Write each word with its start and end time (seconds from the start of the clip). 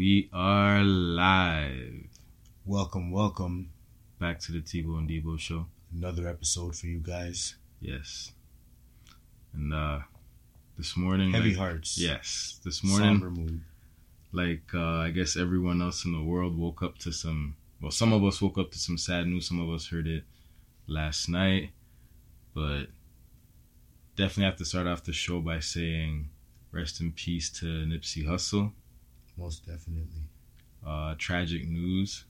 we 0.00 0.30
are 0.32 0.82
live. 0.82 2.08
Welcome, 2.64 3.10
welcome. 3.10 3.68
Back 4.18 4.40
to 4.40 4.52
the 4.52 4.60
Tebow 4.60 4.96
and 4.96 5.06
Debo 5.06 5.38
show. 5.38 5.66
Another 5.94 6.26
episode 6.26 6.74
for 6.74 6.86
you 6.86 7.00
guys. 7.00 7.56
Yes. 7.80 8.32
And 9.52 9.74
uh 9.74 9.98
this 10.78 10.96
morning 10.96 11.32
Heavy 11.32 11.50
like, 11.50 11.58
hearts. 11.58 11.98
Yes. 11.98 12.60
This 12.64 12.82
morning 12.82 13.20
Somber 13.20 13.28
mood. 13.28 13.60
like 14.32 14.62
uh 14.72 15.00
I 15.00 15.10
guess 15.10 15.36
everyone 15.36 15.82
else 15.82 16.06
in 16.06 16.12
the 16.12 16.22
world 16.22 16.56
woke 16.56 16.82
up 16.82 16.96
to 17.00 17.12
some 17.12 17.56
well 17.82 17.90
some 17.90 18.14
of 18.14 18.24
us 18.24 18.40
woke 18.40 18.56
up 18.56 18.70
to 18.70 18.78
some 18.78 18.96
sad 18.96 19.26
news, 19.26 19.48
some 19.48 19.60
of 19.60 19.68
us 19.68 19.88
heard 19.88 20.06
it 20.06 20.24
last 20.86 21.28
night. 21.28 21.72
But 22.54 22.86
definitely 24.16 24.44
have 24.44 24.56
to 24.56 24.64
start 24.64 24.86
off 24.86 25.04
the 25.04 25.12
show 25.12 25.40
by 25.40 25.60
saying 25.60 26.30
rest 26.72 27.02
in 27.02 27.12
peace 27.12 27.50
to 27.60 27.66
Nipsey 27.66 28.24
Hussle. 28.24 28.72
Most 29.40 29.66
definitely. 29.66 30.24
Uh 30.86 31.14
tragic 31.16 31.66
news. 31.66 32.24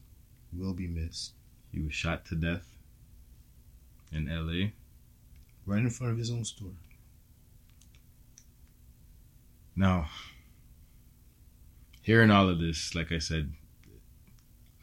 Will 0.52 0.74
be 0.74 0.86
missed. 0.86 1.32
He 1.72 1.80
was 1.80 1.92
shot 1.92 2.24
to 2.26 2.36
death 2.36 2.66
in 4.12 4.26
LA. 4.26 4.70
Right 5.66 5.82
in 5.82 5.90
front 5.90 6.12
of 6.12 6.18
his 6.18 6.30
own 6.30 6.44
store. 6.44 6.72
Now, 9.76 10.08
hearing 12.02 12.30
all 12.30 12.48
of 12.48 12.60
this, 12.60 12.94
like 12.94 13.12
I 13.12 13.18
said, 13.18 13.52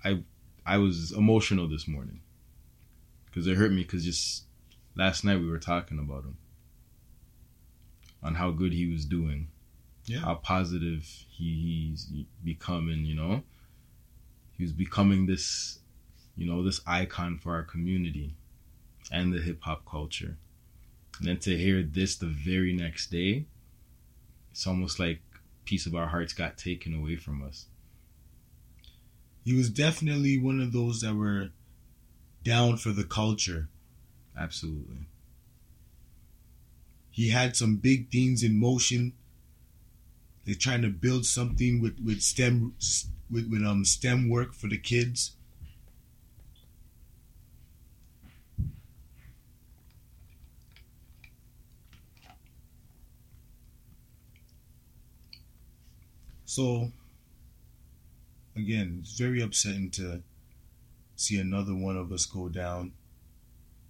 I 0.04 0.24
I 0.66 0.78
was 0.78 1.12
emotional 1.12 1.68
this 1.68 1.88
morning 1.88 2.22
because 3.26 3.48
it 3.48 3.56
hurt 3.58 3.72
me. 3.72 3.84
Because 3.84 4.04
just 4.04 4.44
last 4.96 5.24
night 5.24 5.40
we 5.40 5.50
were 5.50 5.60
talking 5.60 6.00
about 6.00 6.24
him 6.24 6.38
on 8.22 8.36
how 8.36 8.52
good 8.52 8.74
he 8.74 8.92
was 8.92 9.06
doing, 9.06 9.48
Yeah. 10.08 10.20
how 10.20 10.36
positive 10.36 11.04
he, 11.30 11.90
he's 11.92 12.12
becoming. 12.44 13.06
You 13.06 13.16
know, 13.16 13.44
he 14.58 14.64
was 14.64 14.72
becoming 14.72 15.28
this, 15.28 15.80
you 16.36 16.48
know, 16.50 16.64
this 16.64 16.82
icon 16.88 17.38
for 17.38 17.54
our 17.54 17.64
community 17.64 18.36
and 19.12 19.34
the 19.34 19.40
hip 19.40 19.60
hop 19.62 19.86
culture. 19.86 20.38
And 21.20 21.28
then 21.28 21.38
to 21.40 21.58
hear 21.58 21.84
this 21.84 22.16
the 22.16 22.28
very 22.28 22.74
next 22.74 23.12
day, 23.12 23.46
it's 24.52 24.66
almost 24.66 25.00
like 25.00 25.22
piece 25.66 25.86
of 25.86 25.94
our 25.94 26.08
hearts 26.08 26.34
got 26.34 26.58
taken 26.58 26.94
away 26.94 27.18
from 27.18 27.44
us. 27.44 27.66
He 29.44 29.54
was 29.54 29.70
definitely 29.70 30.38
one 30.38 30.60
of 30.62 30.74
those 30.74 31.02
that 31.02 31.16
were 31.16 31.50
down 32.44 32.78
for 32.78 32.92
the 32.92 33.04
culture. 33.04 33.68
Absolutely. 34.40 35.08
He 37.10 37.30
had 37.30 37.56
some 37.56 37.78
big 37.78 38.12
things 38.12 38.44
in 38.44 38.60
motion. 38.60 39.14
They're 40.48 40.56
trying 40.56 40.82
to 40.84 40.90
build 40.90 41.26
something 41.26 41.82
with, 41.82 42.00
with 42.00 42.22
STEM 42.22 42.74
with, 43.30 43.50
with 43.50 43.66
um 43.66 43.84
STEM 43.84 44.30
work 44.30 44.54
for 44.54 44.68
the 44.68 44.78
kids. 44.78 45.34
So 56.46 56.94
again, 58.56 59.00
it's 59.02 59.18
very 59.18 59.42
upsetting 59.42 59.92
to 59.92 60.24
see 61.18 61.38
another 61.42 61.76
one 61.76 61.98
of 61.98 62.14
us 62.14 62.26
go 62.26 62.48
down 62.48 62.94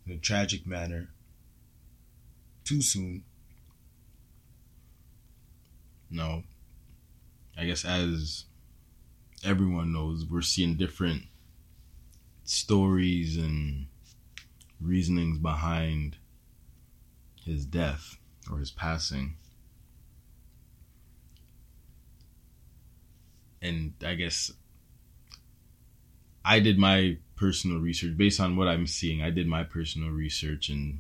in 0.08 0.14
a 0.14 0.18
tragic 0.18 0.66
manner 0.66 1.10
too 2.64 2.82
soon. 2.82 3.26
No. 6.10 6.44
I 7.58 7.66
guess 7.66 7.84
as 7.86 8.46
everyone 9.44 9.92
knows, 9.94 10.26
we're 10.26 10.42
seeing 10.42 10.76
different 10.76 11.24
stories 12.44 13.38
and 13.38 13.88
reasonings 14.80 15.40
behind 15.40 16.18
his 17.44 17.66
death 17.66 18.18
or 18.52 18.60
his 18.60 18.72
passing. 18.72 19.36
And 23.62 23.94
I 24.06 24.14
guess 24.14 24.52
I 26.46 26.60
did 26.60 26.78
my 26.78 27.18
personal 27.36 27.80
research 27.80 28.16
based 28.16 28.40
on 28.40 28.56
what 28.56 28.68
I'm 28.68 28.88
seeing. 28.88 29.22
I 29.22 29.32
did 29.32 29.48
my 29.48 29.64
personal 29.64 30.10
research 30.10 30.70
and 30.70 31.00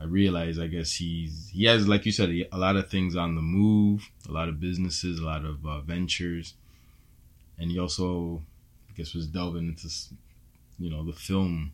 I 0.00 0.04
realize, 0.04 0.58
I 0.58 0.66
guess 0.66 0.94
he's 0.94 1.50
he 1.52 1.64
has, 1.64 1.86
like 1.86 2.06
you 2.06 2.12
said, 2.12 2.30
a 2.30 2.58
lot 2.58 2.76
of 2.76 2.88
things 2.88 3.16
on 3.16 3.34
the 3.34 3.42
move, 3.42 4.08
a 4.28 4.32
lot 4.32 4.48
of 4.48 4.58
businesses, 4.58 5.20
a 5.20 5.24
lot 5.24 5.44
of 5.44 5.66
uh, 5.66 5.80
ventures, 5.80 6.54
and 7.58 7.70
he 7.70 7.78
also, 7.78 8.40
I 8.88 8.94
guess, 8.96 9.14
was 9.14 9.26
delving 9.26 9.68
into, 9.68 9.88
you 10.78 10.90
know, 10.90 11.04
the 11.04 11.12
film 11.12 11.72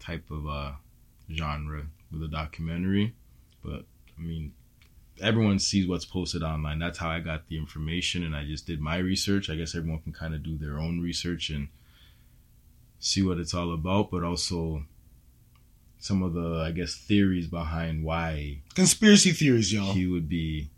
type 0.00 0.28
of 0.30 0.48
uh, 0.48 0.72
genre 1.32 1.86
with 2.10 2.24
a 2.24 2.28
documentary. 2.28 3.14
But 3.64 3.84
I 4.18 4.20
mean, 4.20 4.52
everyone 5.20 5.60
sees 5.60 5.86
what's 5.86 6.04
posted 6.04 6.42
online. 6.42 6.80
That's 6.80 6.98
how 6.98 7.10
I 7.10 7.20
got 7.20 7.46
the 7.46 7.56
information, 7.56 8.24
and 8.24 8.34
I 8.34 8.44
just 8.44 8.66
did 8.66 8.80
my 8.80 8.96
research. 8.96 9.48
I 9.48 9.54
guess 9.54 9.76
everyone 9.76 10.00
can 10.00 10.12
kind 10.12 10.34
of 10.34 10.42
do 10.42 10.58
their 10.58 10.78
own 10.78 11.00
research 11.00 11.50
and 11.50 11.68
see 12.98 13.22
what 13.22 13.38
it's 13.38 13.54
all 13.54 13.72
about, 13.72 14.10
but 14.10 14.24
also 14.24 14.84
some 15.98 16.22
of 16.22 16.34
the 16.34 16.62
I 16.64 16.70
guess 16.72 16.94
theories 16.94 17.46
behind 17.46 18.04
why 18.04 18.58
Conspiracy 18.74 19.32
theories, 19.32 19.72
y'all. 19.72 19.92
he 19.92 20.06
would 20.06 20.28
be 20.28 20.70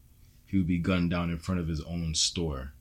he 0.46 0.56
would 0.56 0.66
be 0.66 0.78
gunned 0.78 1.10
down 1.10 1.30
in 1.30 1.38
front 1.38 1.60
of 1.60 1.68
his 1.68 1.82
own 1.82 2.14
store, 2.14 2.72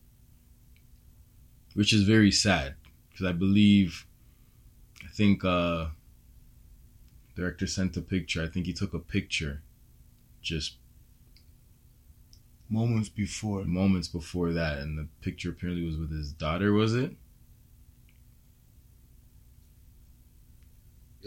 which 1.74 1.92
is 1.94 2.04
very 2.04 2.32
sad 2.32 2.76
because 3.10 3.26
I 3.26 3.32
believe 3.34 4.06
I 5.04 5.08
think 5.10 5.44
uh 5.44 5.88
director 7.36 7.68
sent 7.68 7.96
a 7.98 8.02
picture. 8.02 8.44
I 8.44 8.48
think 8.48 8.66
he 8.66 8.74
took 8.74 8.94
a 8.94 9.00
picture 9.00 9.62
just 10.42 10.76
Moments 12.70 13.08
before. 13.08 13.64
moments 13.64 14.10
before 14.10 14.52
that, 14.52 14.80
and 14.80 14.98
the 14.98 15.08
picture 15.22 15.52
apparently 15.52 15.86
was 15.86 15.96
with 15.98 16.12
his 16.12 16.34
daughter. 16.34 16.74
Was 16.74 16.96
it? 16.96 17.16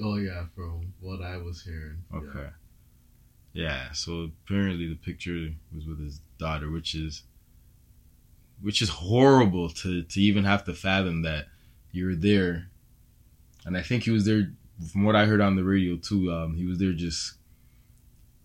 Oh 0.03 0.17
yeah, 0.17 0.45
from 0.55 0.93
what 1.01 1.23
I 1.23 1.37
was 1.37 1.63
hearing. 1.63 1.99
Yeah. 2.13 2.19
Okay. 2.19 2.49
Yeah. 3.53 3.93
so 3.93 4.31
apparently 4.47 4.87
the 4.89 4.95
picture 4.95 5.51
was 5.75 5.87
with 5.87 6.01
his 6.01 6.21
daughter, 6.39 6.71
which 6.71 6.95
is 6.95 7.25
which 8.63 8.83
is 8.83 8.89
horrible 8.89 9.71
to 9.71 10.03
to 10.03 10.21
even 10.21 10.45
have 10.45 10.65
to 10.65 10.75
fathom 10.75 11.23
that 11.23 11.47
you're 11.93 12.15
there. 12.15 12.69
And 13.65 13.77
I 13.77 13.83
think 13.83 14.05
he 14.05 14.11
was 14.11 14.25
there 14.25 14.53
from 14.93 15.05
what 15.05 15.17
I 15.17 15.27
heard 15.27 15.41
on 15.41 15.57
the 15.57 15.65
radio 15.65 15.97
too, 15.97 16.33
um, 16.33 16.55
he 16.55 16.65
was 16.65 16.79
there 16.79 16.93
just 16.93 17.35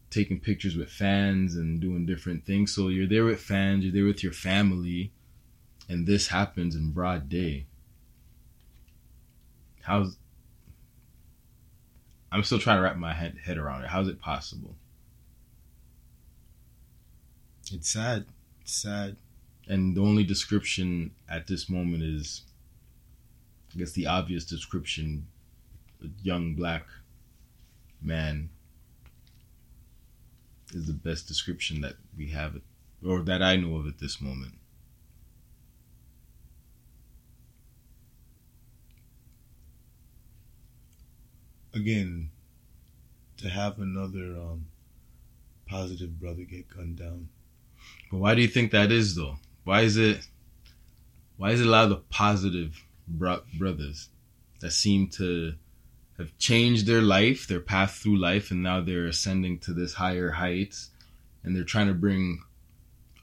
taking 0.10 0.40
pictures 0.40 0.76
with 0.76 0.90
fans 0.90 1.56
and 1.56 1.80
doing 1.80 2.06
different 2.06 2.46
things. 2.46 2.74
So 2.74 2.88
you're 2.90 3.08
there 3.08 3.26
with 3.26 3.42
fans, 3.42 3.84
you're 3.84 3.94
there 3.94 4.06
with 4.06 4.24
your 4.24 4.34
family, 4.34 5.12
and 5.90 6.08
this 6.08 6.28
happens 6.28 6.76
in 6.76 6.92
broad 6.92 7.30
day. 7.30 7.68
How's 9.82 10.18
I'm 12.36 12.44
still 12.44 12.60
trying 12.60 12.80
to 12.80 12.82
wrap 12.84 12.98
my 12.98 13.14
head, 13.14 13.38
head 13.46 13.58
around 13.58 13.84
it. 13.84 13.88
How's 13.88 14.10
it 14.10 14.20
possible? 14.20 14.76
It's 17.72 17.90
sad. 17.90 18.26
It's 18.60 18.74
sad. 18.74 19.16
And 19.70 19.96
the 19.96 20.02
only 20.02 20.26
description 20.26 21.12
at 21.30 21.48
this 21.48 21.70
moment 21.70 22.04
is, 22.04 22.42
I 23.74 23.80
guess, 23.80 23.94
the 23.94 24.08
obvious 24.08 24.44
description: 24.44 25.28
a 26.04 26.08
young 26.24 26.56
black 26.56 26.86
man 28.02 28.50
is 30.74 30.88
the 30.88 30.94
best 30.94 31.30
description 31.30 31.80
that 31.80 31.96
we 32.18 32.32
have, 32.32 32.60
or 33.02 33.22
that 33.22 33.42
I 33.42 33.56
know 33.56 33.78
of 33.78 33.88
at 33.88 34.00
this 34.00 34.20
moment. 34.20 34.56
Again, 41.76 42.32
to 43.38 43.50
have 43.50 43.80
another 43.80 44.38
um, 44.38 44.68
positive 45.68 46.20
brother 46.20 46.44
get 46.44 46.70
gunned 46.70 46.98
down. 46.98 47.28
But 48.10 48.20
why 48.20 48.34
do 48.34 48.42
you 48.42 48.48
think 48.48 48.72
that 48.72 48.92
is, 48.92 49.16
though? 49.16 49.38
Why 49.66 49.82
is 49.82 49.98
it? 49.98 50.26
Why 51.38 51.52
is 51.52 51.60
it 51.60 51.68
a 51.68 51.70
lot 51.70 51.84
of 51.84 51.90
the 51.90 51.98
positive 51.98 52.82
bro- 53.08 53.44
brothers 53.58 54.10
that 54.62 54.72
seem 54.72 55.10
to 55.10 55.54
have 56.18 56.38
changed 56.38 56.86
their 56.86 57.02
life, 57.02 57.48
their 57.48 57.60
path 57.60 57.96
through 57.96 58.18
life, 58.18 58.52
and 58.52 58.64
now 58.64 58.80
they're 58.80 59.08
ascending 59.08 59.60
to 59.60 59.74
this 59.74 59.96
higher 59.96 60.32
heights, 60.32 60.92
and 61.44 61.56
they're 61.56 61.66
trying 61.66 61.88
to 61.88 61.94
bring 61.94 62.42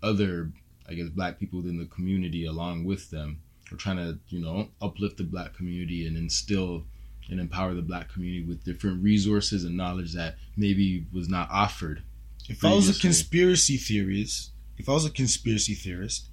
other, 0.03 0.53
I 0.87 0.95
guess, 0.95 1.09
black 1.09 1.39
people 1.39 1.61
within 1.61 1.79
the 1.79 1.87
community 1.87 2.45
along 2.45 2.85
with 2.85 3.11
them. 3.11 3.41
They're 3.71 3.79
trying 3.79 3.97
to, 3.97 4.19
you 4.29 4.41
know, 4.41 4.69
uplift 4.83 5.17
the 5.17 5.25
black 5.25 5.55
community 5.55 6.07
and 6.07 6.19
instill 6.19 6.85
and 7.32 7.40
empower 7.40 7.73
the 7.73 7.82
black 7.82 8.12
community 8.12 8.44
with 8.44 8.62
different 8.62 9.02
resources 9.02 9.64
and 9.64 9.75
knowledge 9.75 10.12
that 10.12 10.37
maybe 10.55 11.06
was 11.12 11.29
not 11.31 11.50
offered. 11.50 12.02
If 12.49 12.62
I 12.62 12.75
was 12.75 12.94
a 12.94 13.00
conspiracy 13.00 13.79
theorist, 13.79 14.50
if 14.76 14.88
I 14.88 14.93
was 14.93 15.06
a 15.06 15.11
conspiracy 15.11 15.75
theorist, 15.75 16.29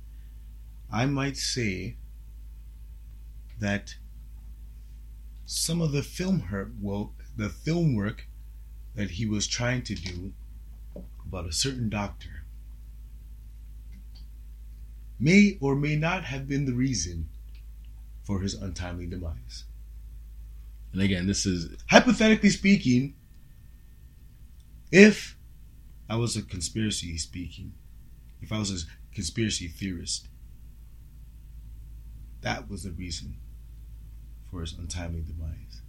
I 0.91 1.05
might 1.05 1.37
say 1.37 1.95
that 3.59 3.95
some 5.45 5.81
of 5.81 5.93
the 5.93 6.03
film 6.03 6.41
her 6.41 6.71
well 6.81 7.13
the 7.35 7.49
film 7.49 7.95
work 7.95 8.27
that 8.95 9.11
he 9.11 9.25
was 9.25 9.47
trying 9.47 9.81
to 9.83 9.95
do 9.95 10.33
about 11.25 11.47
a 11.47 11.53
certain 11.53 11.89
doctor 11.89 12.43
may 15.19 15.57
or 15.61 15.75
may 15.75 15.95
not 15.95 16.25
have 16.25 16.47
been 16.47 16.65
the 16.65 16.73
reason 16.73 17.29
for 18.23 18.41
his 18.41 18.53
untimely 18.53 19.05
demise. 19.05 19.63
And 20.93 21.01
again, 21.01 21.27
this 21.27 21.45
is 21.45 21.75
Hypothetically 21.89 22.49
speaking, 22.49 23.15
if 24.91 25.37
I 26.09 26.15
was 26.15 26.35
a 26.35 26.41
conspiracy 26.41 27.17
speaking, 27.17 27.73
if 28.41 28.51
I 28.51 28.57
was 28.57 28.71
a 28.71 29.13
conspiracy 29.13 29.67
theorist, 29.67 30.27
that 32.41 32.69
was 32.69 32.83
the 32.83 32.91
reason 32.91 33.37
for 34.49 34.61
his 34.61 34.73
untimely 34.73 35.21
demise. 35.21 35.81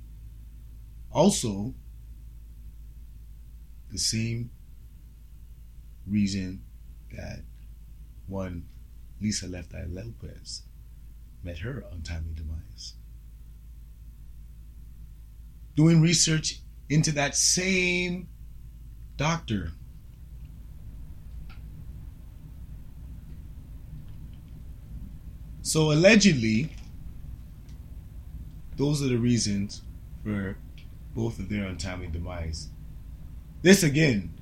Also, 1.11 1.75
the 3.91 3.99
same 3.99 4.51
reason 6.07 6.63
that 7.13 7.41
one 8.27 8.69
Lisa 9.21 9.47
Left 9.47 9.75
Eye 9.75 9.87
Lopez 9.89 10.63
met 11.43 11.59
her 11.59 11.85
untimely 11.93 12.35
demise. 12.35 12.95
Doing 15.77 16.01
research 16.01 16.61
into 16.89 17.13
that 17.13 17.37
same 17.37 18.29
doctor. 19.17 19.73
So 25.63 25.93
allegedly, 25.93 26.71
those 28.77 29.03
are 29.03 29.09
the 29.09 29.19
reasons 29.19 29.83
for 30.25 30.57
both 31.15 31.39
of 31.39 31.49
their 31.49 31.65
untimely 31.65 32.09
demise. 32.09 32.69
This 33.63 33.83
again, 33.83 34.33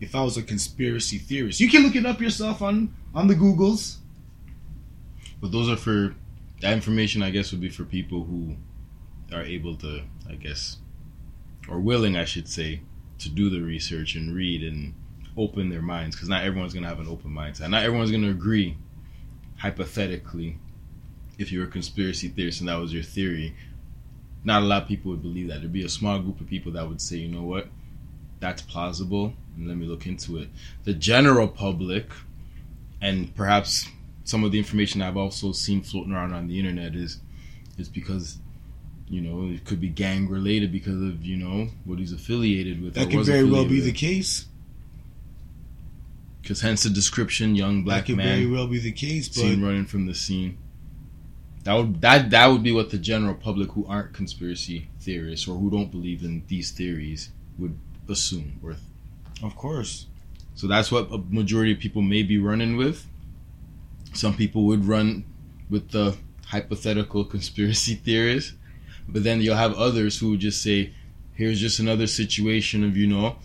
if 0.00 0.14
I 0.14 0.22
was 0.24 0.36
a 0.36 0.42
conspiracy 0.42 1.18
theorist, 1.18 1.60
you 1.60 1.68
can 1.68 1.82
look 1.82 1.94
it 1.94 2.06
up 2.06 2.20
yourself 2.20 2.62
on 2.62 2.94
on 3.14 3.28
the 3.28 3.34
Googles. 3.34 3.98
But 5.40 5.52
those 5.52 5.68
are 5.68 5.76
for 5.76 6.14
that 6.60 6.72
information. 6.72 7.22
I 7.22 7.30
guess 7.30 7.52
would 7.52 7.60
be 7.60 7.68
for 7.68 7.84
people 7.84 8.24
who 8.24 8.56
are 9.32 9.42
able 9.42 9.76
to, 9.76 10.02
I 10.28 10.34
guess, 10.34 10.78
or 11.68 11.80
willing, 11.80 12.16
I 12.16 12.24
should 12.24 12.48
say, 12.48 12.80
to 13.18 13.28
do 13.28 13.50
the 13.50 13.60
research 13.60 14.14
and 14.14 14.34
read 14.34 14.62
and 14.62 14.94
open 15.36 15.68
their 15.68 15.82
minds. 15.82 16.16
Because 16.16 16.28
not 16.28 16.44
everyone's 16.44 16.74
gonna 16.74 16.88
have 16.88 17.00
an 17.00 17.08
open 17.08 17.30
mindset. 17.30 17.70
Not 17.70 17.84
everyone's 17.84 18.10
gonna 18.10 18.30
agree. 18.30 18.76
Hypothetically, 19.58 20.58
if 21.38 21.52
you're 21.52 21.64
a 21.64 21.68
conspiracy 21.68 22.28
theorist 22.28 22.60
and 22.60 22.68
that 22.68 22.78
was 22.78 22.92
your 22.92 23.02
theory, 23.02 23.54
not 24.44 24.62
a 24.62 24.64
lot 24.64 24.82
of 24.82 24.88
people 24.88 25.10
would 25.10 25.22
believe 25.22 25.48
that. 25.48 25.60
There'd 25.60 25.72
be 25.72 25.84
a 25.84 25.88
small 25.88 26.18
group 26.18 26.40
of 26.40 26.48
people 26.48 26.72
that 26.72 26.88
would 26.88 27.00
say, 27.00 27.16
you 27.16 27.28
know 27.28 27.42
what, 27.42 27.68
that's 28.40 28.62
plausible, 28.62 29.34
and 29.56 29.68
let 29.68 29.76
me 29.76 29.86
look 29.86 30.06
into 30.06 30.38
it. 30.38 30.48
The 30.84 30.94
general 30.94 31.46
public, 31.46 32.10
and 33.00 33.34
perhaps 33.34 33.86
some 34.24 34.44
of 34.44 34.52
the 34.52 34.58
information 34.58 35.02
I've 35.02 35.16
also 35.16 35.52
seen 35.52 35.82
floating 35.82 36.12
around 36.12 36.32
on 36.32 36.48
the 36.48 36.58
internet 36.58 36.94
is 36.94 37.20
is 37.78 37.88
because 37.88 38.38
you 39.10 39.20
know 39.20 39.52
it 39.52 39.64
could 39.64 39.80
be 39.80 39.88
gang 39.88 40.28
related 40.28 40.70
because 40.72 41.02
of 41.02 41.24
you 41.24 41.36
know 41.36 41.68
what 41.84 41.98
he's 41.98 42.12
affiliated 42.12 42.82
with. 42.82 42.94
That 42.94 43.10
could 43.10 43.26
very 43.26 43.44
well 43.44 43.66
be 43.66 43.80
the 43.80 43.92
case. 43.92 44.46
Because 46.40 46.62
hence 46.62 46.84
the 46.84 46.90
description, 46.90 47.54
young 47.54 47.84
black 47.84 48.02
that 48.02 48.06
could 48.06 48.16
man 48.16 48.38
very 48.38 48.50
well 48.50 48.66
be 48.66 48.78
the 48.78 48.92
case, 48.92 49.28
but 49.28 49.36
seen 49.36 49.62
running 49.62 49.84
from 49.84 50.06
the 50.06 50.14
scene. 50.14 50.56
That 51.64 51.74
would 51.74 52.00
that 52.00 52.30
that 52.30 52.46
would 52.46 52.62
be 52.62 52.72
what 52.72 52.90
the 52.90 52.98
general 52.98 53.34
public 53.34 53.72
who 53.72 53.84
aren't 53.86 54.14
conspiracy 54.14 54.88
theorists 55.00 55.46
or 55.46 55.58
who 55.58 55.70
don't 55.70 55.90
believe 55.90 56.22
in 56.22 56.44
these 56.46 56.70
theories 56.70 57.30
would 57.58 57.76
assume 58.08 58.58
or 58.62 58.76
of 59.42 59.56
course, 59.56 60.06
so 60.54 60.66
that's 60.66 60.92
what 60.92 61.10
a 61.10 61.18
majority 61.18 61.72
of 61.72 61.78
people 61.78 62.02
may 62.02 62.22
be 62.22 62.38
running 62.38 62.76
with. 62.76 63.06
Some 64.12 64.36
people 64.36 64.64
would 64.64 64.84
run 64.86 65.24
with 65.68 65.90
the 65.90 66.16
hypothetical 66.46 67.24
conspiracy 67.24 67.94
theorists, 67.94 68.54
but 69.12 69.24
then 69.24 69.40
you'll 69.40 69.56
have 69.56 69.74
others 69.74 70.18
who 70.18 70.36
just 70.36 70.62
say, 70.62 70.92
"Here's 71.34 71.60
just 71.60 71.78
another 71.78 72.06
situation 72.06 72.84
of 72.84 72.96
you 72.96 73.06
know, 73.06 73.36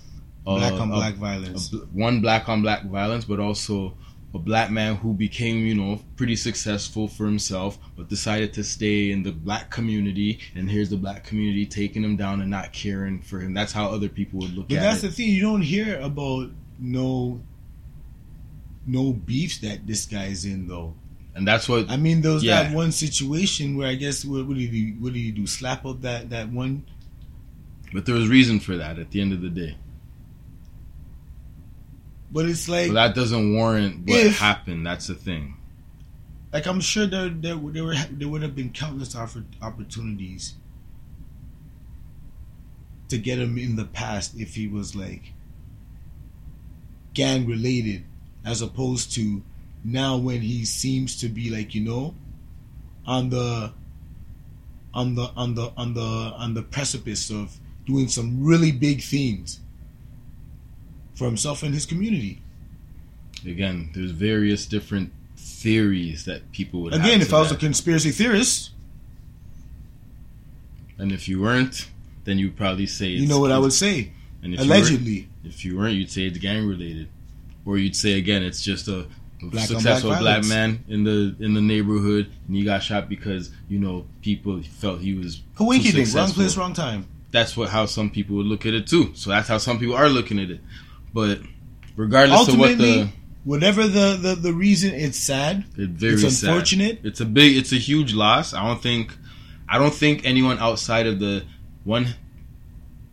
uh, 0.46 0.58
black 0.60 0.74
on 0.74 0.92
a- 0.92 0.96
black 0.96 1.14
a 1.14 1.18
violence. 1.18 1.70
bl- 1.70 1.78
one 1.94 2.22
black 2.22 2.48
on 2.50 2.62
black 2.62 2.86
violence, 2.86 3.26
but 3.26 3.40
also 3.40 3.96
a 4.34 4.40
black 4.40 4.70
man 4.70 4.96
who 4.98 5.14
became, 5.14 5.66
you 5.66 5.74
know, 5.74 6.02
pretty 6.18 6.36
successful 6.36 7.08
for 7.08 7.26
himself, 7.26 7.80
but 7.96 8.10
decided 8.10 8.52
to 8.52 8.64
stay 8.66 9.10
in 9.10 9.24
the 9.24 9.32
black 9.32 9.72
community. 9.72 10.40
And 10.56 10.70
here's 10.70 10.90
the 10.90 10.98
black 10.98 11.24
community 11.24 11.66
taking 11.66 12.04
him 12.04 12.18
down 12.18 12.42
and 12.42 12.52
not 12.52 12.74
caring 12.74 13.22
for 13.22 13.40
him. 13.40 13.54
That's 13.54 13.72
how 13.72 13.86
other 13.90 14.10
people 14.10 14.40
would 14.40 14.54
look 14.54 14.68
But 14.68 14.76
at 14.76 14.78
it. 14.78 14.82
But 14.82 14.90
that's 14.92 15.02
the 15.04 15.12
thing 15.12 15.30
you 15.30 15.42
don't 15.42 15.62
hear 15.62 16.00
about 16.02 16.52
no 16.78 17.42
no 18.86 19.14
beefs 19.14 19.60
that 19.60 19.88
this 19.88 20.06
guy's 20.06 20.46
in 20.46 20.68
though. 20.68 20.94
And 21.36 21.48
that's 21.48 21.68
what 21.70 21.90
I 21.90 21.98
mean, 21.98 22.22
there 22.22 22.32
was 22.32 22.44
Yeah. 22.44 22.64
that 22.64 22.74
one 22.76 22.92
situation 22.92 23.76
where 23.78 23.88
I 23.88 23.96
guess 23.96 24.24
what, 24.26 24.48
what 24.48 24.56
did 24.58 24.70
he 24.72 24.92
do? 24.92 25.00
What 25.00 25.14
did 25.14 25.20
he 25.20 25.32
do? 25.32 25.46
Slap 25.46 25.86
up 25.86 26.02
that 26.02 26.30
that 26.32 26.50
one? 26.52 26.86
But 27.94 28.06
there 28.06 28.16
was 28.16 28.28
reason 28.28 28.60
for 28.60 28.76
that 28.78 28.98
at 29.00 29.12
the 29.12 29.22
end 29.22 29.32
of 29.34 29.42
the 29.42 29.50
day. 29.50 29.78
But 32.32 32.46
it's 32.46 32.68
like 32.68 32.88
But 32.90 32.94
that 32.96 33.16
doesn't 33.16 33.54
warrant 33.54 34.08
what 34.08 34.20
If- 34.20 34.40
happened. 34.40 34.86
That's 34.86 35.08
the 35.08 35.16
thing. 35.16 35.56
like 36.54 36.66
I'm 36.68 36.80
sure 36.82 37.06
there 37.06 37.30
there 37.30 37.56
there 37.56 37.84
were 37.84 37.96
there 38.12 38.28
would 38.30 38.42
have 38.42 38.56
been 38.56 38.72
countless 38.72 39.14
oppor- 39.16 39.44
opportunities 39.62 40.56
to 43.10 43.18
get 43.18 43.40
him 43.40 43.58
in 43.58 43.76
the 43.76 43.86
past 43.86 44.36
if 44.40 44.56
he 44.56 44.68
was 44.68 44.96
like 44.96 45.34
gang 47.14 47.46
related, 47.46 48.04
as 48.44 48.62
opposed 48.62 49.14
to 49.14 49.44
now 49.86 50.18
when 50.18 50.42
he 50.42 50.66
seems 50.66 51.16
to 51.18 51.30
be 51.30 51.50
like 51.50 51.76
you 51.76 51.82
know 51.82 52.16
on 53.06 53.30
the 53.30 53.72
on 54.94 55.14
the 55.14 55.30
on 55.36 55.54
the 55.54 55.72
on 55.78 55.94
the 55.94 56.02
on 56.02 56.54
the 56.56 56.64
precipice 56.64 57.30
of 57.30 57.58
doing 57.86 58.08
some 58.08 58.44
really 58.44 58.72
big 58.72 59.02
things 59.02 59.60
for 61.14 61.26
himself 61.26 61.62
and 61.62 61.74
his 61.74 61.86
community. 61.86 62.42
Again, 63.46 63.92
there's 63.94 64.12
various 64.12 64.66
different 64.66 65.14
theories 65.38 66.26
that 66.26 66.52
people 66.52 66.82
would 66.82 66.94
Again, 66.94 67.22
if 67.22 67.34
I 67.34 67.40
was 67.40 67.52
a 67.52 67.56
conspiracy 67.56 68.10
theorist, 68.10 68.72
and 70.98 71.12
if 71.12 71.28
you 71.28 71.42
weren't, 71.42 71.90
then 72.24 72.40
you'd 72.40 72.58
probably 72.58 72.88
say 72.88 73.08
you 73.08 73.28
know 73.28 73.40
what 73.40 73.52
I 73.52 73.60
would 73.60 73.74
say. 73.74 74.14
And 74.42 74.54
if 74.54 74.60
you 74.62 74.66
Allegedly, 74.66 75.30
if 75.44 75.64
you 75.64 75.78
weren't, 75.78 75.94
you'd 75.94 76.10
say 76.10 76.24
it's 76.24 76.40
gang 76.40 76.68
related, 76.68 77.10
or 77.66 77.78
you'd 77.78 77.96
say 77.96 78.18
again 78.18 78.42
it's 78.42 78.64
just 78.64 78.88
a 78.88 79.08
Black 79.42 79.68
successful 79.68 80.12
black 80.12 80.22
black, 80.22 80.46
man 80.46 80.84
in 80.88 81.04
the 81.04 81.36
in 81.40 81.54
the 81.54 81.62
neighborhood, 81.62 82.32
and 82.48 82.56
he 82.56 82.64
got 82.64 82.82
shot 82.82 83.10
because 83.10 83.52
you 83.68 83.80
know 83.80 84.06
people 84.22 84.62
felt 84.64 85.02
he 85.02 85.14
was 85.14 85.42
Kawinky 85.56 85.92
too 85.92 86.04
ding, 86.04 86.14
wrong 86.14 86.30
place, 86.30 86.58
wrong 86.58 86.74
time. 86.74 87.08
That's 87.32 87.58
what 87.58 87.70
how 87.70 87.86
some 87.86 88.10
people 88.10 88.38
would 88.38 88.46
look 88.46 88.66
at 88.66 88.74
it 88.74 88.88
too. 88.88 89.12
So 89.14 89.30
that's 89.32 89.48
how 89.48 89.58
some 89.58 89.78
people 89.78 89.96
are 89.96 90.10
looking 90.10 90.40
at 90.40 90.50
it. 90.50 90.62
But 91.14 91.40
regardless 91.96 92.48
of 92.48 92.58
what 92.58 92.72
Ultimately, 92.72 93.04
the 93.04 93.10
whatever 93.46 93.88
the, 93.88 94.18
the 94.20 94.36
the 94.36 94.54
reason, 94.54 94.94
it's 94.94 95.18
sad. 95.18 95.64
it's 95.78 95.92
very 95.92 96.14
it's 96.14 96.38
sad. 96.38 96.50
unfortunate. 96.50 97.00
It's 97.04 97.22
a 97.22 97.26
big, 97.26 97.56
it's 97.56 97.72
a 97.72 97.78
huge 97.78 98.14
loss. 98.14 98.54
I 98.54 98.66
don't 98.66 98.82
think, 98.82 99.16
I 99.70 99.78
don't 99.78 99.94
think 99.94 100.26
anyone 100.26 100.60
outside 100.60 101.08
of 101.08 101.20
the 101.20 101.46
one 101.84 102.08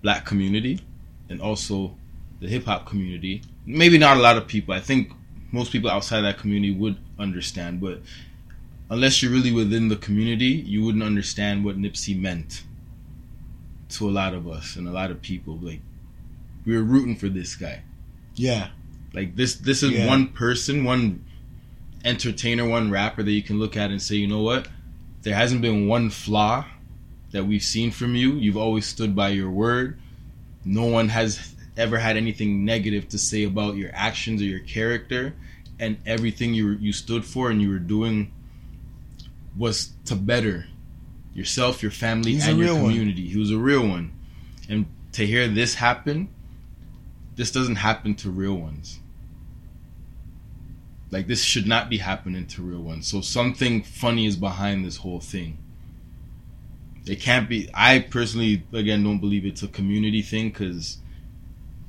black 0.02 0.24
community 0.24 0.80
and 1.28 1.40
also 1.40 1.96
the 2.40 2.48
hip 2.48 2.64
hop 2.64 2.86
community, 2.86 3.42
maybe 3.64 3.98
not 3.98 4.16
a 4.16 4.20
lot 4.20 4.36
of 4.36 4.48
people. 4.48 4.74
I 4.74 4.80
think 4.80 5.12
most 5.52 5.70
people 5.70 5.90
outside 5.90 6.22
that 6.22 6.38
community 6.38 6.74
would 6.74 6.96
understand, 7.18 7.80
but 7.80 8.00
unless 8.90 9.22
you're 9.22 9.30
really 9.32 9.52
within 9.52 9.88
the 9.88 9.96
community, 9.96 10.46
you 10.46 10.84
wouldn't 10.84 11.04
understand 11.04 11.64
what 11.64 11.76
Nipsey 11.78 12.18
meant 12.18 12.64
to 13.90 14.08
a 14.08 14.10
lot 14.12 14.34
of 14.34 14.48
us 14.48 14.76
and 14.76 14.88
a 14.88 14.90
lot 14.90 15.10
of 15.10 15.20
people. 15.22 15.58
Like 15.58 15.80
we 16.64 16.74
were 16.76 16.82
rooting 16.82 17.16
for 17.16 17.28
this 17.28 17.54
guy. 17.54 17.82
Yeah, 18.34 18.68
Like 19.12 19.36
this 19.36 19.54
this 19.56 19.82
is 19.82 19.90
Yeah. 19.92 20.06
one 20.06 20.28
person, 20.28 20.84
one 20.84 21.22
entertainer, 22.04 22.66
one 22.66 22.90
rapper 22.90 23.22
that 23.22 23.30
you 23.30 23.42
can 23.42 23.58
look 23.58 23.76
at 23.76 23.90
and 23.90 24.00
say, 24.00 24.16
you 24.16 24.26
know 24.26 24.42
what? 24.42 24.68
There 25.22 25.34
hasn't 25.34 25.60
been 25.62 25.86
one 25.86 26.10
flaw 26.10 26.64
that 27.30 27.46
we've 27.46 27.62
seen 27.62 27.90
from 27.90 28.14
you. 28.16 28.32
You've 28.34 28.56
always 28.56 28.86
stood 28.86 29.14
by 29.14 29.28
your 29.28 29.50
word. 29.50 29.98
No 30.64 30.84
one 30.84 31.10
has 31.10 31.54
ever 31.76 31.98
had 31.98 32.16
anything 32.16 32.64
negative 32.64 33.08
to 33.08 33.18
say 33.18 33.44
about 33.44 33.76
your 33.76 33.90
actions 33.94 34.42
or 34.42 34.44
your 34.44 34.60
character 34.60 35.34
and 35.78 35.96
everything 36.06 36.54
you 36.54 36.70
you 36.72 36.92
stood 36.92 37.24
for 37.24 37.50
and 37.50 37.60
you 37.62 37.70
were 37.70 37.78
doing 37.78 38.30
was 39.56 39.92
to 40.06 40.14
better 40.14 40.66
yourself, 41.34 41.82
your 41.82 41.90
family, 41.92 42.32
He's 42.32 42.46
and 42.46 42.58
your 42.58 42.68
real 42.68 42.82
one. 42.82 42.90
community. 42.90 43.26
He 43.28 43.38
was 43.38 43.50
a 43.50 43.58
real 43.58 43.86
one. 43.86 44.12
And 44.68 44.86
to 45.12 45.26
hear 45.26 45.48
this 45.48 45.74
happen, 45.74 46.28
this 47.36 47.50
doesn't 47.50 47.76
happen 47.76 48.14
to 48.16 48.30
real 48.30 48.54
ones. 48.54 49.00
Like 51.10 51.26
this 51.26 51.42
should 51.42 51.66
not 51.66 51.90
be 51.90 51.98
happening 51.98 52.46
to 52.48 52.62
real 52.62 52.80
ones. 52.80 53.06
So 53.06 53.20
something 53.20 53.82
funny 53.82 54.26
is 54.26 54.36
behind 54.36 54.84
this 54.84 54.96
whole 54.98 55.20
thing. 55.20 55.58
It 57.06 57.20
can't 57.20 57.48
be. 57.48 57.68
I 57.74 57.98
personally, 57.98 58.62
again, 58.72 59.02
don't 59.02 59.18
believe 59.18 59.44
it's 59.44 59.62
a 59.62 59.68
community 59.68 60.22
thing 60.22 60.50
because 60.50 60.98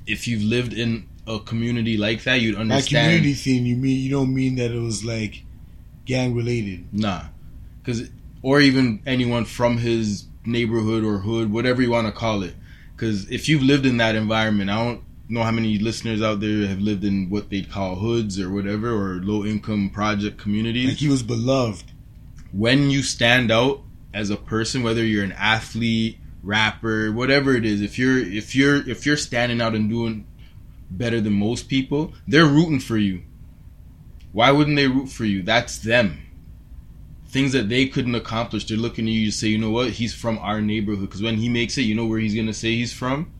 if 0.06 0.28
you've 0.28 0.44
lived 0.44 0.74
in 0.74 1.08
a 1.28 1.40
community 1.40 1.98
like 1.98 2.24
that, 2.24 2.42
you'd 2.42 2.56
That 2.56 2.62
understand. 2.62 3.06
community 3.08 3.34
thing, 3.34 3.66
you 3.66 3.76
mean 3.76 4.00
you 4.00 4.10
don't 4.10 4.34
mean 4.34 4.56
that 4.56 4.72
it 4.72 4.80
was 4.80 5.04
like 5.06 5.44
gang 6.06 6.36
related? 6.36 6.86
Nah, 6.92 7.24
because 7.82 8.10
or 8.42 8.60
even 8.60 9.02
anyone 9.06 9.46
from 9.46 9.78
his 9.78 10.26
neighborhood 10.46 11.04
or 11.04 11.20
hood, 11.20 11.52
whatever 11.52 11.82
you 11.82 11.92
want 11.92 12.08
to 12.08 12.12
call 12.12 12.44
it. 12.44 12.54
Because 12.96 13.30
if 13.32 13.48
you've 13.48 13.64
lived 13.64 13.86
in 13.86 13.98
that 13.98 14.16
environment, 14.16 14.70
I 14.70 14.76
don't 14.84 15.02
know 15.30 15.44
how 15.44 15.52
many 15.52 15.80
listeners 15.80 16.22
out 16.22 16.42
there 16.42 16.68
have 16.68 16.80
lived 16.80 17.04
in 17.06 17.30
what 17.30 17.50
they'd 17.50 17.72
call 17.72 17.96
hoods 17.96 18.40
or 18.40 18.50
whatever 18.52 18.90
or 18.90 19.22
low 19.24 19.46
income 19.46 19.90
project 19.90 20.38
communities. 20.38 20.90
Like 20.90 20.98
he 20.98 21.08
was 21.08 21.24
beloved. 21.24 21.92
when 22.52 22.90
you 22.90 23.02
stand 23.02 23.50
out 23.52 23.82
as 24.14 24.30
a 24.30 24.36
person, 24.38 24.84
whether 24.84 25.04
you're 25.04 25.24
an 25.24 25.32
athlete, 25.32 26.20
rapper, 26.44 27.12
whatever 27.12 27.56
it 27.56 27.66
is, 27.66 27.82
if 27.82 27.98
you're 27.98 28.20
if 28.20 28.56
you're 28.56 28.88
if 28.88 29.06
you're 29.06 29.18
standing 29.18 29.62
out 29.62 29.74
and 29.74 29.90
doing 29.90 30.28
better 30.92 31.22
than 31.22 31.34
most 31.34 31.70
people, 31.70 32.14
they're 32.28 32.46
rooting 32.46 32.80
for 32.80 32.98
you. 32.98 33.24
Why 34.34 34.52
wouldn't 34.52 34.76
they 34.76 34.88
root 34.88 35.10
for 35.10 35.26
you? 35.26 35.42
That's 35.42 35.80
them. 35.80 36.20
Things 37.28 37.54
that 37.54 37.70
they 37.70 37.88
couldn't 37.88 38.14
accomplish, 38.14 38.68
they're 38.68 38.78
looking 38.78 39.08
at 39.08 39.12
you 39.12 39.32
to 39.32 39.32
say, 39.32 39.48
you 39.48 39.58
know 39.58 39.72
what, 39.72 39.90
he's 39.92 40.14
from 40.14 40.38
our 40.40 40.62
neighborhood. 40.62 41.02
Because 41.10 41.22
when 41.22 41.38
he 41.38 41.50
makes 41.50 41.78
it, 41.78 41.84
you 41.84 41.96
know 41.96 42.06
where 42.06 42.20
he's 42.20 42.36
gonna 42.36 42.54
say 42.54 42.76
he's 42.76 42.94
from? 42.94 43.32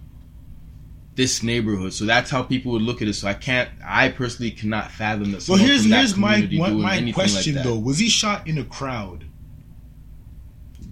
This 1.16 1.44
neighborhood. 1.44 1.94
So 1.94 2.06
that's 2.06 2.32
how 2.32 2.42
people 2.42 2.72
would 2.72 2.82
look 2.82 3.04
at 3.04 3.08
it. 3.08 3.14
So 3.14 3.28
I 3.28 3.36
can't, 3.36 3.70
I 3.86 4.10
personally 4.10 4.50
cannot 4.50 4.90
fathom 4.90 5.32
that. 5.34 5.48
Well, 5.48 5.60
here's 5.60 5.88
that 5.90 5.98
here's 5.98 6.18
my 6.18 6.40
my, 6.40 6.46
doing 6.46 6.82
my 6.82 6.96
anything 6.96 7.14
question 7.14 7.56
like 7.56 7.64
though: 7.64 7.78
Was 7.78 8.00
he 8.00 8.10
shot 8.10 8.48
in 8.48 8.58
a 8.58 8.64
crowd? 8.64 9.26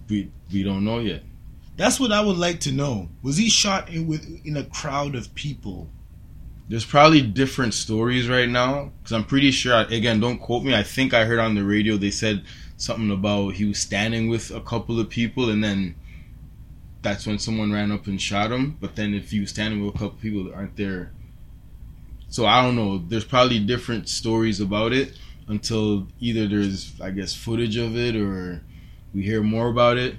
We 0.07 0.31
we 0.53 0.61
don't 0.61 0.83
know 0.83 0.99
yet. 0.99 1.23
That's 1.77 1.99
what 1.99 2.11
I 2.11 2.21
would 2.21 2.37
like 2.37 2.59
to 2.61 2.71
know. 2.71 3.09
Was 3.21 3.37
he 3.37 3.49
shot 3.49 3.89
in 3.89 4.07
with 4.07 4.41
in 4.45 4.57
a 4.57 4.63
crowd 4.63 5.15
of 5.15 5.33
people? 5.35 5.89
There's 6.69 6.85
probably 6.85 7.21
different 7.21 7.73
stories 7.73 8.29
right 8.29 8.47
now 8.47 8.91
because 8.99 9.13
I'm 9.13 9.23
pretty 9.23 9.51
sure. 9.51 9.81
Again, 9.81 10.19
don't 10.19 10.39
quote 10.39 10.63
me. 10.63 10.75
I 10.75 10.83
think 10.83 11.13
I 11.13 11.25
heard 11.25 11.39
on 11.39 11.55
the 11.55 11.63
radio 11.63 11.97
they 11.97 12.11
said 12.11 12.43
something 12.77 13.11
about 13.11 13.55
he 13.55 13.65
was 13.65 13.79
standing 13.79 14.29
with 14.29 14.51
a 14.51 14.61
couple 14.61 14.99
of 14.99 15.09
people 15.09 15.49
and 15.49 15.63
then 15.63 15.95
that's 17.01 17.25
when 17.25 17.39
someone 17.39 17.71
ran 17.71 17.91
up 17.91 18.07
and 18.07 18.21
shot 18.21 18.51
him. 18.51 18.77
But 18.79 18.95
then 18.95 19.13
if 19.13 19.33
you 19.33 19.41
was 19.41 19.49
standing 19.49 19.83
with 19.83 19.95
a 19.95 19.97
couple 19.97 20.15
of 20.15 20.21
people 20.21 20.53
aren't 20.53 20.77
there, 20.77 21.11
so 22.29 22.45
I 22.45 22.63
don't 22.63 22.75
know. 22.75 22.99
There's 22.99 23.25
probably 23.25 23.59
different 23.59 24.07
stories 24.07 24.61
about 24.61 24.93
it 24.93 25.17
until 25.47 26.07
either 26.19 26.47
there's 26.47 26.99
I 27.01 27.11
guess 27.11 27.33
footage 27.35 27.75
of 27.75 27.97
it 27.97 28.15
or 28.15 28.61
we 29.13 29.23
hear 29.23 29.43
more 29.43 29.67
about 29.67 29.97
it. 29.97 30.15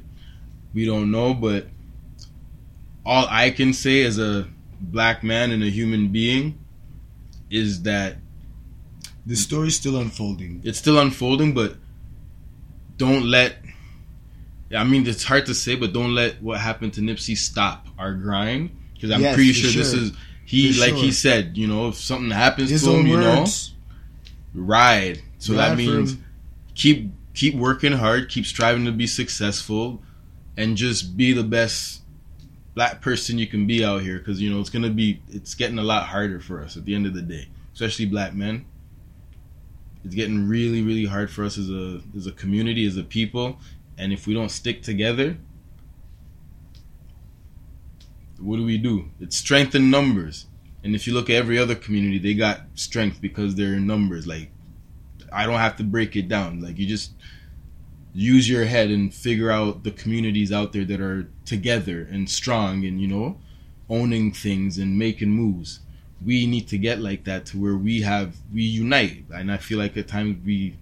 We 0.74 0.86
don't 0.86 1.10
know, 1.10 1.34
but 1.34 1.66
all 3.04 3.26
I 3.28 3.50
can 3.50 3.72
say 3.72 4.02
as 4.04 4.18
a 4.18 4.48
black 4.80 5.22
man 5.22 5.50
and 5.50 5.62
a 5.62 5.68
human 5.70 6.08
being 6.08 6.58
is 7.50 7.82
that 7.82 8.16
The 9.26 9.36
story's 9.36 9.76
still 9.76 9.96
unfolding. 9.98 10.60
it's 10.64 10.78
still 10.78 10.98
unfolding, 10.98 11.52
but 11.54 11.76
don't 12.96 13.24
let. 13.24 13.56
I 14.74 14.84
mean, 14.84 15.06
it's 15.06 15.24
hard 15.24 15.46
to 15.46 15.54
say, 15.54 15.74
but 15.76 15.92
don't 15.92 16.14
let 16.14 16.42
what 16.42 16.58
happened 16.60 16.94
to 16.94 17.00
Nipsey 17.02 17.36
stop 17.36 17.86
our 17.98 18.14
grind. 18.14 18.70
Because 18.94 19.10
I'm 19.10 19.20
Yes, 19.20 19.34
pretty 19.34 19.52
for 19.52 19.68
sure, 19.68 19.82
this 19.82 19.92
is 19.92 20.12
he. 20.46 20.72
For 20.72 20.80
like 20.80 20.94
he 20.94 21.12
said, 21.12 21.56
you 21.58 21.66
know, 21.66 21.88
if 21.88 21.96
something 21.96 22.30
happens 22.30 22.70
His 22.70 22.84
to 22.84 22.92
him, 22.92 23.06
you 23.06 23.14
words. 23.18 23.74
know, 24.54 24.62
ride. 24.64 25.20
So 25.38 25.52
that 25.54 25.70
Ride 25.70 25.72
for 25.72 25.76
means 25.92 26.16
keep 26.74 27.10
keep 27.34 27.54
working 27.54 27.92
hard, 27.92 28.28
keep 28.30 28.46
striving 28.46 28.84
to 28.86 28.92
be 28.92 29.06
successful, 29.06 30.02
and 30.56 30.76
just 30.76 31.16
be 31.16 31.32
the 31.32 31.42
best 31.42 32.02
black 32.74 33.00
person 33.00 33.38
you 33.38 33.46
can 33.46 33.66
be 33.66 33.84
out 33.84 34.02
here. 34.02 34.18
Because 34.18 34.40
you 34.40 34.50
know 34.50 34.60
it's 34.60 34.70
gonna 34.70 34.90
be 34.90 35.20
it's 35.28 35.54
getting 35.54 35.78
a 35.78 35.82
lot 35.82 36.06
harder 36.06 36.40
for 36.40 36.62
us 36.62 36.76
at 36.76 36.84
the 36.84 36.94
end 36.94 37.06
of 37.06 37.14
the 37.14 37.22
day, 37.22 37.48
especially 37.72 38.06
black 38.06 38.34
men. 38.34 38.64
It's 40.04 40.14
getting 40.14 40.48
really 40.48 40.82
really 40.82 41.06
hard 41.06 41.30
for 41.30 41.44
us 41.44 41.58
as 41.58 41.70
a 41.70 42.00
as 42.16 42.26
a 42.26 42.32
community, 42.32 42.86
as 42.86 42.96
a 42.96 43.02
people, 43.02 43.58
and 43.98 44.12
if 44.12 44.26
we 44.26 44.34
don't 44.34 44.50
stick 44.50 44.82
together. 44.82 45.38
What 48.38 48.56
do 48.56 48.64
we 48.64 48.76
do? 48.76 49.08
It's 49.20 49.36
strength 49.36 49.76
in 49.76 49.88
numbers. 49.88 50.46
And 50.82 50.96
if 50.96 51.06
you 51.06 51.14
look 51.14 51.30
at 51.30 51.36
every 51.36 51.58
other 51.58 51.76
community, 51.76 52.18
they 52.18 52.34
got 52.34 52.62
strength 52.74 53.20
because 53.20 53.54
they're 53.54 53.74
in 53.74 53.86
numbers. 53.86 54.26
Like 54.26 54.50
I 55.32 55.46
don't 55.46 55.60
have 55.60 55.76
to 55.76 55.84
break 55.84 56.16
it 56.16 56.28
down. 56.28 56.60
Like 56.60 56.78
you 56.78 56.86
just 56.86 57.12
use 58.14 58.48
your 58.48 58.64
head 58.66 58.90
and 58.90 59.12
figure 59.14 59.50
out 59.50 59.84
the 59.84 59.90
communities 59.90 60.52
out 60.52 60.72
there 60.72 60.84
that 60.84 61.00
are 61.00 61.28
together 61.44 62.06
and 62.10 62.28
strong 62.28 62.84
and 62.84 63.00
you 63.00 63.08
know 63.08 63.38
owning 63.88 64.32
things 64.32 64.78
and 64.78 64.98
making 64.98 65.30
moves. 65.30 65.80
We 66.24 66.46
need 66.46 66.68
to 66.68 66.78
get 66.78 67.00
like 67.00 67.24
that 67.24 67.46
to 67.46 67.58
where 67.58 67.74
we 67.76 68.02
have 68.02 68.36
we 68.52 68.62
unite. 68.62 69.24
And 69.34 69.50
I 69.50 69.56
feel 69.56 69.78
like 69.78 69.96
at 69.96 70.08
times 70.08 70.38
we 70.44 70.76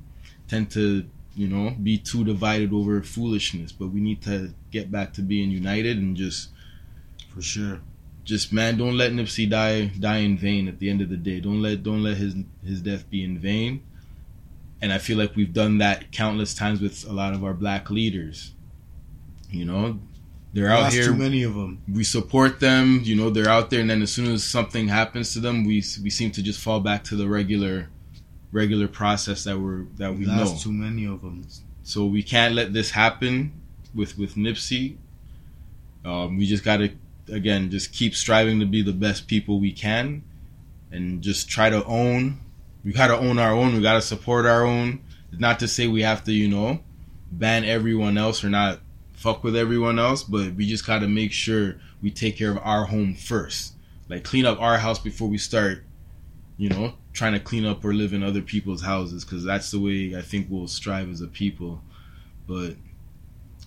tend 0.49 0.71
to 0.73 1.05
you 1.35 1.49
know 1.49 1.71
be 1.83 1.97
too 1.99 2.25
divided 2.25 2.73
over 2.73 3.03
foolishness, 3.03 3.73
but 3.73 3.89
we 3.89 4.01
need 4.01 4.23
to 4.23 4.53
get 4.71 4.91
back 4.91 5.13
to 5.15 5.23
being 5.23 5.51
united 5.51 5.99
and 5.99 6.17
just 6.17 6.51
For 7.33 7.43
sure. 7.43 7.81
just 8.25 8.53
man 8.53 8.77
don't 8.77 8.97
let 8.97 9.13
Nipsey 9.13 9.49
die 9.49 9.87
die 9.87 10.19
in 10.19 10.37
vain 10.37 10.69
at 10.69 10.79
the 10.79 10.91
end 10.91 11.01
of 11.01 11.09
the 11.09 11.17
day 11.17 11.41
don't 11.41 11.63
let 11.63 11.83
don't 11.83 12.03
let 12.03 12.17
his 12.17 12.35
his 12.65 12.81
death 12.83 13.09
be 13.11 13.25
in 13.25 13.39
vain 13.39 13.83
and 14.83 14.93
I 14.93 14.99
feel 14.99 15.19
like 15.19 15.37
we've 15.37 15.53
done 15.53 15.79
that 15.79 16.11
countless 16.13 16.55
times 16.55 16.81
with 16.81 17.05
a 17.09 17.13
lot 17.13 17.35
of 17.35 17.45
our 17.45 17.55
black 17.55 17.91
leaders 17.91 18.53
you 19.51 19.65
know 19.65 19.99
they're 20.53 20.69
out 20.71 20.93
here 20.93 21.05
too 21.05 21.15
many 21.15 21.43
of 21.43 21.55
them. 21.55 21.81
we 21.93 22.03
support 22.05 22.61
them 22.61 23.01
you 23.05 23.15
know 23.17 23.31
they're 23.31 23.49
out 23.49 23.71
there 23.71 23.81
and 23.81 23.91
then 23.91 24.03
as 24.03 24.13
soon 24.13 24.33
as 24.33 24.43
something 24.45 24.89
happens 24.89 25.33
to 25.33 25.41
them 25.41 25.65
we 25.65 25.77
we 26.03 26.11
seem 26.11 26.31
to 26.31 26.43
just 26.43 26.61
fall 26.61 26.81
back 26.81 27.05
to 27.05 27.17
the 27.17 27.29
regular 27.29 27.89
regular 28.53 28.89
process 28.89 29.45
that 29.45 29.59
we're 29.59 29.85
that 29.97 30.13
we 30.15 30.27
know 30.27 30.57
too 30.59 30.73
many 30.73 31.05
of 31.07 31.23
them. 31.23 31.47
so 31.83 32.05
we 32.05 32.23
can't 32.23 32.55
let 32.55 32.73
this 32.73 32.91
happen 32.91 33.53
with 33.95 34.19
with 34.19 34.35
Nipsey. 34.35 34.97
Um, 36.05 36.37
we 36.37 36.47
just 36.47 36.65
gotta 36.65 36.93
again 37.31 37.71
just 37.71 37.93
keep 37.93 38.15
striving 38.15 38.61
to 38.61 38.67
be 38.67 38.83
the 38.83 38.93
best 38.93 39.27
people 39.29 39.61
we 39.61 39.73
can, 39.73 40.23
and 40.91 41.23
just 41.23 41.49
try 41.49 41.71
to 41.71 41.85
own. 41.85 42.41
We 42.85 42.93
gotta 42.93 43.17
own 43.19 43.39
our 43.39 43.53
own. 43.53 43.75
We 43.75 43.83
gotta 43.83 44.03
support 44.03 44.47
our 44.47 44.65
own. 44.65 45.01
Not 45.33 45.61
to 45.61 45.69
say 45.69 45.87
we 45.87 46.03
have 46.03 46.25
to, 46.25 46.33
you 46.33 46.49
know, 46.49 46.81
ban 47.31 47.65
everyone 47.65 48.19
else 48.19 48.43
or 48.43 48.49
not 48.51 48.81
fuck 49.13 49.45
with 49.45 49.55
everyone 49.55 49.99
else, 49.99 50.23
but 50.25 50.55
we 50.55 50.67
just 50.67 50.87
gotta 50.87 51.07
make 51.09 51.33
sure 51.33 51.77
we 52.03 52.11
take 52.11 52.37
care 52.37 52.51
of 52.51 52.59
our 52.63 52.87
home 52.87 53.15
first. 53.15 53.75
Like 54.09 54.25
clean 54.25 54.47
up 54.47 54.61
our 54.61 54.79
house 54.79 54.99
before 54.99 55.29
we 55.29 55.39
start, 55.39 55.85
you 56.57 56.69
know, 56.71 56.95
trying 57.13 57.35
to 57.35 57.41
clean 57.41 57.67
up 57.67 57.85
or 57.85 57.93
live 57.93 58.13
in 58.13 58.23
other 58.23 58.41
people's 58.43 58.83
houses 58.83 59.25
because 59.25 59.45
that's 59.45 59.71
the 59.71 59.79
way 59.79 60.17
I 60.17 60.23
think 60.23 60.47
we'll 60.49 60.67
strive 60.69 61.11
as 61.11 61.21
a 61.21 61.27
people. 61.29 61.83
But 62.49 62.77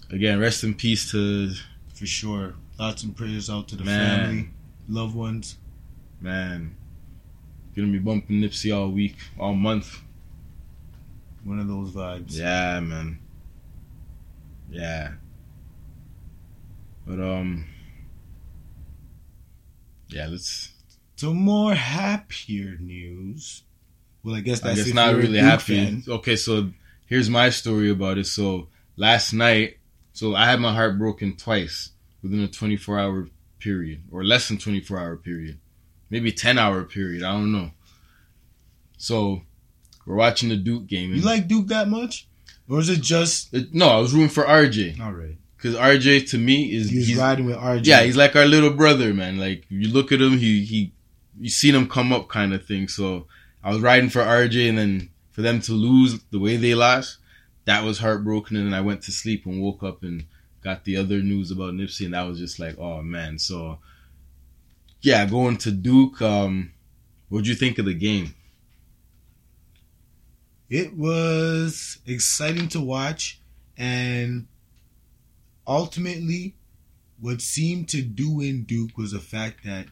again, 0.09 0.39
rest 0.39 0.63
in 0.63 0.73
peace 0.73 1.11
to 1.11 1.51
For 1.93 2.05
sure. 2.05 2.55
Thoughts 2.77 3.03
and 3.03 3.15
prayers 3.15 3.49
out 3.49 3.67
to 3.69 3.75
the 3.75 3.83
Man. 3.83 4.17
family, 4.25 4.49
loved 4.89 5.15
ones. 5.15 5.57
man. 6.19 6.75
Gonna 7.75 7.91
be 7.91 7.99
bumping 7.99 8.41
Nipsey 8.41 8.75
all 8.75 8.89
week, 8.89 9.15
all 9.39 9.53
month. 9.53 9.99
One 11.43 11.59
of 11.59 11.67
those 11.67 11.91
vibes. 11.91 12.37
Yeah, 12.37 12.79
man. 12.79 13.19
Yeah. 14.69 15.13
But 17.05 17.19
um. 17.19 17.65
Yeah, 20.09 20.27
let's. 20.27 20.71
To 21.17 21.33
more 21.33 21.73
happier 21.73 22.77
news. 22.79 23.63
Well, 24.23 24.35
I 24.35 24.41
guess 24.41 24.63
I 24.63 24.69
that's 24.69 24.85
guess 24.85 24.93
not 24.93 25.15
really 25.15 25.39
happy. 25.39 25.83
fan. 25.83 26.03
Okay, 26.07 26.35
so 26.35 26.69
here's 27.07 27.29
my 27.29 27.49
story 27.49 27.89
about 27.89 28.17
it. 28.17 28.27
So 28.27 28.69
last 28.95 29.33
night, 29.33 29.77
so 30.13 30.35
I 30.35 30.45
had 30.45 30.59
my 30.59 30.73
heart 30.73 30.97
broken 30.97 31.35
twice 31.35 31.91
within 32.21 32.39
a 32.41 32.47
24 32.47 32.99
hour 32.99 33.27
period, 33.59 34.03
or 34.11 34.23
less 34.23 34.47
than 34.47 34.57
24 34.57 34.97
hour 34.99 35.17
period, 35.17 35.59
maybe 36.13 36.31
10 36.31 36.57
hour 36.59 36.83
period. 36.83 37.23
I 37.23 37.31
don't 37.33 37.51
know. 37.51 37.71
So 38.97 39.41
we're 40.05 40.15
watching 40.15 40.49
the 40.49 40.55
Duke 40.57 40.87
game. 40.87 41.13
You 41.13 41.21
like 41.21 41.47
Duke 41.47 41.67
that 41.67 41.89
much? 41.89 42.27
Or 42.69 42.79
is 42.79 42.89
it 42.89 43.01
just 43.01 43.53
It- 43.53 43.73
no, 43.73 43.89
I 43.89 43.97
was 43.99 44.13
rooting 44.13 44.29
for 44.29 44.43
RJ 44.45 44.99
all 45.01 45.11
right? 45.11 45.35
because 45.57 45.75
RJ 45.75 46.29
to 46.31 46.37
me 46.37 46.71
is 46.73 46.89
He 46.89 46.97
was 46.99 47.07
he's, 47.07 47.17
riding 47.17 47.45
with 47.45 47.57
RJ. 47.57 47.85
yeah 47.85 48.03
he's 48.03 48.15
like 48.17 48.35
our 48.35 48.45
little 48.45 48.71
brother, 48.73 49.13
man. 49.13 49.37
Like 49.37 49.65
you 49.69 49.89
look 49.89 50.11
at 50.11 50.21
him, 50.21 50.37
he 50.37 50.63
he 50.63 50.93
you 51.39 51.49
seen 51.49 51.73
him 51.75 51.87
come 51.89 52.13
up 52.13 52.29
kind 52.29 52.53
of 52.53 52.63
thing. 52.65 52.87
So 52.87 53.27
I 53.63 53.71
was 53.71 53.81
riding 53.81 54.09
for 54.09 54.21
RJ, 54.21 54.69
and 54.69 54.77
then 54.77 55.09
for 55.31 55.41
them 55.41 55.59
to 55.61 55.71
lose 55.73 56.19
the 56.31 56.39
way 56.39 56.57
they 56.57 56.75
lost, 56.75 57.17
that 57.65 57.83
was 57.83 57.97
heartbroken. 57.99 58.55
And 58.55 58.67
then 58.67 58.73
I 58.73 58.81
went 58.81 59.01
to 59.03 59.11
sleep 59.11 59.45
and 59.45 59.61
woke 59.61 59.81
up 59.83 60.03
and 60.03 60.25
got 60.63 60.83
the 60.85 60.95
other 60.97 61.21
news 61.23 61.49
about 61.51 61.73
Nipsey, 61.73 62.05
and 62.05 62.13
that 62.13 62.27
was 62.27 62.37
just 62.39 62.59
like, 62.59 62.77
oh 62.77 63.01
man. 63.01 63.39
So 63.39 63.79
yeah, 65.03 65.25
going 65.25 65.57
to 65.57 65.71
Duke. 65.71 66.21
Um, 66.21 66.71
what'd 67.27 67.45
you 67.45 67.55
think 67.55 67.77
of 67.77 67.85
the 67.85 67.93
game? 67.93 68.33
It 70.69 70.95
was 70.95 71.99
exciting 72.07 72.69
to 72.69 72.79
watch, 72.79 73.39
and 73.77 74.47
ultimately, 75.67 76.55
what 77.19 77.41
seemed 77.41 77.89
to 77.89 78.01
do 78.01 78.39
in 78.39 78.63
Duke 78.63 78.97
was 78.97 79.11
the 79.11 79.19
fact 79.19 79.65
that 79.65 79.87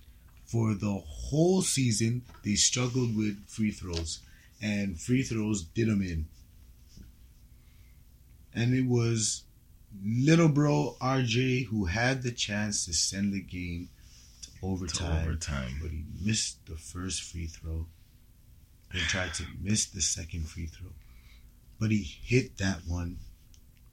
for 0.46 0.74
the 0.74 1.02
whole 1.06 1.62
season 1.62 2.24
they 2.44 2.56
struggled 2.56 3.16
with 3.16 3.38
free 3.48 3.72
throws, 3.72 4.20
and 4.62 5.00
free 5.00 5.24
throws 5.24 5.62
did 5.62 5.90
them 5.90 6.02
in. 6.02 6.26
And 8.56 8.74
it 8.74 8.86
was 8.86 9.44
little 10.06 10.50
bro 10.50 10.96
RJ 11.02 11.66
who 11.66 11.86
had 11.86 12.24
the 12.24 12.32
chance 12.32 12.86
to 12.86 12.94
send 12.94 13.34
the 13.34 13.42
game 13.42 13.90
overtime, 14.64 15.24
overtime. 15.24 15.80
but 15.82 15.92
he 15.92 16.04
missed 16.24 16.66
the 16.66 16.76
first 16.76 17.22
free 17.24 17.48
throw. 17.48 17.88
Then 18.92 19.02
tried 19.04 19.34
to 19.36 19.44
miss 19.62 19.86
the 19.86 20.02
second 20.02 20.50
free 20.50 20.66
throw, 20.66 20.90
but 21.80 21.92
he 21.92 22.04
hit 22.04 22.58
that 22.58 22.82
one. 22.88 23.18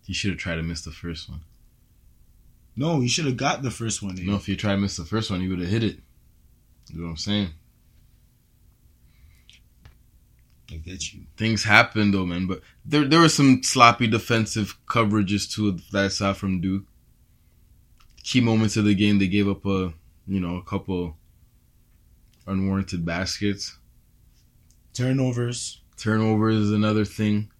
He 0.04 0.12
should 0.12 0.30
have 0.30 0.40
tried 0.40 0.56
to 0.56 0.62
miss 0.62 0.82
the 0.82 0.90
first 0.90 1.28
one. 1.28 1.40
No, 2.74 3.00
he 3.00 3.08
should 3.08 3.26
have 3.26 3.36
got 3.36 3.62
the 3.62 3.70
first 3.70 4.02
one. 4.02 4.16
No, 4.24 4.36
if 4.36 4.48
you 4.48 4.56
tried 4.56 4.76
to 4.76 4.80
miss 4.80 4.96
the 4.96 5.04
first 5.04 5.30
one, 5.30 5.40
he 5.40 5.48
would 5.48 5.60
have 5.60 5.68
hit 5.68 5.84
it. 5.84 5.98
You 6.90 7.00
know 7.00 7.04
what 7.04 7.10
I'm 7.10 7.16
saying? 7.16 7.50
I 10.70 10.76
get 10.76 11.12
you. 11.12 11.22
Things 11.36 11.64
happen 11.64 12.10
though, 12.10 12.26
man. 12.26 12.46
But 12.46 12.60
there 12.84 13.04
there 13.04 13.20
were 13.20 13.28
some 13.28 13.62
sloppy 13.62 14.06
defensive 14.06 14.78
coverages 14.86 15.50
too 15.50 15.78
that 15.92 16.04
I 16.04 16.08
saw 16.08 16.32
from 16.32 16.60
Duke. 16.60 16.84
Key 18.22 18.40
moments 18.40 18.76
of 18.76 18.84
the 18.84 18.94
game, 18.94 19.18
they 19.18 19.26
gave 19.26 19.48
up 19.48 19.64
a 19.64 19.92
you 20.28 20.40
know 20.40 20.56
a 20.56 20.62
couple 20.62 21.16
unwarranted 22.46 23.04
baskets. 23.04 23.78
Turnovers. 24.92 25.80
Turnovers 25.96 26.56
is 26.56 26.72
another 26.72 27.04
thing. 27.04 27.50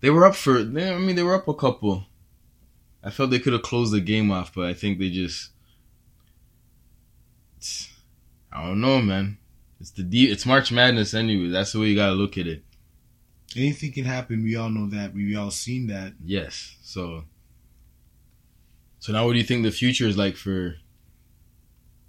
They 0.00 0.10
were 0.10 0.26
up 0.26 0.34
for. 0.34 0.62
They, 0.62 0.92
I 0.92 0.98
mean, 0.98 1.16
they 1.16 1.22
were 1.22 1.34
up 1.34 1.48
a 1.48 1.54
couple. 1.54 2.04
I 3.02 3.10
felt 3.10 3.30
they 3.30 3.38
could 3.38 3.52
have 3.52 3.62
closed 3.62 3.92
the 3.92 4.00
game 4.00 4.30
off, 4.30 4.54
but 4.54 4.66
I 4.66 4.74
think 4.74 4.98
they 4.98 5.10
just. 5.10 5.50
I 8.52 8.66
don't 8.66 8.80
know, 8.80 9.00
man. 9.00 9.38
It's 9.80 9.90
the 9.90 10.02
deep. 10.02 10.30
It's 10.30 10.46
March 10.46 10.72
Madness 10.72 11.14
anyway. 11.14 11.48
That's 11.48 11.72
the 11.72 11.80
way 11.80 11.86
you 11.86 11.96
gotta 11.96 12.12
look 12.12 12.36
at 12.36 12.46
it. 12.46 12.62
Anything 13.56 13.92
can 13.92 14.04
happen. 14.04 14.42
We 14.42 14.56
all 14.56 14.70
know 14.70 14.88
that. 14.90 15.14
We 15.14 15.36
all 15.36 15.50
seen 15.50 15.88
that. 15.88 16.14
Yes. 16.24 16.76
So. 16.82 17.24
So 18.98 19.12
now, 19.12 19.24
what 19.24 19.32
do 19.32 19.38
you 19.38 19.44
think 19.44 19.62
the 19.62 19.70
future 19.70 20.06
is 20.06 20.18
like 20.18 20.36
for? 20.36 20.76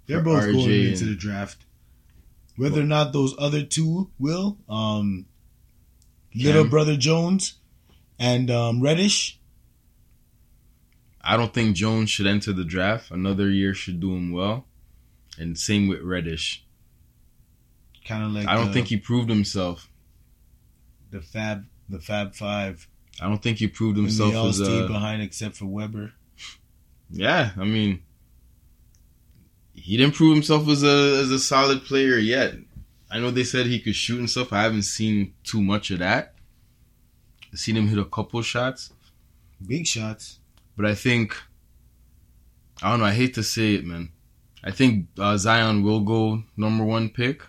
They're 0.06 0.20
both 0.20 0.42
RJ 0.42 0.52
going 0.52 0.86
into 0.88 1.04
and- 1.04 1.12
the 1.12 1.16
draft. 1.16 1.64
Whether 2.56 2.82
or 2.82 2.84
not 2.84 3.12
those 3.14 3.34
other 3.38 3.62
two 3.62 4.10
will, 4.18 4.58
um, 4.68 5.24
little 6.34 6.64
brother 6.66 6.96
Jones 6.98 7.54
and 8.18 8.50
um, 8.50 8.82
Reddish, 8.82 9.40
I 11.22 11.36
don't 11.36 11.54
think 11.54 11.76
Jones 11.76 12.10
should 12.10 12.26
enter 12.26 12.52
the 12.52 12.64
draft. 12.64 13.10
Another 13.10 13.48
year 13.48 13.72
should 13.74 14.00
do 14.00 14.14
him 14.14 14.32
well, 14.32 14.66
and 15.38 15.58
same 15.58 15.88
with 15.88 16.02
Reddish. 16.02 16.64
kind 18.04 18.24
of 18.24 18.32
like 18.32 18.46
I 18.48 18.54
don't 18.54 18.66
the, 18.66 18.72
think 18.74 18.88
he 18.88 18.96
proved 18.98 19.30
himself. 19.30 19.88
the 21.10 21.22
Fab 21.22 21.64
the 21.88 22.00
Fab 22.00 22.34
Five. 22.34 22.86
I 23.20 23.28
don't 23.28 23.42
think 23.42 23.58
he 23.58 23.66
proved 23.68 23.96
himself 23.96 24.32
they 24.32 24.36
all 24.36 24.48
as 24.48 24.56
stayed 24.56 24.84
a. 24.84 24.88
behind 24.88 25.22
except 25.22 25.56
for 25.56 25.66
Webber. 25.66 26.12
Yeah, 27.10 27.52
I 27.56 27.64
mean, 27.64 28.02
he 29.74 29.96
didn't 29.96 30.14
prove 30.14 30.34
himself 30.34 30.68
as 30.68 30.82
a 30.82 31.20
as 31.22 31.30
a 31.30 31.38
solid 31.38 31.84
player 31.84 32.16
yet. 32.18 32.54
I 33.10 33.18
know 33.18 33.30
they 33.30 33.44
said 33.44 33.66
he 33.66 33.80
could 33.80 33.94
shoot 33.94 34.18
and 34.18 34.30
stuff. 34.30 34.52
I 34.52 34.62
haven't 34.62 34.82
seen 34.84 35.34
too 35.44 35.60
much 35.60 35.90
of 35.90 35.98
that. 35.98 36.34
I've 37.52 37.58
seen 37.58 37.76
him 37.76 37.88
hit 37.88 37.98
a 37.98 38.04
couple 38.06 38.40
shots, 38.42 38.92
Big 39.66 39.86
shots. 39.86 40.38
but 40.76 40.86
I 40.86 40.94
think 40.94 41.36
I 42.82 42.90
don't 42.90 43.00
know. 43.00 43.06
I 43.06 43.12
hate 43.12 43.34
to 43.34 43.42
say 43.42 43.74
it, 43.74 43.84
man. 43.84 44.10
I 44.64 44.70
think 44.70 45.08
uh, 45.18 45.36
Zion 45.36 45.82
will 45.82 46.00
go 46.00 46.42
number 46.56 46.84
one 46.84 47.10
pick, 47.10 47.42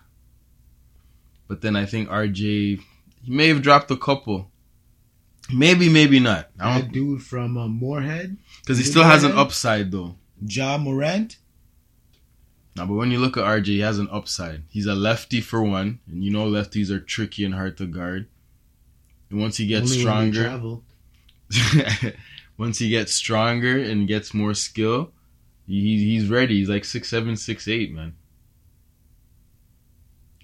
but 1.48 1.62
then 1.62 1.76
I 1.76 1.86
think 1.86 2.10
RJ 2.10 2.36
he 3.24 3.32
may 3.32 3.48
have 3.48 3.62
dropped 3.62 3.90
a 3.92 3.98
couple. 3.98 4.50
Maybe, 5.54 5.90
maybe 5.90 6.20
not. 6.20 6.50
I 6.60 6.74
That 6.80 6.82
don't 6.84 6.94
dude 6.94 7.22
from 7.24 7.58
uh, 7.58 7.68
Moorhead, 7.68 8.38
because 8.62 8.78
he 8.78 8.84
still 8.84 9.04
has 9.04 9.24
an 9.24 9.32
upside 9.34 9.92
though. 9.92 10.16
Ja 10.46 10.78
Morant. 10.78 11.38
Now, 12.76 12.88
but 12.88 12.96
when 12.96 13.12
you 13.12 13.20
look 13.20 13.38
at 13.38 13.44
RJ, 13.44 13.66
he 13.68 13.80
has 13.80 14.00
an 14.00 14.10
upside. 14.12 14.64
He's 14.70 14.88
a 14.88 14.96
lefty 14.96 15.42
for 15.42 15.62
one, 15.62 16.00
and 16.08 16.24
you 16.24 16.32
know 16.32 16.48
lefties 16.48 16.90
are 16.90 17.00
tricky 17.00 17.46
and 17.46 17.54
hard 17.54 17.78
to 17.78 17.86
guard. 17.86 18.28
And 19.30 19.40
once 19.40 19.58
he 19.58 19.68
gets 19.68 19.92
Only 19.92 20.02
stronger, 20.02 20.80
once 22.58 22.80
he 22.80 22.90
gets 22.90 23.14
stronger 23.14 23.78
and 23.78 24.08
gets 24.08 24.34
more 24.34 24.56
skill, 24.56 25.12
he, 25.68 26.04
he's 26.04 26.30
ready. 26.30 26.60
He's 26.60 26.70
like 26.70 26.86
six 26.86 27.10
seven, 27.10 27.36
six 27.36 27.68
eight, 27.68 27.94
man. 27.94 28.16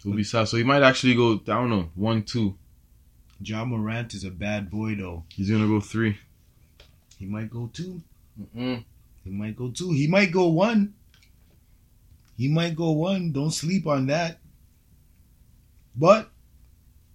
He'll 0.04 0.14
be 0.14 0.24
soft. 0.24 0.52
So 0.52 0.58
he 0.58 0.64
might 0.64 0.84
actually 0.84 1.16
go. 1.16 1.34
I 1.34 1.38
don't 1.56 1.70
know, 1.70 1.90
one 1.96 2.24
two. 2.24 2.58
Ja 3.42 3.66
Morant 3.66 4.14
is 4.14 4.24
a 4.24 4.32
bad 4.32 4.70
boy 4.70 4.96
though. 4.96 5.24
He's 5.30 5.50
gonna 5.50 5.68
go 5.68 5.80
three. 5.80 6.18
He 7.18 7.26
might 7.26 7.50
go 7.50 7.70
two. 7.74 8.02
Mm-mm. 8.40 8.84
He 9.24 9.30
might 9.32 9.56
go 9.56 9.70
two. 9.70 9.92
He 9.92 10.08
might 10.08 10.32
go 10.32 10.48
one. 10.48 10.94
He 12.40 12.48
might 12.48 12.74
go 12.74 12.92
one. 12.92 13.34
Don't 13.34 13.52
sleep 13.52 13.86
on 13.86 14.08
that. 14.08 14.40
But 15.94 16.32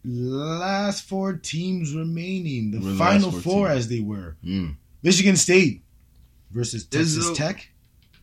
last 0.04 1.04
four 1.04 1.32
teams 1.32 1.94
remaining, 1.94 2.70
the 2.70 2.78
We're 2.80 2.94
final 2.96 3.30
four 3.30 3.40
four 3.40 3.68
as 3.70 3.88
they 3.88 4.00
were. 4.00 4.36
Mm. 4.44 4.76
Michigan 5.02 5.36
State 5.36 5.82
versus 6.50 6.84
Texas 6.84 7.24
Izzo. 7.30 7.34
Tech. 7.36 7.70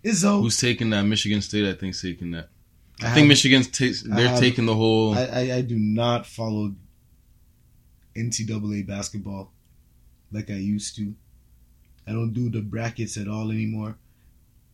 Izzo. 0.03 0.41
Who's 0.43 0.59
taking 0.61 0.91
that? 0.91 1.01
Michigan 1.01 1.41
State, 1.41 1.67
I 1.67 1.73
think, 1.73 1.95
is 1.95 2.01
taking 2.03 2.29
that. 2.31 2.49
I, 3.01 3.07
I 3.07 3.09
think 3.15 3.23
have- 3.23 3.27
Michigan's 3.29 3.67
takes. 3.67 4.05
I 4.07 4.15
They're 4.15 4.27
have- 4.29 4.39
taking 4.39 4.67
the 4.67 4.75
whole. 4.75 5.15
I, 5.15 5.23
I, 5.25 5.39
I 5.55 5.61
do 5.61 5.79
not 5.79 6.27
follow 6.27 6.75
NCAA 8.15 8.85
basketball 8.85 9.51
like 10.31 10.51
I 10.51 10.53
used 10.55 10.95
to. 10.97 11.15
I 12.07 12.11
don't 12.11 12.33
do 12.33 12.47
the 12.51 12.61
brackets 12.61 13.17
at 13.17 13.27
all 13.27 13.49
anymore. 13.49 13.97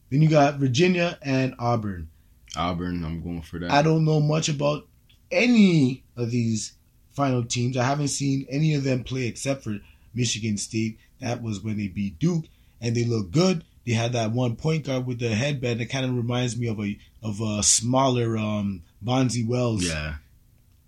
Then 0.09 0.21
you 0.21 0.29
got 0.29 0.55
Virginia 0.55 1.17
and 1.21 1.55
Auburn. 1.57 2.09
Auburn. 2.57 3.03
I'm 3.05 3.21
going 3.21 3.41
for 3.41 3.59
that. 3.59 3.71
I 3.71 3.81
don't 3.81 4.05
know 4.05 4.19
much 4.19 4.49
about 4.49 4.87
any 5.31 6.03
of 6.15 6.31
these 6.31 6.73
final 7.11 7.43
teams. 7.43 7.77
I 7.77 7.83
haven't 7.83 8.09
seen 8.09 8.45
any 8.49 8.73
of 8.73 8.83
them 8.83 9.03
play 9.03 9.27
except 9.27 9.63
for 9.63 9.77
Michigan 10.13 10.57
State. 10.57 10.99
That 11.19 11.41
was 11.41 11.61
when 11.61 11.77
they 11.77 11.87
beat 11.87 12.19
Duke, 12.19 12.45
and 12.81 12.95
they 12.95 13.03
look 13.03 13.31
good. 13.31 13.63
They 13.85 13.93
had 13.93 14.13
that 14.13 14.31
one 14.31 14.55
point 14.55 14.85
guard 14.85 15.07
with 15.07 15.19
the 15.19 15.33
headband 15.33 15.79
that 15.79 15.89
kind 15.89 16.05
of 16.05 16.15
reminds 16.15 16.57
me 16.57 16.67
of 16.67 16.79
a 16.79 16.97
of 17.23 17.39
a 17.41 17.63
smaller 17.63 18.37
um, 18.37 18.83
Bonzi 19.03 19.47
Wells. 19.47 19.87
Yeah, 19.87 20.15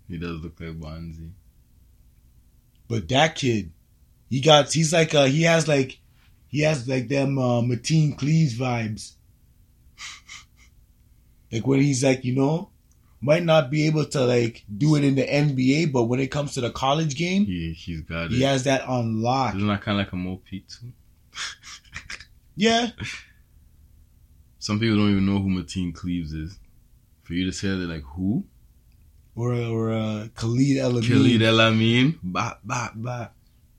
he 0.08 0.18
does 0.18 0.40
look 0.40 0.60
like 0.60 0.78
Bonzi. 0.78 1.30
But 2.88 3.08
that 3.08 3.36
kid, 3.36 3.72
he 4.28 4.40
got 4.40 4.72
he's 4.72 4.92
like 4.92 5.14
uh 5.14 5.24
he 5.24 5.42
has 5.42 5.66
like 5.66 5.98
he 6.48 6.60
has 6.62 6.86
like 6.88 7.08
them 7.08 7.38
uh 7.38 7.62
Mateen 7.62 8.16
Cleaves 8.18 8.58
vibes. 8.58 9.12
Like 11.52 11.66
when 11.66 11.80
he's 11.80 12.02
like, 12.04 12.24
you 12.24 12.34
know, 12.34 12.70
might 13.20 13.42
not 13.42 13.70
be 13.70 13.86
able 13.86 14.04
to 14.06 14.24
like 14.24 14.64
do 14.78 14.94
it 14.96 15.04
in 15.04 15.14
the 15.14 15.26
NBA, 15.26 15.92
but 15.92 16.04
when 16.04 16.20
it 16.20 16.30
comes 16.30 16.54
to 16.54 16.60
the 16.60 16.70
college 16.70 17.16
game, 17.16 17.44
He 17.44 17.72
he's 17.72 18.00
got 18.02 18.26
it. 18.26 18.30
he 18.32 18.42
has 18.42 18.64
that 18.64 18.82
on 18.82 19.20
lock. 19.20 19.54
Isn't 19.54 19.68
that 19.68 19.82
kind 19.82 20.00
of 20.00 20.06
like 20.06 20.12
a 20.12 20.16
Mo 20.16 20.40
Pete 20.44 20.68
too? 20.68 20.92
Yeah. 22.56 22.88
Some 24.58 24.78
people 24.78 24.96
don't 24.98 25.10
even 25.10 25.24
know 25.26 25.38
who 25.38 25.48
Mateen 25.48 25.94
Cleaves 25.94 26.32
is. 26.34 26.58
For 27.22 27.32
you 27.34 27.46
to 27.46 27.52
say 27.52 27.68
that, 27.68 27.76
like 27.88 28.02
who? 28.02 28.44
Or 29.34 29.54
or 29.54 29.92
uh 29.92 30.28
Khalid 30.34 30.76
El 30.76 31.00
Khalid 31.00 31.40
El 31.42 31.60
Amin. 31.60 32.18
Ba 32.22 32.58
ba 32.64 32.90
ba. 32.94 33.30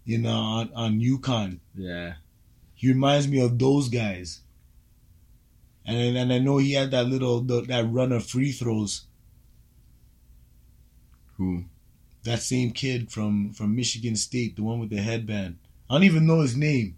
you 0.06 0.18
know, 0.18 0.32
on, 0.32 0.72
on 0.74 1.00
UConn. 1.00 1.60
Yeah. 1.76 2.14
He 2.74 2.88
reminds 2.88 3.28
me 3.28 3.40
of 3.42 3.60
those 3.60 3.90
guys. 3.90 4.40
And 5.86 6.18
and 6.18 6.32
I 6.32 6.40
know 6.40 6.58
he 6.58 6.74
had 6.74 6.92
that 6.92 7.08
little 7.08 7.42
that 7.42 7.90
run 7.92 8.12
of 8.12 8.26
free 8.26 8.52
throws. 8.52 9.06
Who? 11.38 11.66
that 12.24 12.42
same 12.42 12.72
kid 12.72 13.12
from 13.12 13.52
from 13.52 13.76
Michigan 13.76 14.16
State, 14.16 14.56
the 14.56 14.64
one 14.64 14.80
with 14.80 14.90
the 14.90 15.02
headband. 15.02 15.58
I 15.90 15.96
don't 15.96 16.04
even 16.04 16.28
know 16.28 16.42
his 16.42 16.56
name. 16.56 16.98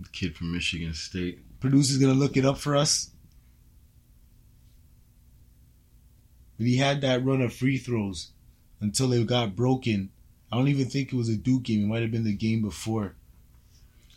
The 0.00 0.08
kid 0.08 0.36
from 0.36 0.52
Michigan 0.52 0.94
State. 0.94 1.38
Producer's 1.60 1.98
gonna 1.98 2.14
look 2.14 2.36
it 2.36 2.44
up 2.44 2.58
for 2.58 2.76
us. 2.76 3.10
But 6.56 6.66
he 6.66 6.76
had 6.76 7.00
that 7.02 7.24
run 7.24 7.40
of 7.40 7.52
free 7.54 7.78
throws 7.78 8.32
until 8.80 9.08
they 9.08 9.22
got 9.24 9.56
broken. 9.56 10.10
I 10.52 10.56
don't 10.56 10.68
even 10.68 10.86
think 10.86 11.12
it 11.12 11.16
was 11.16 11.28
a 11.28 11.36
Duke 11.36 11.62
game. 11.62 11.84
It 11.84 11.86
might 11.86 12.02
have 12.02 12.10
been 12.10 12.24
the 12.24 12.34
game 12.34 12.62
before. 12.62 13.14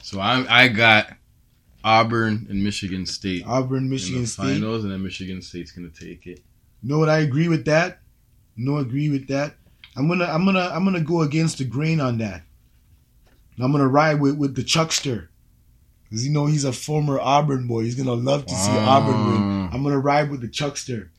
So 0.02 0.20
I 0.20 0.64
I 0.64 0.68
got 0.70 1.14
Auburn 1.84 2.48
and 2.50 2.64
Michigan 2.64 3.06
State 3.06 3.44
Auburn, 3.46 3.90
Michigan 3.90 4.26
State. 4.26 4.54
finals, 4.54 4.84
and 4.84 4.94
then 4.94 5.04
Michigan 5.04 5.42
State's 5.42 5.72
gonna 5.72 5.90
take 5.90 6.26
it. 6.28 6.40
know 6.82 7.00
what? 7.00 7.10
I 7.10 7.20
agree 7.20 7.48
with 7.48 7.66
that. 7.66 8.00
No, 8.56 8.78
agree 8.78 9.10
with 9.10 9.28
that. 9.28 9.56
I'm 9.96 10.08
gonna 10.08 10.26
I'm 10.26 10.46
gonna 10.46 10.70
I'm 10.74 10.86
gonna 10.86 11.02
go 11.02 11.22
against 11.22 11.58
the 11.58 11.66
grain 11.66 12.00
on 12.00 12.18
that. 12.20 12.44
I'm 13.60 13.72
gonna 13.72 13.88
ride 13.88 14.20
with 14.22 14.38
with 14.38 14.56
the 14.56 14.64
Chuckster. 14.64 15.30
Cause 16.10 16.24
you 16.24 16.32
know 16.32 16.46
he's 16.46 16.64
a 16.64 16.72
former 16.74 17.20
Auburn 17.20 17.68
boy. 17.68 17.84
He's 17.84 17.96
gonna 17.96 18.14
love 18.14 18.46
to 18.46 18.54
see. 18.54 18.72
Auburn 18.72 19.26
win. 19.32 19.70
I'm 19.74 19.84
gonna 19.84 20.00
ride 20.00 20.30
with 20.30 20.42
the 20.42 20.48
Chuckster. 20.48 21.10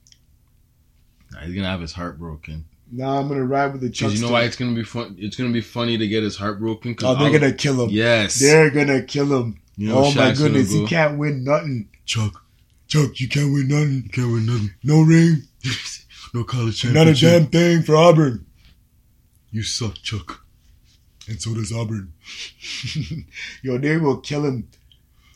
Nah, 1.33 1.41
he's 1.41 1.55
gonna 1.55 1.69
have 1.69 1.81
his 1.81 1.93
heart 1.93 2.19
broken. 2.19 2.65
Nah, 2.91 3.19
I'm 3.19 3.29
gonna 3.29 3.45
ride 3.45 3.73
with 3.73 3.81
the 3.81 3.89
Chuckster. 3.91 4.07
Because 4.07 4.21
you 4.21 4.27
know 4.27 4.33
why 4.33 4.45
it's 4.45 4.57
gonna 4.57 4.75
be 4.75 4.85
fun. 4.85 5.17
It's 5.19 5.37
gonna 5.37 5.53
be 5.53 5.61
funny 5.61 5.99
to 5.99 6.07
get 6.07 6.23
his 6.23 6.37
heart 6.37 6.59
broken. 6.61 6.95
Oh, 7.03 7.15
they're 7.17 7.27
all- 7.27 7.33
gonna 7.33 7.53
kill 7.53 7.85
him. 7.85 7.91
Yes. 7.91 8.39
They're 8.39 8.71
gonna 8.71 9.03
kill 9.03 9.37
him. 9.43 9.59
You 9.77 9.89
know, 9.89 9.99
oh 9.99 10.03
my 10.03 10.09
Shaq's 10.31 10.39
gonna 10.39 10.53
goodness, 10.53 10.73
he 10.73 10.87
can't 10.87 11.19
win 11.19 11.45
nothing. 11.45 11.89
Chuck, 12.05 12.45
Chuck, 12.87 13.19
you 13.21 13.29
can't 13.29 13.53
win 13.53 13.69
nothing. 13.69 14.03
You 14.05 14.11
can't 14.11 14.33
win 14.33 14.47
nothing. 14.47 14.71
No 14.83 15.03
ring. 15.03 15.43
no 16.35 16.45
college 16.45 16.81
championship. 16.81 17.23
Not 17.23 17.39
a 17.39 17.41
damn 17.41 17.51
thing 17.51 17.83
for 17.83 17.97
Auburn. 17.97 18.47
You 19.51 19.63
suck, 19.63 19.95
Chuck. 19.97 20.45
And 21.29 21.41
so 21.41 21.55
does 21.55 21.73
Auburn. 21.73 22.13
Yo, 23.63 23.79
they 23.79 23.97
will 23.97 24.19
kill 24.19 24.45
him. 24.45 24.69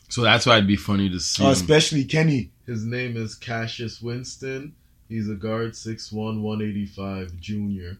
So 0.09 0.21
that's 0.21 0.45
why 0.45 0.55
it'd 0.57 0.67
be 0.67 0.75
funny 0.75 1.09
to 1.09 1.19
see. 1.19 1.43
Oh, 1.43 1.47
him. 1.47 1.53
especially 1.53 2.03
Kenny. 2.05 2.51
His 2.65 2.85
name 2.85 3.17
is 3.17 3.35
Cassius 3.35 4.01
Winston. 4.01 4.75
He's 5.07 5.27
a 5.27 5.33
guard, 5.33 5.71
6'1", 5.71 6.13
185, 6.41 7.39
junior. 7.39 7.97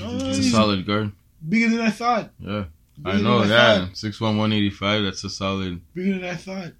Oh, 0.00 0.16
It's 0.28 0.38
a 0.38 0.42
solid 0.44 0.86
guard. 0.86 1.10
bigger 1.48 1.68
than 1.68 1.80
I 1.80 1.90
thought. 1.90 2.30
Yeah, 2.38 2.46
Bigger 2.48 2.68
I 3.04 3.20
know. 3.20 3.44
Thought. 3.46 3.96
six 3.96 4.20
one 4.20 4.36
one 4.36 4.52
eighty 4.52 4.70
five. 4.70 5.02
That's 5.02 5.24
a 5.24 5.30
solid. 5.30 5.80
Bigger 5.94 6.18
than 6.18 6.24
I 6.24 6.34
thought. 6.34 6.72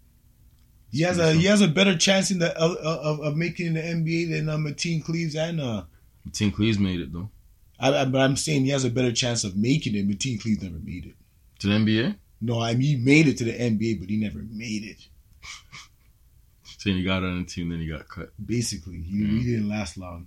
He 0.91 1.03
has 1.03 1.19
a 1.19 1.33
he 1.33 1.47
has 1.47 1.61
a 1.63 1.69
better 1.69 1.97
chance 1.97 2.31
in 2.31 2.39
the 2.39 2.57
of, 2.59 2.77
of, 2.77 3.21
of 3.21 3.37
making 3.37 3.75
the 3.75 3.81
NBA 3.81 4.31
than 4.31 4.49
uh, 4.49 4.57
Mateen 4.59 5.03
Cleaves 5.05 5.35
and 5.35 5.61
uh. 5.61 5.85
Team 6.33 6.53
Cleve's 6.53 6.79
made 6.79 7.01
it 7.01 7.13
though 7.13 7.31
I, 7.81 8.03
I, 8.03 8.05
but 8.05 8.21
I'm 8.21 8.37
saying 8.37 8.65
he 8.65 8.71
has 8.71 8.85
a 8.85 8.91
better 8.91 9.11
chance 9.11 9.43
of 9.43 9.57
making 9.57 9.95
it. 9.97 10.07
Mateen 10.07 10.41
Cleaves 10.41 10.63
never 10.63 10.79
made 10.85 11.07
it. 11.07 11.15
to 11.61 11.67
the 11.67 11.75
NBA. 11.75 12.17
No, 12.43 12.61
I 12.61 12.75
mean 12.75 12.83
he 12.83 12.97
made 13.05 13.27
it 13.27 13.39
to 13.39 13.45
the 13.45 13.53
NBA, 13.53 13.99
but 14.01 14.09
he 14.11 14.19
never 14.19 14.39
made 14.51 14.85
it. 14.85 14.99
Saying 16.79 16.97
he 16.99 17.05
got 17.05 17.23
on 17.23 17.39
the 17.41 17.45
team, 17.49 17.69
then 17.71 17.81
he 17.81 17.87
got 17.89 18.09
cut. 18.09 18.31
Basically, 18.45 19.01
he, 19.01 19.17
Mm. 19.23 19.39
he 19.39 19.45
didn't 19.53 19.69
last 19.69 19.97
long. 19.97 20.27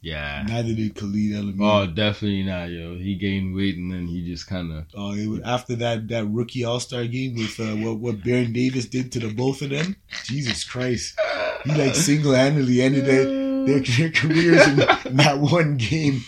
Yeah. 0.00 0.44
Neither 0.46 0.74
did 0.74 0.94
Khalid 0.94 1.34
El 1.34 1.54
Oh, 1.60 1.86
definitely 1.86 2.44
not, 2.44 2.70
yo. 2.70 2.94
He 2.96 3.16
gained 3.16 3.54
weight 3.54 3.76
and 3.76 3.92
then 3.92 4.06
he 4.06 4.24
just 4.24 4.46
kind 4.46 4.72
of. 4.72 4.84
Oh, 4.94 5.12
it 5.12 5.26
was 5.26 5.40
after 5.40 5.74
that 5.76 6.08
that 6.08 6.26
rookie 6.26 6.64
All 6.64 6.80
Star 6.80 7.04
game 7.06 7.34
with 7.34 7.58
uh, 7.58 7.74
what 7.76 7.98
what 7.98 8.22
Baron 8.24 8.52
Davis 8.52 8.86
did 8.86 9.10
to 9.12 9.18
the 9.18 9.32
both 9.32 9.60
of 9.62 9.70
them. 9.70 9.96
Jesus 10.24 10.62
Christ, 10.64 11.18
he 11.64 11.72
like 11.74 11.94
single 11.96 12.32
handedly 12.32 12.80
ended 12.80 13.06
their, 13.06 13.24
their, 13.66 13.80
their 13.80 14.10
careers 14.10 14.66
in, 14.68 14.80
in 15.10 15.16
that 15.16 15.38
one 15.40 15.76
game. 15.76 16.22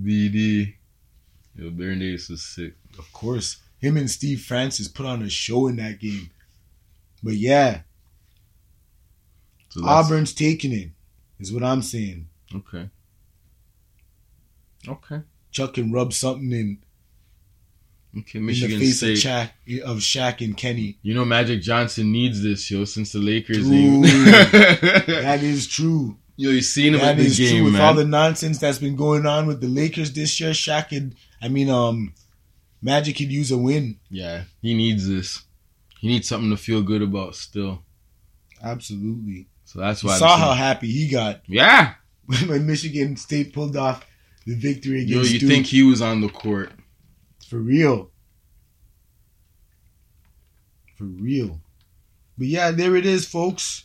BD. 0.00 0.74
Yo, 1.54 1.68
Baron 1.70 1.98
Davis 1.98 2.30
was 2.30 2.42
sick. 2.42 2.74
Of 2.98 3.12
course, 3.12 3.60
him 3.78 3.98
and 3.98 4.10
Steve 4.10 4.40
Francis 4.40 4.88
put 4.88 5.04
on 5.04 5.20
a 5.20 5.28
show 5.28 5.66
in 5.66 5.76
that 5.76 6.00
game. 6.00 6.30
But 7.22 7.34
yeah, 7.34 7.82
So 9.68 9.84
Auburn's 9.84 10.32
taking 10.32 10.72
it, 10.72 10.90
is 11.38 11.52
what 11.52 11.62
I'm 11.62 11.82
saying. 11.82 12.28
Okay. 12.54 12.88
Okay. 14.88 15.20
Chuck 15.50 15.74
can 15.74 15.92
rub 15.92 16.12
something 16.12 16.50
in, 16.52 16.78
Okay. 18.18 18.38
in 18.38 18.46
the 18.46 18.52
Michigan 18.52 18.78
face 18.80 18.98
State. 18.98 19.12
of 19.12 19.18
Shaq, 19.18 19.80
of 19.82 19.98
Shaq 19.98 20.44
and 20.44 20.56
Kenny. 20.56 20.98
You 21.02 21.14
know, 21.14 21.24
Magic 21.24 21.62
Johnson 21.62 22.10
needs 22.12 22.42
this, 22.42 22.70
yo, 22.70 22.84
since 22.84 23.12
the 23.12 23.18
Lakers. 23.18 23.68
Dude. 23.68 24.04
That 25.06 25.40
is 25.42 25.66
true. 25.66 26.16
yo, 26.36 26.50
you 26.50 26.60
seen 26.62 26.94
him 26.94 27.00
That 27.00 27.18
is 27.18 27.36
true. 27.36 27.46
game, 27.46 27.64
With 27.64 27.72
man. 27.74 27.82
all 27.82 27.94
the 27.94 28.04
nonsense 28.04 28.58
that's 28.58 28.78
been 28.78 28.96
going 28.96 29.26
on 29.26 29.46
with 29.46 29.60
the 29.60 29.68
Lakers 29.68 30.12
this 30.12 30.38
year, 30.40 30.50
Shaq 30.50 30.88
could, 30.90 31.14
I 31.40 31.48
mean, 31.48 31.68
um, 31.70 32.14
Magic 32.82 33.16
could 33.16 33.30
use 33.32 33.50
a 33.50 33.58
win. 33.58 33.98
yeah, 34.10 34.44
he 34.60 34.74
needs 34.74 35.08
this. 35.08 35.42
He 36.00 36.08
needs 36.08 36.26
something 36.28 36.50
to 36.50 36.56
feel 36.56 36.82
good 36.82 37.00
about 37.02 37.36
still. 37.36 37.82
Absolutely. 38.62 39.46
So 39.64 39.78
that's 39.80 40.02
why. 40.04 40.14
I'm 40.14 40.18
saw 40.18 40.36
how 40.36 40.52
happy 40.52 40.90
he 40.90 41.08
got 41.08 41.42
yeah. 41.46 41.94
when 42.46 42.66
Michigan 42.66 43.16
State 43.16 43.52
pulled 43.52 43.76
off 43.76 44.04
the 44.46 44.54
victory 44.54 45.02
Yo, 45.02 45.22
you 45.22 45.38
Duke. 45.38 45.48
think 45.50 45.66
he 45.66 45.82
was 45.82 46.02
on 46.02 46.20
the 46.20 46.28
court? 46.28 46.72
For 47.48 47.58
real. 47.58 48.10
For 50.96 51.04
real. 51.04 51.60
But 52.38 52.46
yeah, 52.46 52.70
there 52.70 52.96
it 52.96 53.06
is, 53.06 53.26
folks. 53.26 53.84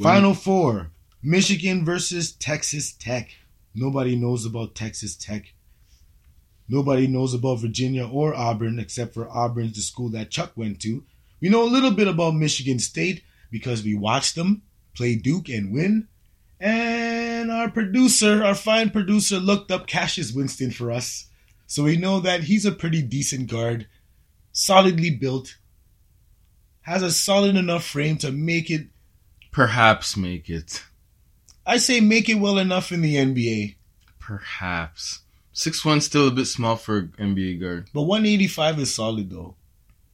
Final 0.00 0.34
four 0.34 0.90
Michigan 1.22 1.84
versus 1.84 2.32
Texas 2.32 2.92
Tech. 2.92 3.30
Nobody 3.74 4.14
knows 4.14 4.44
about 4.46 4.74
Texas 4.74 5.16
Tech. 5.16 5.54
Nobody 6.68 7.06
knows 7.06 7.34
about 7.34 7.60
Virginia 7.60 8.06
or 8.06 8.34
Auburn, 8.34 8.78
except 8.78 9.14
for 9.14 9.28
Auburn's 9.28 9.74
the 9.74 9.80
school 9.80 10.10
that 10.10 10.30
Chuck 10.30 10.52
went 10.54 10.80
to. 10.82 11.02
We 11.40 11.48
know 11.48 11.64
a 11.64 11.70
little 11.70 11.90
bit 11.90 12.06
about 12.08 12.34
Michigan 12.34 12.78
State 12.78 13.22
because 13.50 13.82
we 13.82 13.94
watched 13.94 14.34
them 14.34 14.62
play 14.94 15.14
Duke 15.14 15.48
and 15.48 15.72
win. 15.72 16.08
And 16.60 16.97
our 17.58 17.70
producer, 17.70 18.44
our 18.44 18.54
fine 18.54 18.90
producer, 18.90 19.38
looked 19.38 19.70
up 19.70 19.86
Cassius 19.86 20.32
Winston 20.32 20.70
for 20.70 20.90
us. 20.90 21.26
So 21.66 21.84
we 21.84 21.96
know 21.96 22.20
that 22.20 22.44
he's 22.44 22.64
a 22.64 22.72
pretty 22.72 23.02
decent 23.02 23.50
guard, 23.50 23.86
solidly 24.52 25.10
built, 25.10 25.56
has 26.82 27.02
a 27.02 27.12
solid 27.12 27.56
enough 27.56 27.84
frame 27.84 28.16
to 28.18 28.32
make 28.32 28.70
it, 28.70 28.86
Perhaps 29.50 30.16
make 30.16 30.48
it. 30.48 30.84
I 31.66 31.78
say, 31.78 32.00
make 32.00 32.28
it 32.28 32.36
well 32.36 32.58
enough 32.58 32.92
in 32.92 33.02
the 33.02 33.16
NBA. 33.16 33.76
Perhaps. 34.18 35.20
Six 35.52 35.84
one 35.84 36.00
still 36.00 36.28
a 36.28 36.30
bit 36.30 36.46
small 36.46 36.76
for 36.76 36.98
an 36.98 37.14
NBA 37.18 37.60
guard. 37.60 37.90
But 37.92 38.02
185 38.02 38.78
is 38.78 38.94
solid 38.94 39.30
though. 39.30 39.56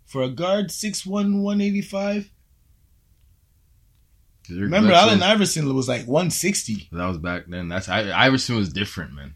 For 0.06 0.22
a 0.22 0.28
guard, 0.28 0.68
6'1, 0.68 1.06
185. 1.42 2.30
Remember, 4.50 4.90
That's 4.90 5.08
Allen 5.08 5.22
Iverson 5.22 5.74
was 5.74 5.88
like 5.88 6.06
160. 6.06 6.88
That 6.92 7.06
was 7.06 7.18
back 7.18 7.44
then. 7.46 7.68
That's 7.68 7.88
I, 7.88 8.10
Iverson 8.26 8.56
was 8.56 8.72
different, 8.72 9.14
man. 9.14 9.34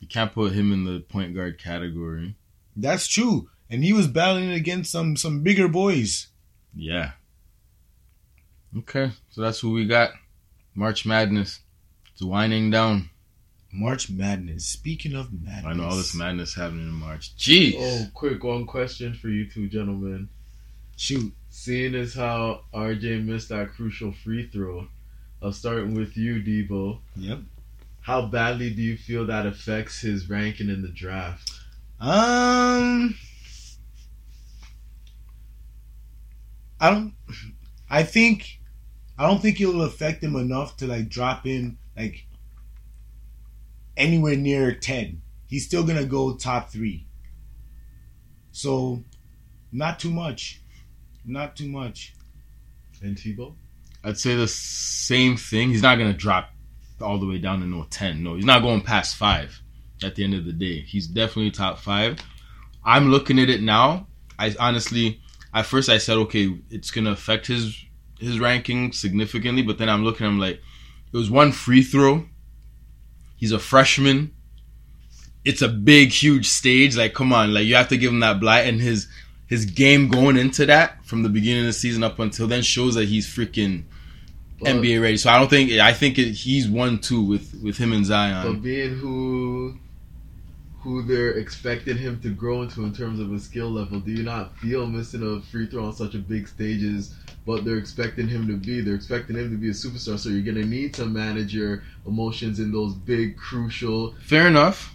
You 0.00 0.06
can't 0.06 0.32
put 0.32 0.52
him 0.52 0.72
in 0.72 0.84
the 0.84 1.00
point 1.00 1.34
guard 1.34 1.58
category. 1.58 2.36
That's 2.76 3.08
true. 3.08 3.48
And 3.68 3.82
he 3.82 3.92
was 3.92 4.06
battling 4.06 4.50
against 4.50 4.92
some 4.92 5.16
some 5.16 5.42
bigger 5.42 5.66
boys. 5.66 6.28
Yeah. 6.74 7.12
Okay, 8.78 9.10
so 9.30 9.40
that's 9.40 9.60
who 9.60 9.72
we 9.72 9.86
got. 9.86 10.10
March 10.74 11.06
Madness. 11.06 11.60
It's 12.12 12.22
winding 12.22 12.70
down. 12.70 13.08
March 13.72 14.10
Madness. 14.10 14.66
Speaking 14.66 15.14
of 15.14 15.32
madness. 15.32 15.64
I 15.66 15.72
know 15.72 15.84
all 15.84 15.96
this 15.96 16.14
madness 16.14 16.54
happening 16.54 16.88
in 16.88 16.92
March. 16.92 17.36
Jeez. 17.36 17.74
Oh, 17.78 18.06
quick 18.14 18.44
one 18.44 18.66
question 18.66 19.14
for 19.14 19.28
you 19.28 19.48
two 19.50 19.68
gentlemen. 19.68 20.28
Shoot. 20.96 21.32
Seeing 21.58 21.94
as 21.94 22.12
how 22.12 22.64
RJ 22.74 23.24
missed 23.24 23.48
that 23.48 23.72
crucial 23.72 24.12
free 24.12 24.46
throw, 24.46 24.88
I'll 25.42 25.52
start 25.52 25.88
with 25.88 26.14
you, 26.14 26.34
Debo. 26.42 26.98
Yep. 27.16 27.38
How 28.02 28.26
badly 28.26 28.68
do 28.74 28.82
you 28.82 28.98
feel 28.98 29.26
that 29.26 29.46
affects 29.46 30.02
his 30.02 30.28
ranking 30.28 30.68
in 30.68 30.82
the 30.82 30.88
draft? 30.88 31.50
Um, 31.98 33.16
I 36.78 36.90
don't. 36.90 37.14
I 37.88 38.02
think, 38.02 38.60
I 39.18 39.26
don't 39.26 39.40
think 39.40 39.58
it'll 39.58 39.80
affect 39.80 40.22
him 40.22 40.36
enough 40.36 40.76
to 40.76 40.86
like 40.86 41.08
drop 41.08 41.46
in 41.46 41.78
like 41.96 42.26
anywhere 43.96 44.36
near 44.36 44.74
ten. 44.74 45.22
He's 45.46 45.64
still 45.64 45.84
gonna 45.84 46.04
go 46.04 46.34
top 46.34 46.70
three. 46.70 47.06
So, 48.52 49.02
not 49.72 49.98
too 49.98 50.10
much. 50.10 50.60
Not 51.26 51.56
too 51.56 51.68
much. 51.68 52.14
And 53.02 53.16
Tebow? 53.16 53.54
I'd 54.04 54.18
say 54.18 54.36
the 54.36 54.46
same 54.46 55.36
thing. 55.36 55.70
He's 55.70 55.82
not 55.82 55.98
gonna 55.98 56.12
drop 56.12 56.50
all 57.00 57.18
the 57.18 57.26
way 57.26 57.38
down 57.38 57.60
to 57.60 57.66
no 57.66 57.86
ten. 57.90 58.22
No, 58.22 58.36
he's 58.36 58.44
not 58.44 58.62
going 58.62 58.80
past 58.80 59.16
five. 59.16 59.60
At 60.02 60.14
the 60.14 60.24
end 60.24 60.34
of 60.34 60.44
the 60.44 60.52
day, 60.52 60.80
he's 60.80 61.06
definitely 61.06 61.50
top 61.50 61.78
five. 61.78 62.18
I'm 62.84 63.10
looking 63.10 63.38
at 63.38 63.50
it 63.50 63.62
now. 63.62 64.06
I 64.38 64.54
honestly, 64.60 65.20
at 65.52 65.66
first 65.66 65.88
I 65.88 65.98
said, 65.98 66.16
okay, 66.18 66.56
it's 66.70 66.90
gonna 66.90 67.10
affect 67.10 67.46
his 67.48 67.84
his 68.20 68.38
ranking 68.38 68.92
significantly, 68.92 69.62
but 69.62 69.78
then 69.78 69.88
I'm 69.88 70.04
looking, 70.04 70.26
I'm 70.26 70.38
like, 70.38 70.60
it 71.12 71.16
was 71.16 71.30
one 71.30 71.52
free 71.52 71.82
throw. 71.82 72.24
He's 73.36 73.52
a 73.52 73.58
freshman. 73.58 74.32
It's 75.44 75.62
a 75.62 75.68
big, 75.68 76.10
huge 76.10 76.48
stage. 76.48 76.96
Like, 76.96 77.14
come 77.14 77.32
on, 77.32 77.52
like 77.52 77.66
you 77.66 77.74
have 77.74 77.88
to 77.88 77.98
give 77.98 78.12
him 78.12 78.20
that 78.20 78.40
blight, 78.40 78.66
and 78.66 78.80
his 78.80 79.08
his 79.46 79.64
game 79.64 80.08
going 80.08 80.36
into 80.36 80.66
that 80.66 81.04
from 81.04 81.22
the 81.22 81.28
beginning 81.28 81.60
of 81.60 81.66
the 81.66 81.72
season 81.72 82.02
up 82.02 82.18
until 82.18 82.46
then 82.46 82.62
shows 82.62 82.94
that 82.94 83.06
he's 83.08 83.26
freaking 83.26 83.84
But- 84.60 84.76
NBA 84.76 85.00
ready. 85.00 85.16
So 85.16 85.30
I 85.30 85.38
don't 85.38 85.50
think 85.50 85.70
I 85.72 85.92
think 85.92 86.18
it, 86.18 86.32
he's 86.32 86.68
one 86.68 86.98
two 86.98 87.22
with 87.22 87.58
with 87.62 87.78
him 87.78 87.92
and 87.92 88.04
Zion. 88.04 88.54
But 88.54 88.62
being 88.62 88.96
who 88.98 89.78
who 90.86 91.02
they're 91.02 91.32
expecting 91.32 91.96
him 91.96 92.20
to 92.20 92.28
grow 92.28 92.62
into 92.62 92.84
in 92.84 92.94
terms 92.94 93.18
of 93.18 93.28
his 93.30 93.42
skill 93.42 93.68
level? 93.68 93.98
Do 93.98 94.12
you 94.12 94.22
not 94.22 94.56
feel 94.58 94.86
missing 94.86 95.20
a 95.20 95.40
free 95.50 95.66
throw 95.66 95.86
on 95.86 95.92
such 95.92 96.14
a 96.14 96.18
big 96.18 96.46
stage 96.46 96.78
stages? 96.78 97.12
But 97.44 97.64
they're 97.64 97.76
expecting 97.76 98.28
him 98.28 98.46
to 98.46 98.56
be. 98.56 98.80
They're 98.82 98.94
expecting 98.94 99.36
him 99.36 99.50
to 99.50 99.56
be 99.56 99.68
a 99.68 99.72
superstar. 99.72 100.16
So 100.16 100.28
you're 100.28 100.42
gonna 100.42 100.64
need 100.64 100.94
to 100.94 101.06
manage 101.06 101.52
your 101.52 101.82
emotions 102.06 102.60
in 102.60 102.70
those 102.70 102.94
big, 102.94 103.36
crucial. 103.36 104.14
Fair 104.22 104.46
enough. 104.46 104.94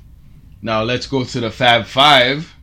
Now 0.61 0.83
let's 0.83 1.07
go 1.07 1.25
to 1.25 1.39
the 1.41 1.51
Fab 1.51 1.85
Five. 1.85 2.53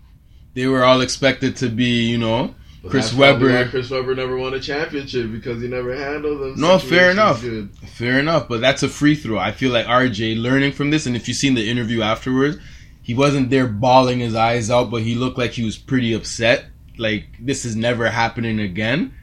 They 0.58 0.66
were 0.66 0.82
all 0.82 1.02
expected 1.02 1.54
to 1.58 1.68
be, 1.68 2.08
you 2.08 2.18
know, 2.18 2.52
But 2.82 2.90
Chris 2.90 3.14
Webber. 3.14 3.68
Chris 3.68 3.90
Webber 3.90 4.16
never 4.16 4.36
won 4.36 4.54
a 4.54 4.58
championship 4.58 5.30
because 5.30 5.62
he 5.62 5.68
never 5.68 5.94
handled 5.94 6.40
them. 6.40 6.60
No, 6.60 6.80
fair 6.80 7.12
enough. 7.12 7.42
Good. 7.42 7.70
Fair 7.86 8.18
enough, 8.18 8.48
but 8.48 8.60
that's 8.60 8.82
a 8.82 8.88
free 8.88 9.14
throw. 9.14 9.38
I 9.38 9.52
feel 9.52 9.70
like 9.70 9.86
RJ 9.86 10.42
learning 10.42 10.72
from 10.72 10.90
this, 10.90 11.06
and 11.06 11.14
if 11.14 11.28
you've 11.28 11.36
seen 11.36 11.54
the 11.54 11.70
interview 11.70 12.02
afterwards, 12.02 12.58
he 13.00 13.14
wasn't 13.14 13.50
there 13.50 13.68
bawling 13.68 14.18
his 14.18 14.34
eyes 14.34 14.68
out, 14.68 14.90
but 14.90 15.02
he 15.02 15.14
looked 15.14 15.38
like 15.38 15.52
he 15.52 15.64
was 15.64 15.78
pretty 15.78 16.12
upset. 16.12 16.64
Like 16.96 17.26
this 17.38 17.64
is 17.64 17.76
never 17.76 18.10
happening 18.10 18.58
again. 18.58 19.14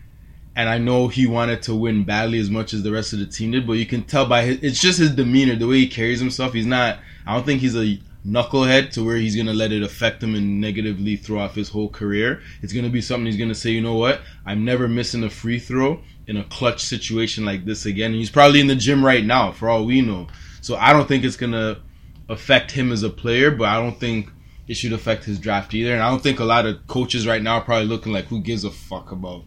And 0.56 0.70
I 0.70 0.78
know 0.78 1.10
he 1.10 1.28
wanted 1.28 1.64
to 1.64 1.76
win 1.76 2.06
badly 2.06 2.40
as 2.40 2.50
much 2.50 2.74
as 2.74 2.82
the 2.82 2.94
rest 2.94 3.12
of 3.12 3.20
the 3.20 3.26
team 3.26 3.52
did, 3.52 3.68
but 3.68 3.74
you 3.74 3.86
can 3.86 4.04
tell 4.04 4.26
by 4.26 4.44
his 4.44 4.60
it's 4.64 4.80
just 4.80 5.00
his 5.00 5.12
demeanor, 5.12 5.58
the 5.58 5.68
way 5.68 5.80
he 5.80 5.88
carries 5.90 6.22
himself. 6.22 6.54
He's 6.54 6.66
not 6.66 7.00
I 7.28 7.34
don't 7.34 7.46
think 7.46 7.60
he's 7.60 7.76
a 7.76 8.00
knucklehead 8.26 8.92
to 8.92 9.04
where 9.04 9.18
he's 9.18 9.36
gonna 9.36 9.54
let 9.54 9.72
it 9.72 9.84
affect 9.84 10.24
him 10.24 10.36
and 10.36 10.60
negatively 10.60 11.16
throw 11.16 11.40
off 11.40 11.56
his 11.56 11.70
whole 11.70 11.90
career. 11.90 12.42
It's 12.62 12.74
gonna 12.74 12.90
be 12.90 13.02
something 13.02 13.26
he's 13.26 13.38
gonna 13.38 13.56
say, 13.56 13.72
you 13.72 13.82
know 13.82 13.96
what? 13.96 14.22
I'm 14.46 14.66
never 14.66 14.88
missing 14.88 15.24
a 15.24 15.30
free 15.30 15.60
throw 15.60 16.02
in 16.28 16.38
a 16.38 16.44
clutch 16.46 16.84
situation 16.84 17.46
like 17.46 17.66
this 17.66 17.86
again. 17.86 18.12
And 18.12 18.20
he's 18.20 18.32
probably 18.32 18.60
in 18.60 18.68
the 18.68 18.76
gym 18.76 19.06
right 19.06 19.24
now, 19.24 19.52
for 19.52 19.70
all 19.70 19.86
we 19.86 20.02
know. 20.02 20.28
So 20.62 20.76
I 20.76 20.94
don't 20.94 21.08
think 21.08 21.24
it's 21.24 21.38
gonna 21.38 21.82
affect 22.28 22.72
him 22.72 22.92
as 22.92 23.04
a 23.04 23.10
player, 23.10 23.52
but 23.52 23.68
I 23.68 23.80
don't 23.80 24.00
think 24.00 24.30
it 24.68 24.76
should 24.76 24.94
affect 24.94 25.26
his 25.26 25.38
draft 25.38 25.74
either. 25.74 25.94
And 25.94 26.02
I 26.02 26.10
don't 26.10 26.24
think 26.24 26.40
a 26.40 26.46
lot 26.46 26.66
of 26.66 26.88
coaches 26.88 27.28
right 27.28 27.42
now 27.42 27.58
are 27.58 27.62
probably 27.62 27.88
looking 27.88 28.12
like, 28.12 28.26
who 28.26 28.42
gives 28.42 28.64
a 28.64 28.72
fuck 28.72 29.12
about? 29.12 29.44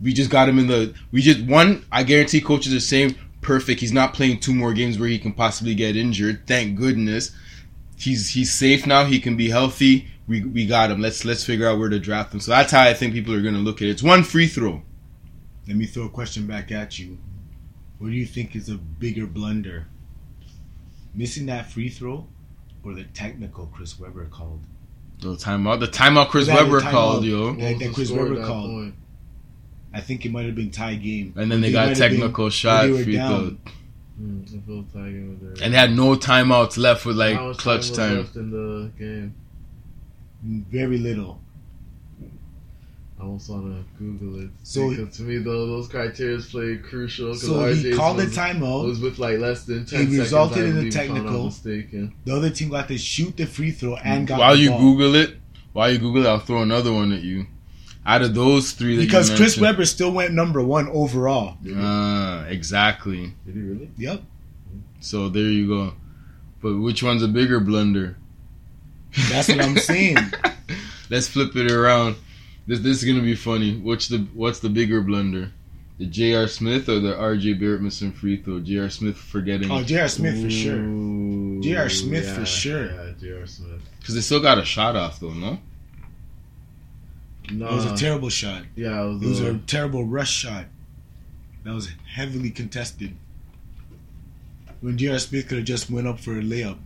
We 0.00 0.12
just 0.12 0.30
got 0.30 0.48
him 0.48 0.58
in 0.58 0.68
the. 0.68 0.94
We 1.10 1.20
just 1.20 1.42
one. 1.42 1.84
I 1.90 2.04
guarantee 2.04 2.40
coaches 2.40 2.72
are 2.72 2.80
saying 2.80 3.16
perfect. 3.42 3.80
He's 3.80 3.92
not 3.92 4.14
playing 4.14 4.40
two 4.40 4.54
more 4.54 4.72
games 4.72 4.98
where 4.98 5.08
he 5.08 5.18
can 5.18 5.32
possibly 5.32 5.74
get 5.74 5.96
injured. 5.96 6.46
Thank 6.46 6.78
goodness. 6.78 7.32
He's 7.98 8.30
he's 8.30 8.52
safe 8.52 8.86
now. 8.86 9.04
He 9.04 9.18
can 9.20 9.36
be 9.36 9.48
healthy. 9.50 10.06
We 10.26 10.42
we 10.44 10.66
got 10.66 10.90
him. 10.90 11.00
Let's 11.00 11.24
let's 11.24 11.44
figure 11.44 11.68
out 11.68 11.78
where 11.78 11.88
to 11.88 11.98
draft 11.98 12.32
him. 12.32 12.40
So 12.40 12.50
that's 12.52 12.70
how 12.72 12.82
I 12.82 12.94
think 12.94 13.12
people 13.14 13.34
are 13.34 13.42
gonna 13.42 13.58
look 13.58 13.82
at 13.82 13.88
it. 13.88 13.90
It's 13.92 14.02
one 14.02 14.22
free 14.22 14.46
throw. 14.46 14.82
Let 15.66 15.76
me 15.76 15.86
throw 15.86 16.04
a 16.04 16.08
question 16.08 16.46
back 16.46 16.70
at 16.72 16.98
you. 16.98 17.18
What 17.98 18.08
do 18.10 18.14
you 18.14 18.26
think 18.26 18.54
is 18.54 18.68
a 18.68 18.76
bigger 18.76 19.26
blunder? 19.26 19.86
Missing 21.14 21.46
that 21.46 21.70
free 21.70 21.88
throw 21.88 22.26
or 22.84 22.94
the 22.94 23.04
technical 23.04 23.66
Chris 23.66 23.98
Webber 23.98 24.26
called? 24.26 24.60
The 25.20 25.34
timeout. 25.34 25.80
The 25.80 25.88
timeout 25.88 26.28
Chris 26.28 26.46
That 26.46 26.62
Webber 26.62 26.80
timeout. 26.80 26.90
called 26.90 27.24
yo. 27.24 27.46
What 27.48 27.58
That- 27.58 27.78
that 27.80 27.88
the 27.88 27.92
Chris 27.92 28.08
score 28.08 28.22
Webber 28.22 28.34
that 28.36 28.46
called. 28.46 28.70
point? 28.70 28.94
I 29.92 30.00
think 30.00 30.24
it 30.24 30.30
might 30.30 30.46
have 30.46 30.54
been 30.54 30.70
tie 30.70 30.94
game. 30.94 31.32
And 31.36 31.50
then 31.50 31.60
they 31.60 31.70
It 31.70 31.72
got 31.72 31.84
a 31.84 31.86
might 31.88 31.98
been- 31.98 32.10
technical 32.10 32.50
shot 32.50 32.82
they 32.86 32.92
were 32.92 33.02
free 33.02 33.16
throw. 33.16 33.56
Down. 34.18 34.44
I 34.48 34.66
feel 34.66 34.84
Tiger 34.92 35.62
And 35.64 35.72
they 35.74 35.78
had 35.78 35.92
no 35.94 36.14
timeouts 36.16 36.76
left 36.78 37.06
with 37.06 37.16
like 37.16 37.36
How 37.36 37.52
clutch 37.54 37.88
was 37.88 37.96
time. 37.96 38.16
left 38.18 38.36
in 38.36 38.50
the 38.50 38.90
game. 38.98 39.34
Very 40.70 40.98
little. 40.98 41.40
I 43.20 43.22
almost 43.24 43.50
want 43.50 43.64
to 43.64 43.84
Google 43.98 44.44
it. 44.44 44.50
So- 44.62 44.90
because 44.90 45.16
to 45.16 45.22
me, 45.22 45.38
though, 45.38 45.66
those 45.66 45.88
criteria 45.88 46.38
play 46.38 46.76
crucial. 46.76 47.30
'cause 47.32 47.42
So 47.42 47.66
he 47.66 47.90
RJ's 47.90 47.96
called 47.96 48.18
the 48.18 48.26
was, 48.26 48.36
timeout. 48.36 48.84
was 48.86 49.00
with 49.00 49.18
like 49.18 49.38
less 49.40 49.64
than 49.64 49.84
ten 49.86 50.02
It 50.02 50.04
seconds. 50.04 50.18
resulted 50.18 50.58
I 50.58 50.60
in 50.60 50.70
a 50.70 50.74
believe, 50.76 50.94
if 50.96 51.00
I'm 51.10 51.24
not 51.24 51.52
technical. 51.52 52.12
The 52.24 52.32
other 52.36 52.50
team 52.50 52.68
got 52.68 52.86
to 52.88 52.96
shoot 52.98 53.36
the 53.36 53.46
free 53.46 53.72
throw 53.72 53.96
and 53.96 54.24
got 54.26 54.38
While 54.38 54.54
the 54.56 54.62
you 54.62 54.70
ball. 54.70 54.80
Google 54.80 55.14
it, 55.16 55.36
while 55.72 55.90
you 55.92 55.98
Google 55.98 56.26
it, 56.26 56.28
I'll 56.28 56.38
throw 56.38 56.62
another 56.62 56.92
one 56.92 57.12
at 57.12 57.22
you. 57.22 57.46
Out 58.08 58.22
of 58.22 58.34
those 58.34 58.72
three, 58.72 58.96
that 58.96 59.02
because 59.02 59.28
you 59.30 59.36
Chris 59.36 59.56
mentioned- 59.58 59.62
Webber 59.62 59.84
still 59.84 60.10
went 60.12 60.32
number 60.32 60.62
one 60.62 60.88
overall. 60.88 61.58
Ah, 61.76 62.44
exactly. 62.46 63.34
Did 63.44 63.54
he 63.54 63.60
really? 63.60 63.90
Yep. 63.98 64.22
So 65.00 65.28
there 65.28 65.42
you 65.44 65.68
go. 65.68 65.92
But 66.62 66.78
which 66.78 67.02
one's 67.02 67.22
a 67.22 67.28
bigger 67.28 67.60
blunder? 67.60 68.16
That's 69.30 69.48
what 69.48 69.60
I'm 69.62 69.76
saying. 69.92 70.16
Let's 71.10 71.28
flip 71.28 71.54
it 71.56 71.70
around. 71.70 72.16
This 72.66 72.80
this 72.80 73.02
is 73.02 73.04
gonna 73.04 73.22
be 73.24 73.34
funny. 73.34 73.76
What's 73.78 74.08
the 74.08 74.26
what's 74.34 74.60
the 74.60 74.68
bigger 74.70 75.00
blunder? 75.02 75.52
The 75.98 76.06
J.R. 76.06 76.46
Smith 76.46 76.88
or 76.88 77.00
the 77.00 77.16
R.J. 77.18 77.54
Barrett 77.54 77.80
missing 77.82 78.12
free 78.12 78.36
throw? 78.36 78.60
J.R. 78.60 78.88
Smith 78.88 79.16
forgetting 79.16 79.68
Oh, 79.70 79.82
J.R. 79.82 80.06
Smith 80.08 80.40
for 80.44 80.48
sure. 80.50 80.76
Ooh, 80.76 81.60
J.R. 81.60 81.88
Smith 81.88 82.28
for 82.36 82.46
sure. 82.46 82.84
Yeah, 82.86 83.12
J.R. 83.20 83.46
Smith. 83.48 83.80
because 83.98 84.14
they 84.14 84.20
still 84.20 84.40
got 84.40 84.58
a 84.58 84.64
shot 84.64 84.94
off 84.96 85.18
though. 85.20 85.32
No, 85.34 85.58
No, 87.50 87.68
It 87.68 87.74
was 87.74 87.84
a 87.86 87.96
terrible 87.96 88.28
shot. 88.28 88.62
yeah, 88.76 89.02
it 89.04 89.08
was, 89.08 89.22
It 89.22 89.26
was 89.28 89.40
a, 89.40 89.54
a 89.54 89.58
terrible 89.58 90.04
rush 90.04 90.30
shot. 90.32 90.66
That 91.64 91.74
was 91.74 91.88
heavily 92.06 92.50
contested. 92.50 93.14
When 94.80 94.96
J.R. 94.96 95.18
Smith 95.18 95.48
could 95.48 95.58
have 95.58 95.66
just 95.66 95.90
went 95.90 96.06
up 96.06 96.20
for 96.20 96.38
a 96.38 96.42
layup. 96.42 96.78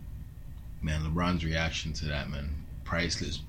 man, 0.81 1.01
LeBron's 1.03 1.45
reaction 1.45 1.93
to 1.93 2.05
that 2.05 2.29
man, 2.29 2.49
priceless. 2.83 3.41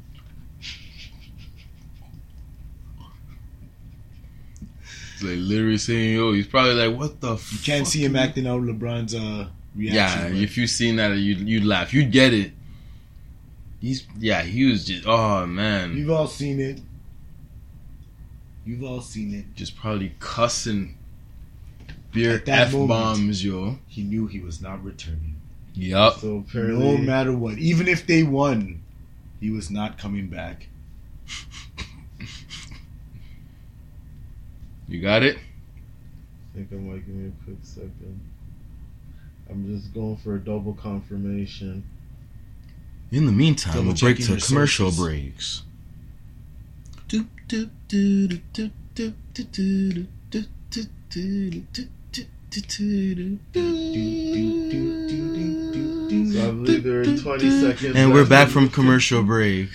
It's 5.15 5.23
like 5.23 5.37
literally 5.39 5.79
saying, 5.79 6.15
"Yo," 6.15 6.33
he's 6.33 6.47
probably 6.47 6.75
like, 6.75 6.99
"What 6.99 7.21
the?" 7.21 7.35
You 7.37 7.59
can't 7.63 7.87
see 7.87 8.05
him 8.05 8.17
acting 8.17 8.47
out 8.47 8.63
LeBron's 8.63 9.15
uh, 9.15 9.49
Yeah, 9.77 9.93
reaction. 9.93 10.33
but 10.33 10.43
if 10.43 10.57
you 10.59 10.67
seen 10.67 10.97
that, 10.97 11.17
you'd 11.17 11.41
you'd 11.41 11.65
laugh. 11.65 11.95
You'd 11.95 12.11
get 12.11 12.33
it. 12.35 12.53
He's 13.81 14.07
yeah, 14.19 14.43
he 14.43 14.65
was 14.71 14.85
just 14.87 15.07
oh 15.07 15.47
man, 15.47 15.97
You've 15.97 16.11
all 16.11 16.27
seen 16.27 16.61
it. 16.61 16.81
You've 18.67 18.83
all 18.83 19.01
seen 19.01 19.35
it. 19.35 19.55
just 19.55 19.77
probably 19.77 20.15
cussing 20.21 20.97
beer 22.13 22.43
f 22.47 22.73
bombs, 22.73 23.45
yo. 23.45 23.79
He 23.87 24.03
knew 24.03 24.27
he 24.27 24.41
was 24.41 24.63
not 24.63 24.83
returning. 24.83 25.41
Yup. 25.75 26.19
so 26.19 26.45
apparently, 26.49 26.85
No 26.85 26.99
matter 26.99 27.33
what. 27.37 27.59
Even 27.59 27.89
if 27.89 28.07
they 28.07 28.23
won, 28.23 28.83
he 29.41 29.51
was 29.51 29.71
not 29.71 29.99
coming 29.99 30.29
back. 30.29 30.69
You 34.87 35.01
got 35.01 35.23
it. 35.23 35.37
I 35.37 36.57
think 36.59 36.69
I 36.73 36.77
might 36.77 37.07
give 37.07 37.15
me 37.15 37.29
a 37.29 37.45
quick 37.45 37.57
second. 37.63 38.21
I'm 39.51 39.67
just 39.67 39.93
going 39.95 40.17
for 40.19 40.37
a 40.37 40.39
double 40.39 40.75
confirmation. 40.75 41.85
In 43.11 43.27
the 43.27 43.33
meantime, 43.33 43.75
Double 43.75 43.87
we'll 43.89 43.97
break 43.97 44.19
to 44.19 44.37
commercial 44.41 44.91
sources. 44.91 45.01
breaks. 45.01 45.63
So 56.33 56.49
I 56.49 56.51
believe 56.51 56.83
there 56.85 57.01
are 57.01 57.05
20 57.05 57.51
seconds. 57.51 57.97
And 57.97 58.13
we're 58.13 58.27
back 58.27 58.49
from 58.49 58.69
commercial 58.69 59.23
break. 59.23 59.69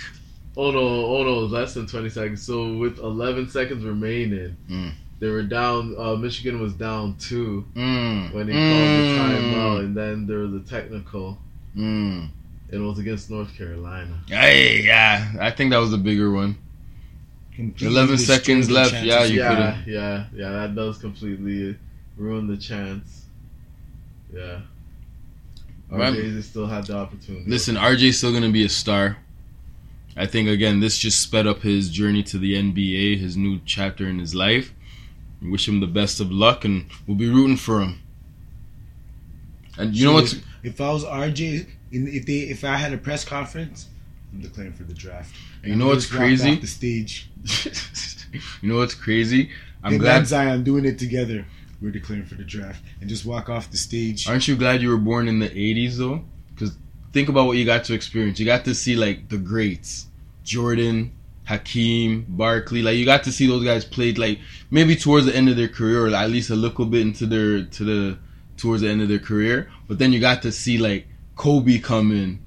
Oh 0.57 0.71
no! 0.71 0.79
Oh 0.79 1.23
no! 1.23 1.39
Less 1.39 1.73
than 1.73 1.87
20 1.87 2.09
seconds. 2.09 2.41
So 2.41 2.73
with 2.73 2.97
11 2.99 3.49
seconds 3.49 3.83
remaining, 3.85 4.57
Mm. 4.69 4.91
they 5.19 5.29
were 5.29 5.43
down. 5.43 5.95
Uh, 5.97 6.15
Michigan 6.15 6.59
was 6.59 6.73
down 6.73 7.15
two 7.17 7.65
Mm. 7.75 8.33
when 8.33 8.47
he 8.47 8.53
called 8.53 8.89
the 8.89 9.07
Mm. 9.07 9.53
timeout, 9.53 9.79
and 9.79 9.95
then 9.95 10.27
there 10.27 10.39
was 10.39 10.53
a 10.53 10.59
technical. 10.59 11.39
Mm. 11.77 12.29
It 12.71 12.77
was 12.79 12.99
against 12.99 13.29
North 13.31 13.55
Carolina. 13.57 14.19
Hey, 14.27 14.83
yeah, 14.85 15.31
I 15.39 15.51
think 15.51 15.71
that 15.71 15.77
was 15.77 15.91
the 15.91 15.97
bigger 15.97 16.29
one. 16.31 16.55
Completely 17.59 17.87
11 17.95 18.17
seconds 18.19 18.71
left, 18.71 18.91
chances. 18.91 19.07
yeah, 19.09 19.23
you 19.25 19.39
yeah, 19.39 19.49
could've- 19.73 19.87
yeah, 19.87 20.25
yeah. 20.33 20.49
That 20.51 20.75
does 20.75 20.97
completely 20.97 21.77
ruin 22.15 22.47
the 22.47 22.55
chance. 22.57 23.25
Yeah. 24.33 24.61
Right. 25.89 26.13
RJ 26.13 26.43
still 26.43 26.67
had 26.67 26.85
the 26.85 26.95
opportunity. 26.95 27.49
Listen, 27.49 27.75
RJ's 27.75 28.17
still 28.17 28.31
gonna 28.31 28.49
be 28.51 28.63
a 28.63 28.69
star. 28.69 29.17
I 30.15 30.25
think 30.25 30.47
again, 30.49 30.79
this 30.79 30.97
just 30.97 31.21
sped 31.21 31.47
up 31.47 31.61
his 31.61 31.89
journey 31.89 32.23
to 32.23 32.37
the 32.37 32.53
NBA, 32.55 33.17
his 33.19 33.35
new 33.35 33.59
chapter 33.65 34.07
in 34.07 34.19
his 34.19 34.33
life. 34.35 34.73
Wish 35.41 35.67
him 35.67 35.79
the 35.79 35.87
best 35.87 36.19
of 36.19 36.31
luck, 36.31 36.63
and 36.65 36.85
we'll 37.07 37.17
be 37.17 37.29
rooting 37.29 37.57
for 37.57 37.81
him. 37.81 37.99
And 39.77 39.95
you 39.95 40.05
know 40.05 40.13
what? 40.13 40.31
If, 40.33 40.43
if 40.63 40.81
I 40.81 40.91
was 40.91 41.03
RJ, 41.05 41.65
if 41.91 42.25
they, 42.25 42.39
if 42.41 42.63
I 42.63 42.75
had 42.75 42.93
a 42.93 42.97
press 42.97 43.23
conference, 43.25 43.87
I'm 44.31 44.41
declaring 44.41 44.73
for 44.73 44.83
the 44.83 44.93
draft. 44.93 45.33
you 45.63 45.75
know 45.75 45.87
what's 45.87 46.05
crazy? 46.05 46.55
The 46.55 46.67
stage. 46.67 47.29
you 48.61 48.69
know 48.69 48.77
what's 48.77 48.93
crazy? 48.93 49.49
I'm 49.83 49.93
Him 49.93 49.99
glad. 49.99 50.27
Zion 50.27 50.63
doing 50.63 50.85
it 50.85 50.99
together. 50.99 51.45
We're 51.81 51.91
declaring 51.91 52.25
for 52.25 52.35
the 52.35 52.43
draft 52.43 52.83
and 52.99 53.09
just 53.09 53.25
walk 53.25 53.49
off 53.49 53.71
the 53.71 53.77
stage. 53.77 54.27
Aren't 54.27 54.47
you 54.47 54.57
glad 54.57 54.81
you 54.81 54.89
were 54.89 54.97
born 54.97 55.27
in 55.27 55.39
the 55.39 55.49
'80s 55.49 55.97
though? 55.97 56.25
Because 56.53 56.75
think 57.13 57.29
about 57.29 57.47
what 57.47 57.57
you 57.57 57.65
got 57.65 57.85
to 57.85 57.93
experience. 57.93 58.39
You 58.39 58.45
got 58.45 58.65
to 58.65 58.75
see 58.75 58.95
like 58.95 59.29
the 59.29 59.37
greats, 59.37 60.07
Jordan, 60.43 61.13
Hakeem, 61.45 62.25
Barkley. 62.27 62.81
Like 62.81 62.97
you 62.97 63.05
got 63.05 63.23
to 63.23 63.31
see 63.31 63.47
those 63.47 63.63
guys 63.63 63.85
played 63.85 64.17
like 64.17 64.39
maybe 64.69 64.95
towards 64.95 65.25
the 65.25 65.35
end 65.35 65.49
of 65.49 65.55
their 65.55 65.69
career, 65.69 66.05
or 66.05 66.13
at 66.13 66.29
least 66.29 66.49
a 66.49 66.55
little 66.55 66.85
bit 66.85 67.01
into 67.01 67.25
their 67.25 67.63
to 67.63 67.83
the 67.83 68.19
towards 68.57 68.81
the 68.81 68.89
end 68.89 69.01
of 69.01 69.07
their 69.07 69.19
career. 69.19 69.71
But 69.87 69.99
then 69.99 70.11
you 70.11 70.19
got 70.19 70.41
to 70.41 70.51
see 70.51 70.77
like 70.77 71.07
Kobe 71.37 71.79
come 71.79 72.11
in, 72.11 72.39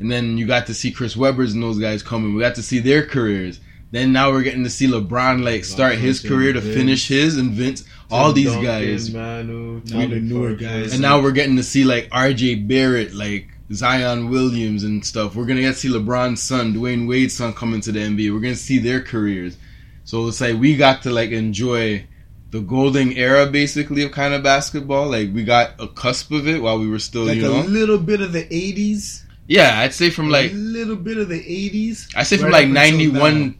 and 0.00 0.10
then 0.10 0.38
you 0.38 0.46
got 0.46 0.66
to 0.66 0.74
see 0.74 0.90
Chris 0.90 1.16
Webber's 1.16 1.52
and 1.52 1.62
those 1.62 1.78
guys 1.78 2.02
coming. 2.02 2.34
We 2.34 2.40
got 2.40 2.56
to 2.56 2.62
see 2.62 2.80
their 2.80 3.06
careers. 3.06 3.60
Then 3.92 4.12
now 4.12 4.30
we're 4.30 4.42
getting 4.42 4.64
to 4.64 4.70
see 4.70 4.86
LeBron 4.86 5.44
like 5.44 5.64
start 5.64 5.96
his 5.96 6.20
career 6.20 6.52
to 6.52 6.60
finish 6.60 7.08
his 7.08 7.36
and 7.36 7.50
Vince, 7.52 7.84
all 8.10 8.32
these 8.32 8.54
guys. 8.56 9.12
Manu, 9.12 9.82
Now 9.84 10.06
the 10.06 10.20
newer 10.20 10.54
guys. 10.54 10.92
And 10.92 11.02
now 11.02 11.20
we're 11.20 11.32
getting 11.32 11.56
to 11.56 11.62
see 11.62 11.84
like 11.84 12.08
RJ 12.10 12.68
Barrett, 12.68 13.12
like 13.14 13.48
Zion 13.72 14.30
Williams 14.30 14.84
and 14.84 15.04
stuff. 15.04 15.34
We're 15.34 15.44
gonna 15.44 15.60
get 15.60 15.74
to 15.74 15.78
see 15.78 15.88
LeBron's 15.88 16.42
son, 16.42 16.72
Dwayne 16.72 17.08
Wade's 17.08 17.34
son 17.34 17.52
coming 17.52 17.80
to 17.82 17.92
the 17.92 18.00
NBA. 18.00 18.32
We're 18.32 18.40
gonna 18.40 18.54
see 18.54 18.78
their 18.78 19.00
careers. 19.00 19.56
So 20.04 20.26
it's 20.28 20.40
like 20.40 20.58
we 20.58 20.76
got 20.76 21.02
to 21.02 21.10
like 21.10 21.30
enjoy 21.30 22.06
the 22.50 22.60
golden 22.60 23.12
era 23.12 23.46
basically 23.46 24.02
of 24.02 24.12
kind 24.12 24.34
of 24.34 24.42
basketball. 24.42 25.08
Like 25.08 25.32
we 25.34 25.44
got 25.44 25.72
a 25.80 25.88
cusp 25.88 26.30
of 26.30 26.48
it 26.48 26.62
while 26.62 26.78
we 26.78 26.88
were 26.88 26.98
still, 26.98 27.24
like 27.24 27.36
you 27.36 27.52
a 27.52 27.62
little 27.62 27.98
bit 27.98 28.20
of 28.20 28.32
the 28.32 28.44
'80s. 28.44 29.24
Yeah, 29.50 29.80
I'd 29.80 29.92
say 29.92 30.10
from 30.10 30.30
like 30.30 30.52
a 30.52 30.54
little 30.54 30.94
bit 30.94 31.18
of 31.18 31.28
the 31.28 31.40
'80s. 31.40 32.14
I 32.14 32.22
say 32.22 32.36
from 32.36 32.52
right 32.52 32.52
like 32.52 32.64
up 32.64 32.68
until 32.68 32.92
ninety 32.92 33.08
one. 33.08 33.58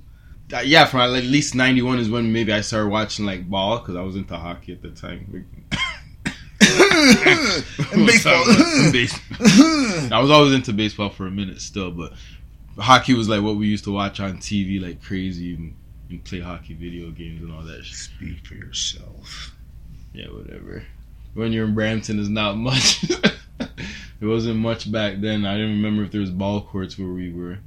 Uh, 0.55 0.61
yeah, 0.61 0.85
from 0.85 1.01
at 1.01 1.25
least 1.25 1.57
ninety 1.57 1.83
one 1.83 1.99
is 1.99 2.09
when 2.09 2.33
maybe 2.33 2.53
I 2.53 2.61
started 2.61 2.91
watching 2.91 3.27
like 3.27 3.51
ball 3.51 3.81
because 3.81 3.97
I 3.97 4.03
was 4.03 4.15
into 4.15 4.37
hockey 4.37 4.73
at 4.73 4.83
the 4.83 4.91
time. 4.91 5.47
And 7.93 8.07
baseball. 8.07 8.45
And 8.49 8.93
baseball. 8.93 9.37
I 10.13 10.21
was 10.21 10.31
always 10.31 10.53
into 10.53 10.73
baseball 10.73 11.11
for 11.11 11.27
a 11.27 11.31
minute 11.31 11.61
still, 11.61 11.91
but 11.91 12.13
hockey 12.79 13.15
was 13.15 13.29
like 13.29 13.43
what 13.43 13.57
we 13.57 13.67
used 13.67 13.85
to 13.85 13.93
watch 13.93 14.21
on 14.21 14.39
TV 14.39 14.81
like 14.81 15.03
crazy 15.03 15.55
and, 15.55 15.75
and 16.09 16.23
play 16.23 16.39
hockey 16.39 16.75
video 16.75 17.11
games 17.11 17.43
and 17.43 17.53
all 17.53 17.63
that 17.63 17.85
shit. 17.85 17.97
Speak 17.97 18.47
for 18.47 18.55
yourself. 18.55 19.57
Yeah, 20.13 20.27
whatever. 20.27 20.85
When 21.35 21.53
you're 21.53 21.65
in 21.65 21.75
Brampton, 21.75 22.21
is 22.21 22.29
not 22.29 22.57
much. 22.57 23.05
There 24.21 24.29
wasn't 24.29 24.59
much 24.59 24.91
back 24.93 25.21
then. 25.21 25.45
I 25.45 25.55
didn't 25.55 25.73
remember 25.83 26.05
if 26.05 26.13
there 26.13 26.21
was 26.21 26.31
ball 26.31 26.61
courts 26.63 26.99
where 26.99 27.09
we 27.09 27.33
were, 27.33 27.59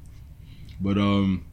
but 0.80 0.98
um, 0.98 1.46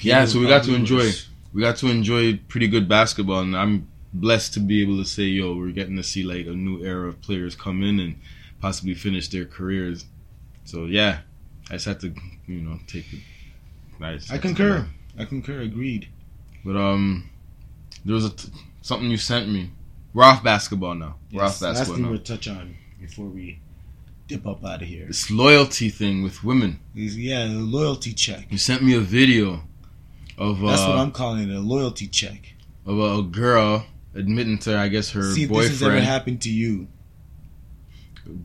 yeah. 0.00 0.24
So 0.24 0.40
we 0.40 0.46
got 0.48 0.64
to 0.64 0.74
enjoy. 0.74 1.10
We 1.52 1.62
got 1.62 1.76
to 1.76 1.88
enjoy 1.88 2.38
pretty 2.48 2.66
good 2.66 2.88
basketball, 2.88 3.40
and 3.40 3.56
I'm 3.56 3.86
blessed 4.12 4.54
to 4.54 4.60
be 4.60 4.82
able 4.82 4.96
to 4.98 5.04
say, 5.04 5.24
yo, 5.24 5.54
we're 5.56 5.70
getting 5.70 5.96
to 5.96 6.02
see 6.02 6.22
like 6.22 6.46
a 6.46 6.50
new 6.50 6.84
era 6.84 7.08
of 7.08 7.20
players 7.20 7.54
come 7.54 7.82
in 7.82 8.00
and 8.00 8.16
possibly 8.60 8.94
finish 8.94 9.28
their 9.28 9.44
careers. 9.44 10.06
So 10.64 10.86
yeah, 10.86 11.20
I 11.70 11.74
just 11.74 11.86
had 11.86 12.00
to, 12.00 12.14
you 12.46 12.60
know, 12.60 12.78
take 12.86 13.12
it. 13.12 13.20
just 14.00 14.32
I 14.32 14.38
concur. 14.38 14.86
I 15.18 15.24
concur. 15.26 15.60
Agreed. 15.60 16.08
But 16.64 16.76
um, 16.76 17.28
there 18.04 18.14
was 18.14 18.24
a 18.24 18.30
t- 18.30 18.48
something 18.82 19.10
you 19.10 19.18
sent 19.18 19.48
me. 19.48 19.70
We're 20.14 20.24
off 20.24 20.42
basketball 20.42 20.94
now. 20.94 21.16
We're 21.32 21.42
Yes, 21.42 21.56
off 21.56 21.62
last 21.62 21.78
basketball 21.78 21.94
thing 21.96 22.04
now. 22.04 22.10
we'll 22.10 22.20
touch 22.20 22.48
on 22.48 22.76
before 23.00 23.26
we 23.26 23.60
dip 24.26 24.46
up 24.46 24.64
out 24.64 24.82
of 24.82 24.88
here. 24.88 25.06
This 25.06 25.30
loyalty 25.30 25.88
thing 25.90 26.22
with 26.22 26.42
women. 26.44 26.80
Yeah, 26.94 27.46
the 27.46 27.52
loyalty 27.54 28.12
check. 28.12 28.46
You 28.50 28.58
sent 28.58 28.82
me 28.82 28.94
a 28.94 29.00
video 29.00 29.62
of 30.38 30.60
That's 30.60 30.80
what 30.82 30.96
uh, 30.96 31.02
I'm 31.02 31.12
calling 31.12 31.48
it, 31.50 31.54
a 31.54 31.60
loyalty 31.60 32.06
check. 32.06 32.54
of 32.86 32.98
a, 32.98 33.22
girl 33.22 33.86
admitting 34.14 34.58
to 34.60 34.76
I 34.78 34.88
guess 34.88 35.10
her 35.10 35.32
See 35.32 35.44
if 35.44 35.50
this 35.50 35.68
has 35.68 35.82
ever 35.82 35.92
boyfriend 35.92 36.06
happened 36.06 36.42
to 36.42 36.50
you. 36.50 36.86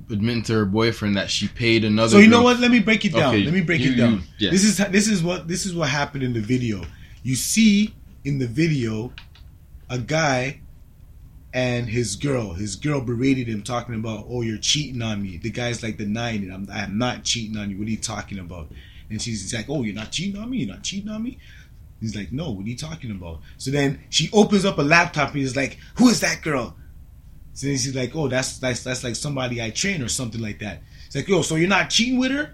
admitting 0.10 0.44
to 0.44 0.54
her 0.54 0.66
boyfriend 0.66 1.16
that 1.16 1.30
she 1.30 1.48
paid 1.48 1.84
another. 1.86 2.10
So 2.12 2.18
you 2.18 2.28
know 2.28 2.44
what? 2.44 2.60
Let 2.60 2.72
me 2.72 2.80
break 2.80 3.06
it 3.06 3.14
down. 3.14 3.34
Okay, 3.34 3.44
Let 3.44 3.54
me 3.54 3.62
break 3.62 3.82
you- 3.82 3.94
it 3.94 3.96
down. 3.96 4.24
you-. 4.38 4.52
This 4.52 4.64
is 4.64 4.78
this 4.78 5.08
is 5.08 5.24
what 5.24 5.48
this 5.48 5.66
is 5.66 5.74
what 5.76 5.90
happened 5.90 6.24
in 6.24 6.34
the 6.34 6.42
video. 6.42 6.84
You 7.24 7.36
see 7.36 7.94
in 8.26 8.40
the 8.40 8.48
video 8.48 9.14
a 9.90 9.98
guy 9.98 10.62
and 11.54 11.90
his 11.90 12.16
girl. 12.16 12.54
His 12.54 12.76
girl 12.76 13.02
berated 13.02 13.48
him, 13.48 13.64
talking 13.64 13.96
about, 13.96 14.26
"Oh, 14.30 14.42
you're 14.42 14.58
cheating 14.58 15.02
on 15.02 15.22
me." 15.22 15.38
The 15.38 15.50
guy's 15.50 15.82
like 15.82 15.98
denying 15.98 16.44
it. 16.44 16.54
I'm, 16.54 16.68
I'm 16.72 16.98
not 16.98 17.24
cheating 17.24 17.58
on 17.58 17.70
you. 17.70 17.78
What 17.78 17.88
are 17.88 17.92
you 17.92 17.98
talking 17.98 18.40
about? 18.40 18.72
And 19.10 19.22
she's 19.22 19.54
like, 19.54 19.70
"Oh, 19.70 19.84
you're 19.84 19.96
not 19.96 20.12
cheating 20.12 20.40
on 20.40 20.50
me. 20.50 20.58
You're 20.60 20.76
not 20.76 20.84
cheating 20.84 21.10
on 21.10 21.24
me." 21.24 21.40
He's 22.00 22.16
like, 22.16 22.32
"No. 22.32 22.52
What 22.52 22.66
are 22.66 22.70
you 22.70 22.78
talking 22.78 23.12
about?" 23.12 23.42
So 23.58 23.72
then 23.72 24.02
she 24.10 24.30
opens 24.32 24.66
up 24.66 24.78
a 24.78 24.84
laptop 24.84 25.32
and 25.32 25.42
he's 25.42 25.56
like, 25.56 25.78
"Who 25.96 26.10
is 26.10 26.20
that 26.22 26.42
girl?" 26.42 26.76
So 27.54 27.68
then 27.68 27.78
she's 27.78 27.96
like, 27.96 28.16
"Oh, 28.16 28.28
that's 28.28 28.60
that's 28.60 28.84
that's 28.84 29.04
like 29.04 29.16
somebody 29.16 29.62
I 29.62 29.72
train 29.72 30.02
or 30.04 30.08
something 30.08 30.42
like 30.42 30.60
that." 30.60 30.84
It's 31.08 31.16
like, 31.16 31.28
"Yo, 31.28 31.42
so 31.42 31.56
you're 31.56 31.68
not 31.68 31.90
cheating 31.90 32.20
with 32.20 32.32
her?" 32.32 32.54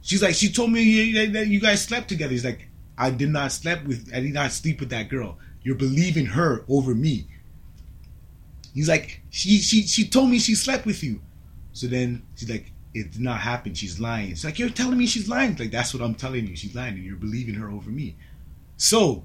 She's 0.00 0.22
like, 0.22 0.36
"She 0.36 0.52
told 0.52 0.70
me 0.70 1.26
that 1.26 1.48
you 1.48 1.60
guys 1.60 1.82
slept 1.82 2.08
together." 2.08 2.30
He's 2.30 2.44
like, 2.44 2.68
"I 2.96 3.10
did 3.10 3.30
not 3.30 3.50
sleep 3.50 3.84
with 3.84 4.10
I 4.14 4.20
did 4.20 4.32
not 4.32 4.52
sleep 4.52 4.78
with 4.78 4.90
that 4.90 5.08
girl. 5.08 5.38
You're 5.62 5.74
believing 5.74 6.26
her 6.26 6.64
over 6.68 6.94
me." 6.94 7.26
He's 8.74 8.88
like, 8.88 9.22
"She 9.30 9.58
she 9.58 9.82
she 9.82 10.08
told 10.08 10.30
me 10.30 10.38
she 10.38 10.54
slept 10.54 10.86
with 10.86 11.02
you." 11.02 11.20
So 11.72 11.86
then 11.86 12.22
she's 12.36 12.50
like, 12.50 12.72
"It 12.94 13.12
did 13.12 13.20
not 13.20 13.40
happen. 13.40 13.74
She's 13.74 14.00
lying." 14.00 14.30
It's 14.30 14.44
like, 14.44 14.58
"You're 14.58 14.70
telling 14.70 14.98
me 14.98 15.06
she's 15.06 15.28
lying." 15.28 15.56
Like, 15.56 15.70
"That's 15.70 15.94
what 15.94 16.02
I'm 16.02 16.14
telling 16.14 16.46
you. 16.46 16.56
She's 16.56 16.74
lying, 16.74 16.94
and 16.94 17.04
you're 17.04 17.16
believing 17.16 17.54
her 17.54 17.70
over 17.70 17.90
me." 17.90 18.16
So, 18.76 19.24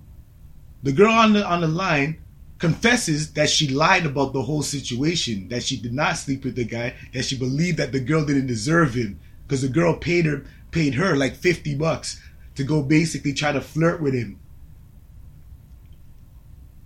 the 0.81 0.91
girl 0.91 1.11
on 1.11 1.33
the 1.33 1.45
on 1.45 1.61
the 1.61 1.67
line 1.67 2.17
confesses 2.59 3.33
that 3.33 3.49
she 3.49 3.67
lied 3.67 4.05
about 4.05 4.31
the 4.33 4.41
whole 4.41 4.63
situation, 4.63 5.49
that 5.49 5.63
she 5.63 5.75
did 5.75 5.93
not 5.93 6.17
sleep 6.17 6.45
with 6.45 6.55
the 6.55 6.63
guy, 6.63 6.93
that 7.13 7.25
she 7.25 7.37
believed 7.37 7.77
that 7.77 7.91
the 7.91 7.99
girl 7.99 8.25
didn't 8.25 8.47
deserve 8.47 8.93
him 8.93 9.19
because 9.45 9.61
the 9.61 9.67
girl 9.67 9.95
paid 9.95 10.25
her 10.25 10.43
paid 10.71 10.95
her 10.95 11.15
like 11.15 11.35
50 11.35 11.75
bucks 11.75 12.21
to 12.55 12.63
go 12.63 12.81
basically 12.81 13.33
try 13.33 13.51
to 13.51 13.61
flirt 13.61 14.01
with 14.01 14.13
him. 14.13 14.39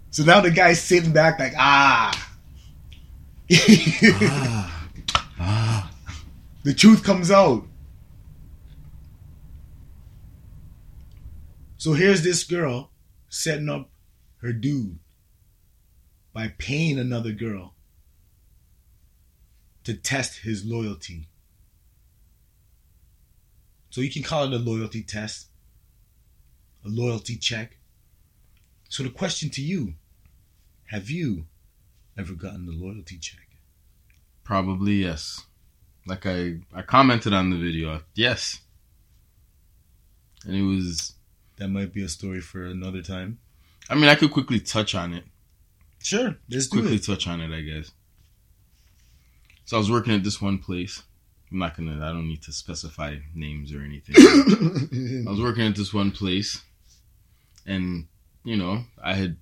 So 0.10 0.24
now 0.24 0.42
the 0.42 0.52
guy's 0.52 0.82
sitting 0.82 1.14
back 1.14 1.40
like, 1.40 1.54
ah. 1.58 2.27
Ah, 3.50 4.88
ah. 5.40 5.92
the 6.64 6.74
truth 6.74 7.04
comes 7.04 7.32
out. 7.32 7.66
So 11.78 11.94
here's 11.94 12.24
this 12.24 12.44
girl 12.44 12.92
setting 13.30 13.70
up 13.70 13.90
her 14.42 14.52
dude 14.52 15.00
by 16.34 16.54
paying 16.58 17.00
another 17.00 17.32
girl 17.32 17.74
to 19.84 19.94
test 19.94 20.40
his 20.40 20.66
loyalty. 20.66 21.30
So 23.90 24.02
you 24.02 24.12
can 24.12 24.24
call 24.24 24.44
it 24.44 24.54
a 24.54 24.58
loyalty 24.58 25.02
test, 25.02 25.48
a 26.86 26.90
loyalty 26.90 27.38
check. 27.38 27.78
So 28.90 29.04
the 29.04 29.10
question 29.10 29.50
to 29.52 29.62
you, 29.62 29.94
have 30.88 31.10
you 31.10 31.46
ever 32.18 32.34
gotten 32.34 32.66
the 32.66 32.72
loyalty 32.72 33.18
check? 33.18 33.48
Probably 34.44 34.94
yes. 35.04 35.46
Like 36.06 36.26
I 36.26 36.60
I 36.74 36.82
commented 36.82 37.34
on 37.34 37.50
the 37.50 37.58
video. 37.58 38.02
Yes. 38.16 38.62
And 40.46 40.56
it 40.56 40.64
was 40.64 41.14
That 41.58 41.70
might 41.70 41.94
be 41.94 42.04
a 42.04 42.10
story 42.10 42.42
for 42.42 42.66
another 42.66 43.02
time. 43.02 43.40
I 43.90 43.96
mean 43.96 44.10
I 44.10 44.16
could 44.16 44.32
quickly 44.32 44.60
touch 44.60 44.96
on 44.96 45.14
it. 45.14 45.24
Sure, 46.02 46.38
let's 46.50 46.68
quickly 46.68 47.00
touch 47.00 47.28
on 47.28 47.42
it, 47.42 47.52
I 47.52 47.62
guess. 47.62 47.92
So 49.66 49.76
I 49.76 49.80
was 49.80 49.92
working 49.92 50.14
at 50.14 50.24
this 50.24 50.42
one 50.42 50.60
place. 50.60 51.04
I'm 51.52 51.60
not 51.60 51.76
gonna 51.76 51.96
I 51.96 52.10
don't 52.14 52.28
need 52.28 52.44
to 52.44 52.54
specify 52.54 53.18
names 53.36 53.74
or 53.74 53.82
anything. 53.82 54.16
I 55.28 55.30
was 55.30 55.42
working 55.42 55.66
at 55.68 55.76
this 55.76 55.94
one 55.94 56.12
place 56.12 56.62
and 57.66 58.08
you 58.46 58.56
know, 58.56 58.86
I 59.04 59.14
had 59.14 59.36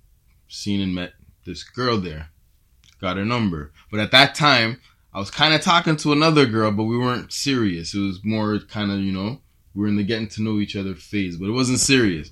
seen 0.47 0.81
and 0.81 0.95
met 0.95 1.13
this 1.45 1.63
girl 1.63 1.99
there. 1.99 2.29
Got 3.01 3.17
her 3.17 3.25
number. 3.25 3.71
But 3.91 3.99
at 3.99 4.11
that 4.11 4.35
time, 4.35 4.79
I 5.13 5.19
was 5.19 5.31
kind 5.31 5.53
of 5.53 5.61
talking 5.61 5.95
to 5.97 6.11
another 6.11 6.45
girl, 6.45 6.71
but 6.71 6.83
we 6.83 6.97
weren't 6.97 7.31
serious. 7.31 7.93
It 7.93 7.99
was 7.99 8.19
more 8.23 8.59
kind 8.59 8.91
of, 8.91 8.99
you 8.99 9.11
know, 9.11 9.39
we 9.73 9.81
were 9.81 9.87
in 9.87 9.95
the 9.95 10.03
getting 10.03 10.27
to 10.29 10.41
know 10.41 10.59
each 10.59 10.75
other 10.75 10.95
phase, 10.95 11.37
but 11.37 11.47
it 11.47 11.53
wasn't 11.53 11.79
serious. 11.79 12.31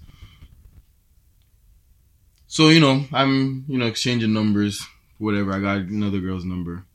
So, 2.48 2.70
you 2.70 2.80
know, 2.80 3.06
I'm, 3.12 3.66
you 3.68 3.78
know, 3.78 3.88
exchanging 3.88 4.34
numbers, 4.34 4.86
whatever. 5.18 5.54
I 5.54 5.60
got 5.60 5.78
another 5.78 6.20
girl's 6.20 6.46
number. 6.46 6.86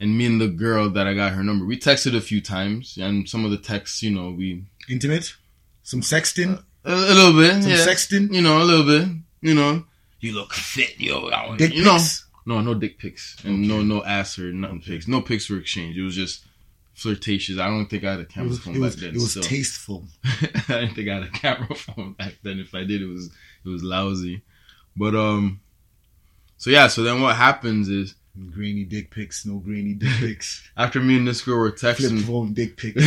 And 0.00 0.16
me 0.16 0.26
and 0.26 0.40
the 0.40 0.48
girl 0.48 0.90
that 0.90 1.08
I 1.08 1.14
got 1.14 1.32
her 1.32 1.42
number, 1.42 1.64
we 1.64 1.78
texted 1.78 2.16
a 2.16 2.20
few 2.20 2.40
times, 2.40 2.98
and 3.00 3.28
some 3.28 3.44
of 3.44 3.50
the 3.50 3.56
texts, 3.56 4.02
you 4.02 4.10
know, 4.10 4.30
we 4.30 4.64
Intimate? 4.88 5.34
Some 5.82 6.00
sexting? 6.00 6.62
a, 6.84 6.92
a 6.92 7.14
little 7.14 7.32
bit, 7.32 7.62
Some 7.62 7.72
yeah. 7.72 7.78
sexting? 7.78 8.32
You 8.32 8.42
know, 8.42 8.62
a 8.62 8.64
little 8.64 8.86
bit. 8.86 9.08
You 9.40 9.54
know, 9.54 9.84
you 10.20 10.34
look 10.34 10.52
fit, 10.52 10.98
yo. 10.98 11.28
I 11.30 11.56
Dick 11.56 11.74
you 11.74 11.84
know, 11.84 11.94
pics? 11.94 12.26
no, 12.46 12.60
no 12.60 12.74
dick 12.74 12.98
pics, 12.98 13.36
and 13.44 13.68
no, 13.68 13.82
no 13.82 14.04
ass 14.04 14.38
or 14.38 14.52
nothing 14.52 14.80
pics. 14.80 15.08
No 15.08 15.20
pics 15.20 15.48
were 15.48 15.58
exchanged. 15.58 15.98
It 15.98 16.02
was 16.02 16.14
just 16.16 16.44
flirtatious. 16.94 17.58
I 17.58 17.68
don't 17.68 17.86
think 17.86 18.04
I 18.04 18.12
had 18.12 18.20
a 18.20 18.24
camera 18.24 18.48
was, 18.48 18.58
phone 18.58 18.76
it 18.76 18.80
was, 18.80 18.96
back 18.96 19.02
then. 19.04 19.10
it 19.10 19.20
was 19.20 19.34
so. 19.34 19.40
tasteful. 19.40 20.04
I 20.24 20.80
didn't 20.80 20.94
think 20.94 21.08
I 21.08 21.14
had 21.14 21.22
a 21.24 21.30
camera 21.30 21.74
phone 21.74 22.14
back 22.14 22.34
then. 22.42 22.58
If 22.58 22.74
I 22.74 22.84
did, 22.84 23.02
it 23.02 23.06
was 23.06 23.26
it 23.64 23.68
was 23.68 23.82
lousy. 23.82 24.42
But 24.96 25.14
um, 25.14 25.60
so 26.56 26.70
yeah. 26.70 26.88
So 26.88 27.02
then 27.02 27.20
what 27.20 27.36
happens 27.36 27.88
is 27.88 28.14
Grainy 28.50 28.84
dick 28.84 29.10
pics, 29.10 29.44
no 29.44 29.58
grainy 29.58 29.94
dick 29.94 30.10
pics. 30.18 30.70
after 30.76 31.00
me 31.00 31.16
and 31.16 31.26
this 31.26 31.42
girl 31.42 31.58
were 31.58 31.76
Flip 31.76 31.96
texting, 31.96 32.22
phone 32.22 32.52
dick 32.54 32.76
pics. 32.76 33.02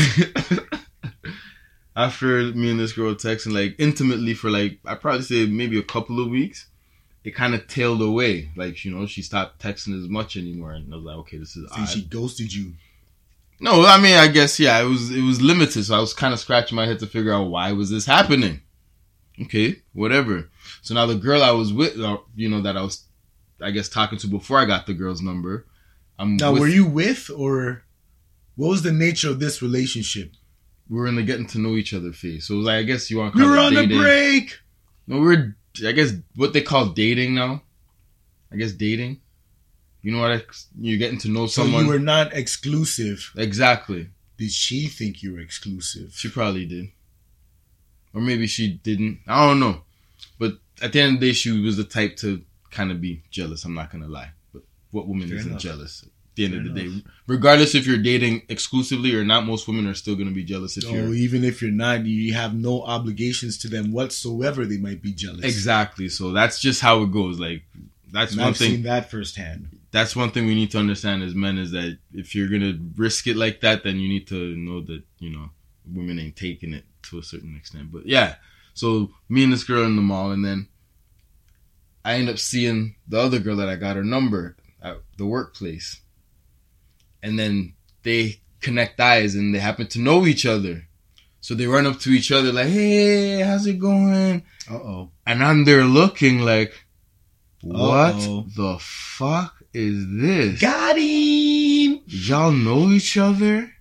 after 1.95 2.43
me 2.53 2.72
and 2.72 2.80
this 2.80 2.93
girl 2.93 3.07
were 3.07 3.16
texting 3.16 3.53
like 3.53 3.76
intimately 3.80 4.34
for 4.34 4.49
like 4.49 4.80
I 4.86 4.95
probably 4.95 5.22
say 5.22 5.45
maybe 5.45 5.80
a 5.80 5.84
couple 5.84 6.20
of 6.22 6.30
weeks, 6.30 6.68
it 7.24 7.32
kind 7.32 7.53
of 7.53 7.67
tailed 7.67 8.01
away. 8.01 8.49
Like 8.55 8.84
you 8.86 8.91
know, 8.91 9.05
she 9.05 9.22
stopped 9.22 9.61
texting 9.61 9.97
as 10.01 10.07
much 10.09 10.38
anymore, 10.38 10.72
and 10.74 10.91
I 10.91 10.95
was 10.95 11.05
like, 11.05 11.15
okay, 11.17 11.38
this 11.38 11.55
is 11.55 11.69
odd. 11.72 11.86
she 11.86 12.03
ghosted 12.03 12.53
you. 12.53 12.74
No, 13.59 13.86
I 13.86 13.99
mean, 14.01 14.15
I 14.15 14.28
guess 14.28 14.59
yeah, 14.59 14.82
it 14.82 14.86
was 14.86 15.11
it 15.15 15.22
was 15.22 15.41
limited, 15.41 15.84
so 15.84 15.95
I 15.95 15.99
was 15.99 16.13
kind 16.13 16.34
of 16.34 16.39
scratching 16.39 16.76
my 16.76 16.86
head 16.88 16.99
to 16.99 17.07
figure 17.07 17.34
out 17.34 17.49
why 17.49 17.72
was 17.74 17.89
this 17.89 18.05
happening. 18.05 18.61
Okay, 19.43 19.82
whatever. 19.93 20.49
So 20.82 20.93
now 20.93 21.05
the 21.05 21.15
girl 21.15 21.41
I 21.43 21.51
was 21.51 21.72
with, 21.74 21.99
uh, 21.99 22.17
you 22.36 22.49
know, 22.49 22.61
that 22.61 22.76
I 22.78 22.82
was, 22.84 23.05
I 23.61 23.72
guess, 23.72 23.88
talking 23.89 24.19
to 24.19 24.28
before 24.28 24.59
I 24.59 24.65
got 24.65 24.86
the 24.88 24.93
girl's 24.93 25.22
number. 25.22 25.65
I'm 26.19 26.38
Now, 26.38 26.51
with- 26.51 26.61
were 26.61 26.67
you 26.67 26.86
with 26.86 27.30
or 27.36 27.84
what 28.55 28.67
was 28.69 28.82
the 28.84 28.91
nature 28.91 29.30
of 29.30 29.39
this 29.39 29.61
relationship? 29.61 30.34
we 30.89 30.97
were 30.97 31.07
in 31.07 31.15
the 31.15 31.24
getting 31.24 31.47
to 31.47 31.57
know 31.57 31.76
each 31.76 31.93
other 31.93 32.11
phase. 32.11 32.45
So 32.47 32.55
it 32.55 32.57
was 32.57 32.65
like, 32.65 32.80
I 32.80 32.84
guess 32.84 33.09
you 33.09 33.17
want 33.19 33.34
to 33.34 33.41
We 33.41 33.49
were 33.49 33.57
on 33.57 33.74
the 33.74 33.84
dating. 33.84 33.97
break. 33.97 34.59
No, 35.07 35.22
we're 35.22 35.55
I 35.86 35.91
guess 35.93 36.13
what 36.36 36.53
they 36.53 36.61
call 36.61 36.88
dating 36.89 37.34
now. 37.36 37.61
I 38.51 38.57
guess 38.57 38.72
dating. 38.74 39.22
You 40.01 40.11
know 40.11 40.19
what? 40.19 40.45
You're 40.80 40.97
getting 40.97 41.19
to 41.19 41.30
know 41.30 41.47
So 41.47 41.63
someone. 41.63 41.86
you 41.86 41.89
were 41.91 41.99
not 41.99 42.34
exclusive. 42.34 43.32
exactly. 43.38 44.09
Did 44.38 44.51
she 44.51 44.88
think 44.88 45.22
you 45.22 45.34
were 45.34 45.39
exclusive? 45.39 46.13
She 46.15 46.28
probably 46.30 46.65
did. 46.65 46.88
Or 48.13 48.22
maybe 48.22 48.47
she 48.47 48.67
didn't. 48.74 49.19
I 49.28 49.47
don't 49.47 49.59
know. 49.59 49.84
But 50.39 50.53
at 50.82 50.91
the 50.93 51.01
end 51.01 51.15
of 51.15 51.19
the 51.22 51.28
day, 51.28 51.34
she 51.34 51.51
was 51.61 51.78
the 51.78 51.84
type 51.84 52.17
to 52.17 52.41
kind 52.72 52.91
of 52.91 52.99
be 52.99 53.22
jealous. 53.30 53.63
I'm 53.63 53.76
not 53.76 53.91
going 53.91 54.03
to 54.03 54.09
lie. 54.09 54.32
But 54.51 54.63
what 54.89 55.07
woman 55.07 55.28
Fair 55.30 55.38
isn't 55.38 55.51
enough. 55.51 55.61
jealous? 55.61 56.03
The 56.36 56.45
end 56.45 56.53
Fair 56.53 56.61
of 56.67 56.73
the 56.75 56.82
enough. 56.82 56.95
day, 57.03 57.09
regardless 57.27 57.75
if 57.75 57.86
you're 57.86 57.97
dating 57.97 58.43
exclusively 58.47 59.13
or 59.13 59.25
not, 59.25 59.45
most 59.45 59.67
women 59.67 59.86
are 59.86 59.93
still 59.93 60.15
going 60.15 60.29
to 60.29 60.34
be 60.34 60.45
jealous 60.45 60.77
if 60.77 60.84
you're. 60.89 61.13
even 61.13 61.43
if 61.43 61.61
you're 61.61 61.71
not, 61.71 62.05
you 62.05 62.34
have 62.34 62.53
no 62.55 62.84
obligations 62.84 63.57
to 63.59 63.67
them 63.67 63.91
whatsoever. 63.91 64.65
They 64.65 64.77
might 64.77 65.01
be 65.01 65.11
jealous. 65.11 65.43
Exactly. 65.43 66.07
So 66.07 66.32
that's 66.32 66.59
just 66.61 66.79
how 66.82 67.03
it 67.03 67.11
goes. 67.11 67.38
Like, 67.38 67.63
that's 68.13 68.32
And 68.32 68.39
one 68.41 68.49
I've 68.49 68.57
thing. 68.57 68.71
seen 68.71 68.84
that 68.84 69.11
firsthand. 69.11 69.77
that's 69.91 70.15
one 70.15 70.32
thing 70.32 70.45
we 70.45 70.55
need 70.55 70.71
to 70.71 70.77
understand 70.79 71.21
as 71.21 71.36
men 71.36 71.57
is 71.57 71.71
that 71.71 71.97
if 72.13 72.34
you're 72.34 72.47
gonna 72.47 72.79
risk 72.95 73.27
it 73.27 73.36
like 73.36 73.59
that, 73.61 73.84
then 73.84 73.99
you 73.99 74.07
need 74.07 74.27
to 74.27 74.55
know 74.55 74.79
that 74.82 75.03
you 75.19 75.29
know 75.32 75.49
women 75.86 76.17
ain't 76.17 76.38
taking 76.38 76.73
it 76.73 76.86
to 77.03 77.19
a 77.19 77.23
certain 77.23 77.55
extent. 77.57 77.91
But 77.91 78.05
yeah, 78.05 78.36
so 78.73 79.11
me 79.27 79.43
and 79.43 79.51
this 79.51 79.65
girl 79.65 79.84
in 79.86 79.97
the 79.97 80.01
mall, 80.01 80.32
and 80.32 80.45
then 80.45 80.67
I 82.05 82.13
end 82.15 82.29
up 82.29 82.39
seeing 82.39 82.95
the 83.07 83.19
other 83.19 83.39
girl 83.39 83.57
that 83.57 83.67
I 83.69 83.75
got 83.75 83.95
her 83.97 84.03
number 84.03 84.55
at 84.82 84.97
the 85.17 85.25
workplace, 85.25 86.01
and 87.24 87.38
then 87.38 87.74
they 88.03 88.41
connect 88.61 88.99
eyes 88.99 89.36
and 89.36 89.53
they 89.53 89.59
happen 89.59 89.88
to 89.88 89.99
know 89.99 90.26
each 90.26 90.45
other. 90.45 90.88
So 91.41 91.55
they 91.55 91.65
run 91.65 91.88
up 91.88 91.99
to 92.01 92.11
each 92.11 92.32
other 92.32 92.51
like, 92.51 92.67
"Hey, 92.67 93.39
how's 93.41 93.65
it 93.65 93.80
going?" 93.80 94.43
Uh 94.69 94.76
oh. 94.76 95.11
And 95.26 95.43
I'm 95.43 95.65
there 95.65 95.84
looking 95.86 96.39
like, 96.39 96.74
"What 97.61 98.15
Uh-oh. 98.15 98.45
the 98.55 98.78
fuck 98.80 99.63
is 99.74 100.05
this?" 100.09 100.61
Got 100.61 100.97
him. 100.97 101.99
y'all 102.07 102.51
know 102.51 102.89
each 102.91 103.17
other 103.17 103.72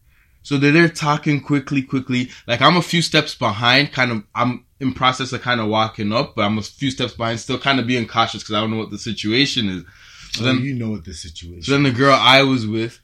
so 0.42 0.56
they're 0.56 0.72
there 0.72 0.88
talking 0.88 1.40
quickly 1.40 1.82
quickly 1.82 2.30
like 2.46 2.60
i'm 2.62 2.76
a 2.76 2.82
few 2.82 3.02
steps 3.02 3.34
behind 3.34 3.92
kind 3.92 4.10
of 4.10 4.22
i'm 4.34 4.64
in 4.80 4.92
process 4.94 5.32
of 5.32 5.42
kind 5.42 5.60
of 5.60 5.68
walking 5.68 6.12
up 6.12 6.34
but 6.34 6.42
i'm 6.44 6.58
a 6.58 6.62
few 6.62 6.90
steps 6.90 7.12
behind 7.14 7.38
still 7.38 7.58
kind 7.58 7.78
of 7.80 7.86
being 7.86 8.06
cautious 8.06 8.42
because 8.42 8.54
i 8.54 8.60
don't 8.60 8.70
know 8.70 8.78
what 8.78 8.90
the 8.90 8.98
situation 8.98 9.68
is 9.68 9.84
so 10.32 10.42
oh, 10.42 10.46
then 10.46 10.60
you 10.62 10.74
know 10.74 10.90
what 10.90 11.04
the 11.04 11.12
situation. 11.12 11.62
so 11.62 11.72
then 11.72 11.82
the 11.82 11.90
girl 11.92 12.14
i 12.18 12.42
was 12.42 12.66
with 12.66 13.00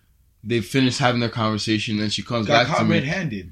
they 0.48 0.60
finished 0.60 0.98
having 0.98 1.20
their 1.20 1.28
conversation 1.30 1.98
and 2.00 2.12
she 2.12 2.22
comes 2.22 2.46
Got 2.46 2.66
back 2.68 2.78
to 2.78 2.84
me 2.84 2.90
red-handed. 2.96 3.50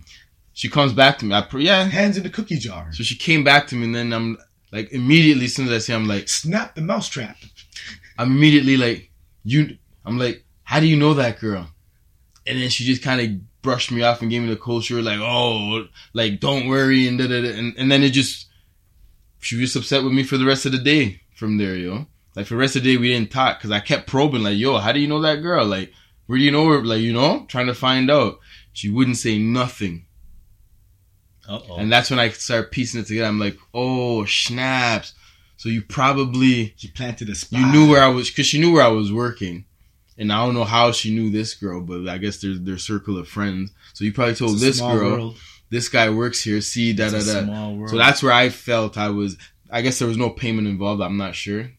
she 0.53 0.69
comes 0.69 0.93
back 0.93 1.19
to 1.19 1.25
me 1.25 1.35
I, 1.35 1.43
pr- 1.43 1.59
yeah 1.59 1.85
Hands 1.85 2.17
in 2.17 2.23
the 2.23 2.31
cookie 2.31 2.57
jar. 2.59 2.89
so 2.93 3.03
she 3.03 3.17
came 3.17 3.43
back 3.45 3.67
to 3.69 3.75
me 3.75 3.85
and 3.85 3.95
then 3.95 4.13
i'm 4.13 4.39
like 4.73 4.93
immediately 4.93 5.47
as 5.47 5.55
soon 5.55 5.67
as 5.67 5.73
i 5.73 5.79
see 5.79 5.93
her, 5.93 5.99
i'm 5.99 6.07
like 6.09 6.29
Snap 6.29 6.75
the 6.75 6.81
mousetrap. 6.83 7.37
I'm 8.17 8.31
immediately 8.31 8.77
like, 8.77 9.11
you. 9.43 9.77
I'm 10.07 10.19
like, 10.19 10.45
how 10.63 10.79
do 10.79 10.87
you 10.87 10.97
know 10.97 11.15
that 11.15 11.41
girl? 11.41 11.67
And 12.47 12.61
then 12.61 12.69
she 12.69 12.85
just 12.85 13.03
kind 13.03 13.21
of 13.21 13.63
brushed 13.63 13.91
me 13.91 14.03
off 14.03 14.23
and 14.23 14.31
gave 14.31 14.43
me 14.43 14.49
the 14.51 14.57
cold 14.57 14.85
shoulder, 14.85 15.03
like, 15.03 15.19
oh, 15.19 15.87
like 16.13 16.39
don't 16.39 16.69
worry, 16.69 17.09
and 17.09 17.19
da 17.19 17.27
da 17.27 17.41
da. 17.43 17.49
And, 17.59 17.75
and 17.77 17.91
then 17.91 18.05
it 18.05 18.11
just, 18.11 18.47
she 19.41 19.57
was 19.57 19.73
just 19.73 19.77
upset 19.85 20.05
with 20.05 20.13
me 20.13 20.23
for 20.23 20.39
the 20.39 20.45
rest 20.45 20.65
of 20.65 20.71
the 20.73 20.79
day 20.79 21.23
from 21.35 21.59
there, 21.59 21.75
yo. 21.75 22.07
Like 22.37 22.47
for 22.47 22.55
the 22.55 22.61
rest 22.61 22.77
of 22.77 22.85
the 22.85 22.93
day, 22.95 23.01
we 23.01 23.09
didn't 23.09 23.33
talk 23.33 23.59
because 23.59 23.73
I 23.73 23.81
kept 23.81 24.07
probing, 24.07 24.43
like, 24.45 24.57
yo, 24.59 24.79
how 24.79 24.93
do 24.93 25.01
you 25.01 25.09
know 25.09 25.21
that 25.23 25.37
girl? 25.43 25.65
Like, 25.67 25.93
where 26.27 26.39
do 26.39 26.45
you 26.45 26.51
know 26.51 26.67
her? 26.69 26.85
Like, 26.85 27.01
you 27.01 27.13
know, 27.13 27.45
trying 27.49 27.67
to 27.67 27.75
find 27.75 28.11
out. 28.11 28.39
She 28.73 28.91
wouldn't 28.91 29.19
say 29.19 29.39
nothing. 29.39 30.07
Uh 31.49 31.61
oh. 31.69 31.77
And 31.77 31.93
that's 31.93 32.11
when 32.11 32.19
I 32.19 32.31
start 32.31 32.73
piecing 32.73 33.01
it 33.01 33.07
together. 33.07 33.29
I'm 33.29 33.39
like, 33.39 33.59
oh, 33.73 34.25
snaps. 34.25 35.15
So 35.57 35.69
you 35.69 35.83
probably 35.83 36.75
she 36.77 36.89
planted 36.89 37.29
a 37.29 37.35
spot. 37.35 37.61
you 37.61 37.67
knew 37.67 37.89
where 37.89 38.03
I 38.03 38.09
was 38.09 38.29
because 38.29 38.47
she 38.47 38.61
knew 38.61 38.73
where 38.73 38.83
I 38.83 38.89
was 38.89 39.13
working, 39.13 39.65
and 40.19 40.33
I 40.33 40.45
don't 40.45 40.55
know 40.55 40.65
how 40.65 40.93
she 40.93 41.15
knew 41.15 41.31
this 41.31 41.55
girl, 41.55 41.81
but 41.81 42.09
I 42.09 42.19
guess 42.19 42.41
there's 42.41 42.61
their 42.61 42.79
circle 42.79 43.19
of 43.19 43.29
friends. 43.29 43.73
So 43.93 44.05
you 44.05 44.13
probably 44.13 44.35
told 44.35 44.59
this 44.59 44.81
girl, 44.81 45.11
world. 45.11 45.37
this 45.71 45.89
guy 45.89 46.11
works 46.11 46.43
here. 46.43 46.61
See 46.61 46.93
da 46.93 47.11
da 47.11 47.19
da. 47.19 47.45
small 47.45 47.77
world. 47.77 47.91
So 47.91 47.97
that's 47.97 48.23
where 48.23 48.33
I 48.33 48.49
felt 48.49 48.99
I 48.99 49.11
was. 49.11 49.37
I 49.71 49.83
guess 49.83 49.99
there 49.99 50.09
was 50.09 50.17
no 50.17 50.31
payment 50.31 50.67
involved. 50.69 51.03
I'm 51.03 51.17
not 51.17 51.35
sure. 51.35 51.71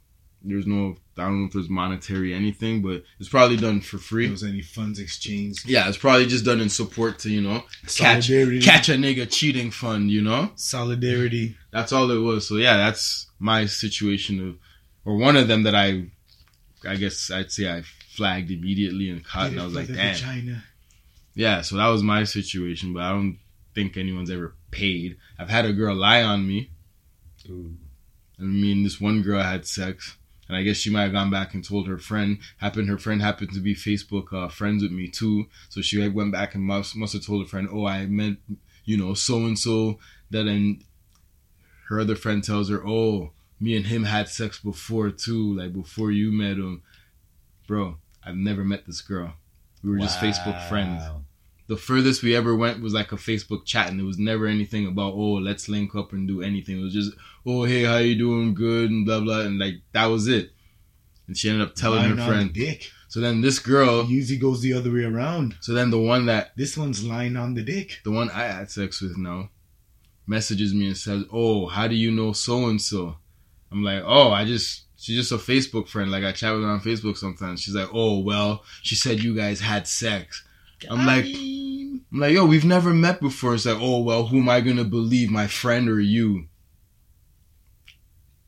There's 0.47 0.67
no. 0.67 0.95
I 1.17 1.23
don't 1.23 1.39
know 1.41 1.47
if 1.47 1.53
there's 1.53 1.69
monetary 1.69 2.33
anything, 2.33 2.81
but 2.81 3.03
it's 3.19 3.29
probably 3.29 3.55
done 3.57 3.79
for 3.81 3.95
If 3.97 4.03
free. 4.03 4.25
there 4.25 4.31
was 4.33 4.43
any 4.43 4.61
funds 4.61 4.99
exchanged. 4.99 5.67
Yeah, 5.67 5.87
it's 5.87 5.97
probably 5.97 6.25
just 6.25 6.45
done 6.45 6.59
in 6.61 6.69
support 6.69 7.19
to 7.19 7.29
you 7.31 7.41
know 7.41 7.63
catch 7.95 8.27
catch 8.27 8.89
a 8.89 8.93
nigga 8.95 9.29
cheating 9.31 9.71
fund. 9.71 10.11
You 10.11 10.21
know. 10.21 10.51
Solidarity. 10.55 11.57
That's 11.71 11.91
all 11.91 12.11
it 12.11 12.17
was. 12.19 12.47
So 12.47 12.57
yeah, 12.57 12.77
that's 12.77 13.27
my 13.39 13.65
situation 13.65 14.47
of, 14.47 14.57
or 15.03 15.17
one 15.17 15.35
of 15.35 15.47
them 15.47 15.63
that 15.63 15.73
I, 15.75 16.05
I 16.87 16.95
guess 16.95 17.31
I'd 17.31 17.51
say 17.51 17.69
I 17.69 17.83
flagged 18.15 18.51
immediately 18.51 19.09
and 19.09 19.25
caught, 19.25 19.51
and 19.51 19.59
I 19.59 19.65
was 19.65 19.73
like, 19.73 19.87
damn. 19.87 20.15
China. 20.15 20.63
Yeah, 21.33 21.61
so 21.61 21.75
that 21.77 21.87
was 21.87 22.01
my 22.03 22.23
situation, 22.23 22.93
but 22.93 23.03
I 23.03 23.09
don't 23.09 23.39
think 23.73 23.97
anyone's 23.97 24.31
ever 24.31 24.55
paid. 24.71 25.17
I've 25.37 25.49
had 25.49 25.65
a 25.65 25.73
girl 25.73 25.95
lie 25.95 26.23
on 26.23 26.47
me. 26.47 26.69
I 27.47 28.43
mean, 28.43 28.83
this 28.83 28.99
one 29.01 29.21
girl 29.21 29.39
I 29.41 29.51
had 29.51 29.65
sex, 29.67 30.17
and 30.47 30.55
I 30.57 30.63
guess 30.63 30.77
she 30.77 30.89
might 30.89 31.03
have 31.03 31.11
gone 31.11 31.31
back 31.31 31.53
and 31.53 31.63
told 31.63 31.87
her 31.87 31.97
friend. 31.97 32.39
Happened, 32.57 32.89
her 32.89 32.97
friend 32.97 33.21
happened 33.21 33.53
to 33.53 33.59
be 33.59 33.75
Facebook 33.75 34.31
uh, 34.33 34.49
friends 34.49 34.83
with 34.83 34.91
me 34.91 35.07
too, 35.07 35.47
so 35.69 35.81
she 35.81 36.07
went 36.07 36.31
back 36.31 36.55
and 36.55 36.63
must 36.63 36.95
must 36.95 37.13
have 37.13 37.25
told 37.25 37.43
her 37.43 37.49
friend, 37.49 37.67
"Oh, 37.71 37.85
I 37.85 38.05
met, 38.05 38.37
you 38.83 38.97
know, 38.97 39.13
so 39.13 39.45
and 39.45 39.57
so." 39.57 39.99
That 40.31 40.47
and 40.47 40.83
her 41.87 41.99
other 41.99 42.15
friend 42.15 42.43
tells 42.43 42.69
her, 42.69 42.85
"Oh, 42.85 43.31
me 43.59 43.75
and 43.75 43.87
him 43.87 44.03
had 44.03 44.27
sex 44.29 44.59
before 44.59 45.11
too, 45.11 45.57
like 45.57 45.73
before 45.73 46.11
you 46.11 46.31
met 46.31 46.57
him, 46.57 46.81
bro. 47.67 47.97
I've 48.23 48.35
never 48.35 48.63
met 48.63 48.85
this 48.85 49.01
girl. 49.01 49.33
We 49.83 49.91
were 49.91 49.99
just 49.99 50.19
Facebook 50.19 50.67
friends." 50.67 51.03
The 51.67 51.77
furthest 51.77 52.21
we 52.21 52.35
ever 52.35 52.55
went 52.55 52.81
was 52.81 52.93
like 52.93 53.11
a 53.11 53.15
Facebook 53.15 53.65
chat, 53.65 53.89
and 53.89 53.99
it 53.99 54.03
was 54.03 54.19
never 54.19 54.45
anything 54.45 54.85
about 54.87 55.13
oh 55.15 55.33
let's 55.33 55.67
link 55.67 55.95
up 55.95 56.13
and 56.13 56.27
do 56.27 56.41
anything. 56.41 56.79
It 56.79 56.83
was 56.83 56.93
just 56.93 57.13
oh 57.45 57.63
hey 57.63 57.83
how 57.83 57.97
you 57.97 58.15
doing 58.15 58.53
good 58.53 58.91
and 58.91 59.05
blah 59.05 59.19
blah 59.19 59.41
and 59.41 59.57
like 59.57 59.75
that 59.93 60.05
was 60.05 60.27
it. 60.27 60.51
And 61.27 61.35
she 61.35 61.49
ended 61.49 61.67
up 61.67 61.73
telling 61.75 61.99
Lying 62.01 62.17
her 62.17 62.23
on 62.23 62.29
friend. 62.29 62.53
the 62.53 62.65
dick. 62.65 62.91
So 63.07 63.19
then 63.19 63.41
this 63.41 63.57
girl. 63.59 64.05
Usually 64.05 64.37
goes 64.37 64.61
the 64.61 64.73
other 64.73 64.91
way 64.91 65.03
around. 65.05 65.55
So 65.61 65.73
then 65.73 65.89
the 65.89 65.99
one 65.99 66.27
that 66.27 66.55
This 66.55 66.77
one's 66.77 67.03
lying 67.03 67.35
on 67.35 67.55
the 67.55 67.63
dick. 67.63 67.99
the 68.03 68.11
one 68.11 68.29
I 68.29 68.43
had 68.43 68.69
sex 68.69 69.01
with 69.01 69.17
now 69.17 69.49
messages 70.27 70.73
me 70.73 70.87
and 70.87 70.97
says 70.97 71.23
oh 71.31 71.67
how 71.67 71.87
do 71.87 71.95
you 71.95 72.11
know 72.11 72.33
so 72.33 72.67
and 72.67 72.81
so? 72.81 73.15
I'm 73.71 73.83
like 73.83 74.03
oh 74.05 74.31
I 74.31 74.45
just. 74.45 74.83
She's 74.97 75.17
just 75.17 75.31
a 75.33 75.37
Facebook 75.37 75.87
friend. 75.89 76.09
Like 76.09 76.23
I 76.23 76.31
chat 76.31 76.53
with 76.53 76.63
her 76.63 76.69
on 76.69 76.79
Facebook 76.79 77.17
sometimes. 77.17 77.61
She's 77.61 77.75
like, 77.75 77.89
"Oh 77.93 78.19
well," 78.19 78.63
she 78.81 78.95
said 78.95 79.21
you 79.21 79.35
guys 79.35 79.59
had 79.59 79.87
sex. 79.87 80.43
I'm 80.89 81.05
like, 81.05 81.25
I'm 81.25 82.19
like, 82.19 82.33
yo, 82.33 82.45
we've 82.45 82.65
never 82.65 82.93
met 82.93 83.19
before. 83.21 83.55
It's 83.55 83.65
like, 83.65 83.77
oh 83.79 84.01
well, 84.01 84.27
who 84.27 84.37
am 84.39 84.49
I 84.49 84.61
gonna 84.61 84.83
believe, 84.83 85.29
my 85.29 85.47
friend 85.47 85.89
or 85.89 85.99
you? 85.99 86.47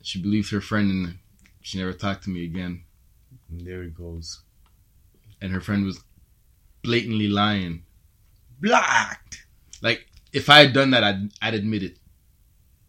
She 0.02 0.22
believed 0.22 0.50
her 0.52 0.60
friend, 0.60 0.90
and 0.90 1.18
she 1.60 1.78
never 1.78 1.92
talked 1.92 2.24
to 2.24 2.30
me 2.30 2.44
again. 2.44 2.84
him. 3.50 3.64
There 3.64 3.82
it 3.82 3.94
goes. 3.94 4.40
And 5.40 5.52
her 5.52 5.60
friend 5.60 5.84
was 5.84 6.02
blatantly 6.82 7.28
lying. 7.28 7.84
Blocked. 8.60 9.44
Like, 9.82 10.06
if 10.32 10.48
I 10.48 10.60
had 10.60 10.72
done 10.72 10.90
that, 10.90 11.04
I'd, 11.04 11.30
I'd 11.40 11.54
admit 11.54 11.82
it. 11.82 11.98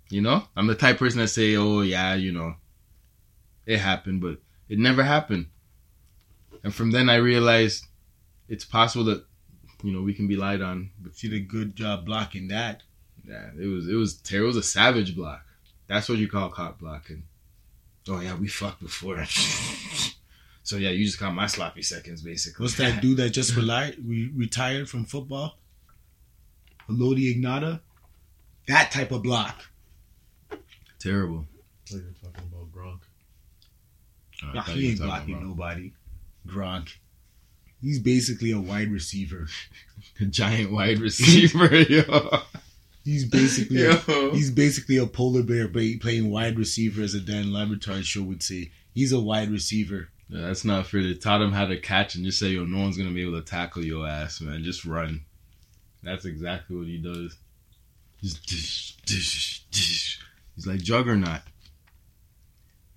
You 0.10 0.22
know, 0.22 0.44
I'm 0.56 0.68
the 0.68 0.76
type 0.76 0.96
of 0.96 1.00
person 1.00 1.20
that 1.20 1.28
say, 1.28 1.56
oh 1.56 1.82
yeah, 1.82 2.16
you 2.16 2.32
know, 2.32 2.56
it 3.66 3.78
happened, 3.78 4.22
but 4.22 4.40
it 4.68 4.80
never 4.80 5.04
happened. 5.04 5.48
And 6.64 6.74
from 6.74 6.92
then, 6.92 7.10
I 7.10 7.16
realized 7.16 7.86
it's 8.48 8.66
possible 8.66 9.06
that, 9.06 9.26
you 9.84 9.92
know, 9.94 10.02
we 10.02 10.14
can 10.14 10.28
be 10.28 10.36
lied 10.36 10.62
on, 10.62 10.90
but 11.00 11.16
She 11.16 11.30
did 11.30 11.38
a 11.38 11.46
good 11.46 11.76
job 11.76 12.06
blocking 12.06 12.48
that. 12.50 12.84
Yeah, 13.28 13.50
it 13.60 13.66
was 13.68 13.88
it 13.88 13.94
was 13.96 14.16
terrible. 14.16 14.46
it 14.46 14.56
was 14.56 14.58
a 14.58 14.64
savage 14.64 15.16
block. 15.16 15.46
That's 15.88 16.08
what 16.10 16.18
you 16.18 16.28
call 16.28 16.50
cop 16.50 16.80
blocking. 16.80 17.24
Oh 18.08 18.20
yeah, 18.20 18.36
we 18.36 18.48
fucked 18.48 18.82
before. 18.82 19.24
so 20.64 20.78
yeah, 20.78 20.90
you 20.90 21.06
just 21.06 21.20
got 21.20 21.34
my 21.34 21.48
sloppy 21.48 21.82
seconds 21.84 22.22
basically. 22.22 22.64
What's 22.64 22.78
that 22.78 23.02
dude 23.02 23.18
that 23.18 23.30
just 23.32 23.54
reli- 23.54 24.04
we 24.06 24.32
retired 24.36 24.90
from 24.90 25.06
football? 25.06 25.58
Elodie 26.90 27.36
Ignata? 27.36 27.82
That 28.68 28.92
type 28.92 29.12
of 29.12 29.22
block. 29.24 29.64
Terrible. 31.00 31.46
I 31.52 31.92
thought 31.92 32.02
you're 32.02 32.14
talking 32.32 32.52
about 32.52 32.72
Gronk. 32.74 33.00
Oh, 34.44 34.52
Nah, 34.54 34.62
he 34.64 34.90
ain't 34.90 35.00
blocking 35.00 35.36
about- 35.36 35.46
nobody. 35.48 35.92
Gronk. 36.48 36.90
He's 37.82 38.00
basically 38.00 38.52
a 38.52 38.60
wide 38.60 38.92
receiver. 38.92 39.48
A 40.22 40.26
giant 40.26 40.72
wide 40.72 41.00
receiver, 41.00 41.74
yo. 41.90 42.40
He's 43.06 43.26
basically 43.26 43.86
a, 43.86 43.94
Yo. 44.08 44.32
he's 44.32 44.52
basically 44.52 44.98
a 44.98 45.08
polar 45.08 45.44
bear 45.44 45.68
playing 45.68 46.30
wide 46.30 46.58
receiver, 46.60 47.02
as 47.02 47.14
a 47.14 47.22
Dan 47.22 47.54
Le 47.54 47.66
Batard 47.66 48.04
show 48.04 48.22
would 48.24 48.44
say. 48.44 48.72
He's 48.94 49.14
a 49.14 49.20
wide 49.20 49.50
receiver. 49.50 50.10
Yeah, 50.28 50.48
that's 50.48 50.66
not 50.66 50.88
fair. 50.88 51.04
They 51.04 51.14
taught 51.16 51.42
him 51.42 51.54
how 51.54 51.66
to 51.66 51.80
catch 51.80 52.16
and 52.16 52.26
just 52.26 52.38
say, 52.40 52.50
yo, 52.50 52.66
no 52.66 52.80
one's 52.80 52.98
gonna 52.98 53.12
be 53.12 53.22
able 53.22 53.40
to 53.40 53.46
tackle 53.46 53.84
your 53.84 54.06
ass, 54.08 54.42
man. 54.42 54.64
Just 54.64 54.86
run. 54.86 55.22
That's 56.04 56.26
exactly 56.26 56.76
what 56.76 56.88
he 56.88 56.98
does. 56.98 57.38
Just 58.22 58.46
dish, 58.46 58.98
dish, 59.06 59.64
dish. 59.72 60.20
He's 60.56 60.68
like 60.68 60.82
Juggernaut. 60.82 61.42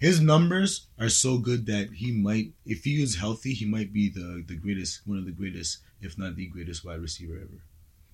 His 0.03 0.21
numbers 0.21 0.89
are 0.99 1.09
so 1.09 1.39
good 1.39 1.67
that 1.67 1.91
he 1.95 2.11
might, 2.11 2.55
if 2.67 2.83
he 2.83 3.01
is 3.01 3.15
healthy, 3.15 3.55
he 3.55 3.67
might 3.67 3.93
be 3.93 4.09
the 4.09 4.43
the 4.45 4.57
greatest, 4.57 5.07
one 5.07 5.17
of 5.17 5.27
the 5.27 5.31
greatest, 5.31 5.79
if 6.01 6.19
not 6.19 6.35
the 6.35 6.49
greatest 6.49 6.85
wide 6.85 7.01
receiver 7.01 7.37
ever. 7.37 7.63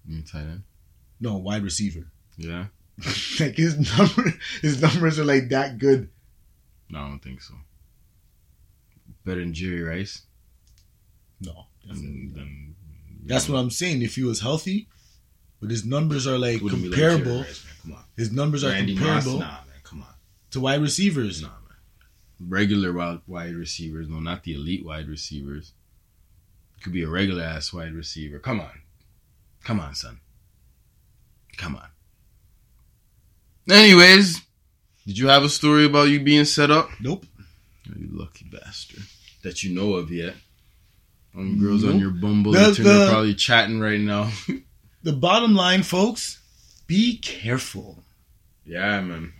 You 0.06 0.20
tight 0.20 0.40
end. 0.40 0.64
No, 1.18 1.38
wide 1.38 1.62
receiver. 1.62 2.06
Yeah. 2.36 2.66
like 3.40 3.56
his 3.56 3.78
number, 3.98 4.34
his 4.60 4.82
numbers 4.82 5.18
are 5.18 5.24
like 5.24 5.48
that 5.48 5.78
good. 5.78 6.10
No, 6.90 6.98
I 6.98 7.08
don't 7.08 7.20
think 7.20 7.40
so. 7.40 7.54
Better 9.24 9.40
than 9.40 9.54
Jerry 9.54 9.80
Rice. 9.80 10.26
No, 11.40 11.68
then 11.86 12.74
that's 13.24 13.48
what 13.48 13.56
I'm 13.56 13.70
saying. 13.70 14.02
If 14.02 14.16
he 14.16 14.24
was 14.24 14.42
healthy, 14.42 14.88
but 15.58 15.70
his 15.70 15.86
numbers 15.86 16.26
are 16.26 16.36
like 16.36 16.60
Wouldn't 16.60 16.82
like 16.82 17.00
comparable. 17.00 17.38
Rice. 17.44 17.64
Come 17.80 17.92
on. 17.94 18.04
his 18.14 18.30
numbers 18.30 18.62
are 18.62 18.72
Randy 18.72 18.94
Moss, 18.94 19.24
comparable 19.24 19.38
nah, 19.40 19.46
man. 19.46 19.80
Come 19.84 20.02
on. 20.02 20.14
to 20.50 20.60
wide 20.60 20.82
receivers. 20.82 21.40
Nah. 21.40 21.48
Regular 22.40 22.92
wide, 22.92 23.20
wide 23.26 23.54
receivers, 23.54 24.08
no, 24.08 24.20
not 24.20 24.44
the 24.44 24.54
elite 24.54 24.84
wide 24.84 25.08
receivers. 25.08 25.72
Could 26.82 26.92
be 26.92 27.02
a 27.02 27.08
regular 27.08 27.42
ass 27.42 27.72
wide 27.72 27.92
receiver. 27.92 28.38
Come 28.38 28.60
on. 28.60 28.70
Come 29.64 29.80
on, 29.80 29.94
son. 29.94 30.20
Come 31.56 31.74
on. 31.76 31.88
Anyways, 33.70 34.40
did 35.06 35.18
you 35.18 35.28
have 35.28 35.42
a 35.42 35.48
story 35.48 35.84
about 35.84 36.04
you 36.08 36.20
being 36.20 36.44
set 36.44 36.70
up? 36.70 36.88
Nope. 37.00 37.26
Oh, 37.88 37.92
you 37.98 38.08
lucky 38.12 38.46
bastard. 38.50 39.02
That 39.42 39.62
you 39.62 39.74
know 39.74 39.94
of 39.94 40.10
yet. 40.10 40.34
Um, 41.36 41.58
girls 41.60 41.84
on 41.84 41.98
your 41.98 42.10
Bumble, 42.10 42.52
The- 42.52 42.58
they're 42.72 42.84
they're 42.84 43.08
probably 43.10 43.34
chatting 43.34 43.80
right 43.80 44.00
now. 44.00 44.30
The 45.04 45.12
bottom 45.12 45.54
line, 45.54 45.84
folks, 45.84 46.40
be 46.88 47.18
careful. 47.18 48.02
Yeah, 48.66 49.00
man. 49.00 49.32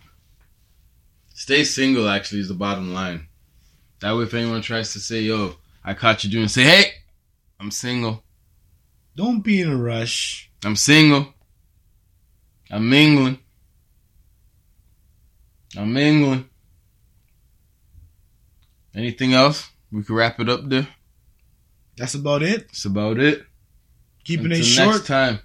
Stay 1.49 1.63
single, 1.63 2.07
actually, 2.07 2.41
is 2.41 2.47
the 2.47 2.53
bottom 2.53 2.93
line. 2.93 3.27
That 4.01 4.15
way, 4.15 4.21
if 4.21 4.35
anyone 4.35 4.61
tries 4.61 4.93
to 4.93 4.99
say, 4.99 5.21
yo, 5.21 5.55
I 5.83 5.95
caught 5.95 6.23
you 6.23 6.29
doing, 6.29 6.47
say, 6.47 6.61
hey, 6.61 6.91
I'm 7.59 7.71
single. 7.71 8.21
Don't 9.15 9.43
be 9.43 9.59
in 9.59 9.71
a 9.71 9.75
rush. 9.75 10.51
I'm 10.63 10.75
single. 10.75 11.33
I'm 12.69 12.87
mingling. 12.87 13.39
I'm 15.75 15.91
mingling. 15.91 16.47
Anything 18.93 19.33
else? 19.33 19.71
We 19.91 20.03
can 20.03 20.13
wrap 20.13 20.39
it 20.39 20.49
up 20.49 20.69
there. 20.69 20.87
That's 21.97 22.13
about 22.13 22.43
it. 22.43 22.67
That's 22.67 22.85
about 22.85 23.17
it. 23.17 23.43
Keeping 24.23 24.51
Until 24.51 24.59
it 24.59 24.65
short. 24.65 24.95
next 24.97 25.07
time. 25.07 25.39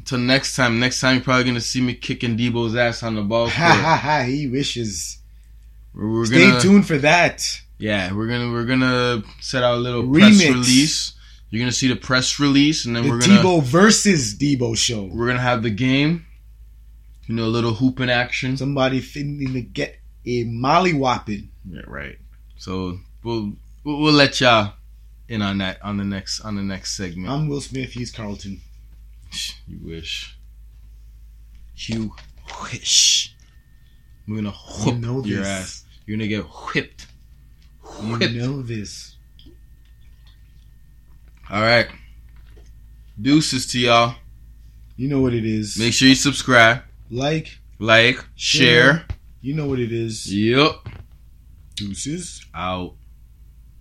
Until 0.00 0.18
next 0.18 0.56
time. 0.56 0.80
Next 0.80 1.00
time, 1.00 1.16
you're 1.16 1.24
probably 1.24 1.44
going 1.44 1.54
to 1.56 1.60
see 1.60 1.80
me 1.80 1.94
kicking 1.94 2.36
Debo's 2.36 2.74
ass 2.74 3.02
on 3.02 3.14
the 3.16 3.22
ball 3.22 3.48
Ha 3.48 3.66
court. 3.72 3.80
ha 3.84 3.96
ha! 3.96 4.22
He 4.22 4.46
wishes. 4.46 5.18
We're, 5.94 6.10
we're 6.10 6.24
Stay 6.26 6.48
gonna, 6.48 6.60
tuned 6.60 6.86
for 6.86 6.98
that. 6.98 7.44
Yeah, 7.78 8.12
we're 8.12 8.26
gonna 8.28 8.50
we're 8.52 8.64
gonna 8.66 9.22
set 9.40 9.62
out 9.62 9.74
a 9.74 9.78
little 9.78 10.02
press 10.10 10.38
release. 10.42 11.14
You're 11.50 11.60
gonna 11.60 11.72
see 11.72 11.88
the 11.88 11.96
press 11.96 12.38
release, 12.38 12.84
and 12.84 12.94
then 12.94 13.04
The 13.04 13.10
we're 13.10 13.20
gonna 13.20 13.40
Debo 13.42 13.62
versus 13.62 14.34
Debo 14.36 14.76
show. 14.76 15.04
we're 15.04 15.26
gonna 15.26 15.40
have 15.40 15.62
the 15.62 15.70
game. 15.70 16.26
You 17.26 17.34
know, 17.36 17.44
a 17.44 17.46
little 17.46 17.74
hooping 17.74 18.10
action. 18.10 18.56
Somebody 18.56 19.00
finna 19.00 19.52
to 19.52 19.60
get 19.62 19.98
a 20.26 20.44
molly 20.44 20.92
whopping. 20.92 21.50
Yeah, 21.68 21.82
right. 21.86 22.18
So 22.56 22.98
we'll 23.22 23.52
we'll, 23.84 24.00
we'll 24.00 24.12
let 24.12 24.40
y'all 24.40 24.74
in 25.28 25.42
on 25.42 25.58
that 25.58 25.82
on 25.82 25.96
the 25.96 26.04
next 26.04 26.40
on 26.40 26.56
the 26.56 26.62
next 26.62 26.96
segment. 26.96 27.28
I'm 27.30 27.48
Will 27.48 27.60
Smith. 27.60 27.92
He's 27.92 28.10
Carlton. 28.10 28.60
You 29.66 29.78
wish. 29.82 30.36
You 31.76 32.12
wish. 32.62 33.34
We're 34.28 34.36
gonna 34.42 34.54
You 34.86 34.92
know 34.98 35.24
your 35.24 35.40
this. 35.40 35.48
ass. 35.48 35.84
You're 36.06 36.16
gonna 36.16 36.28
get 36.28 36.44
whipped. 36.44 37.06
You 38.02 38.28
know 38.30 38.62
this. 38.62 39.16
All 41.50 41.62
right. 41.62 41.88
Deuces 43.20 43.66
to 43.72 43.78
y'all. 43.78 44.14
You 44.96 45.08
know 45.08 45.20
what 45.20 45.34
it 45.34 45.44
is. 45.44 45.78
Make 45.78 45.92
sure 45.92 46.08
you 46.08 46.14
subscribe, 46.14 46.82
like. 47.10 47.58
like, 47.78 48.24
share. 48.36 49.06
You 49.40 49.54
know 49.54 49.66
what 49.66 49.78
it 49.78 49.92
is. 49.92 50.32
Yep. 50.32 50.72
Deuces. 51.74 52.44
Out. 52.54 52.94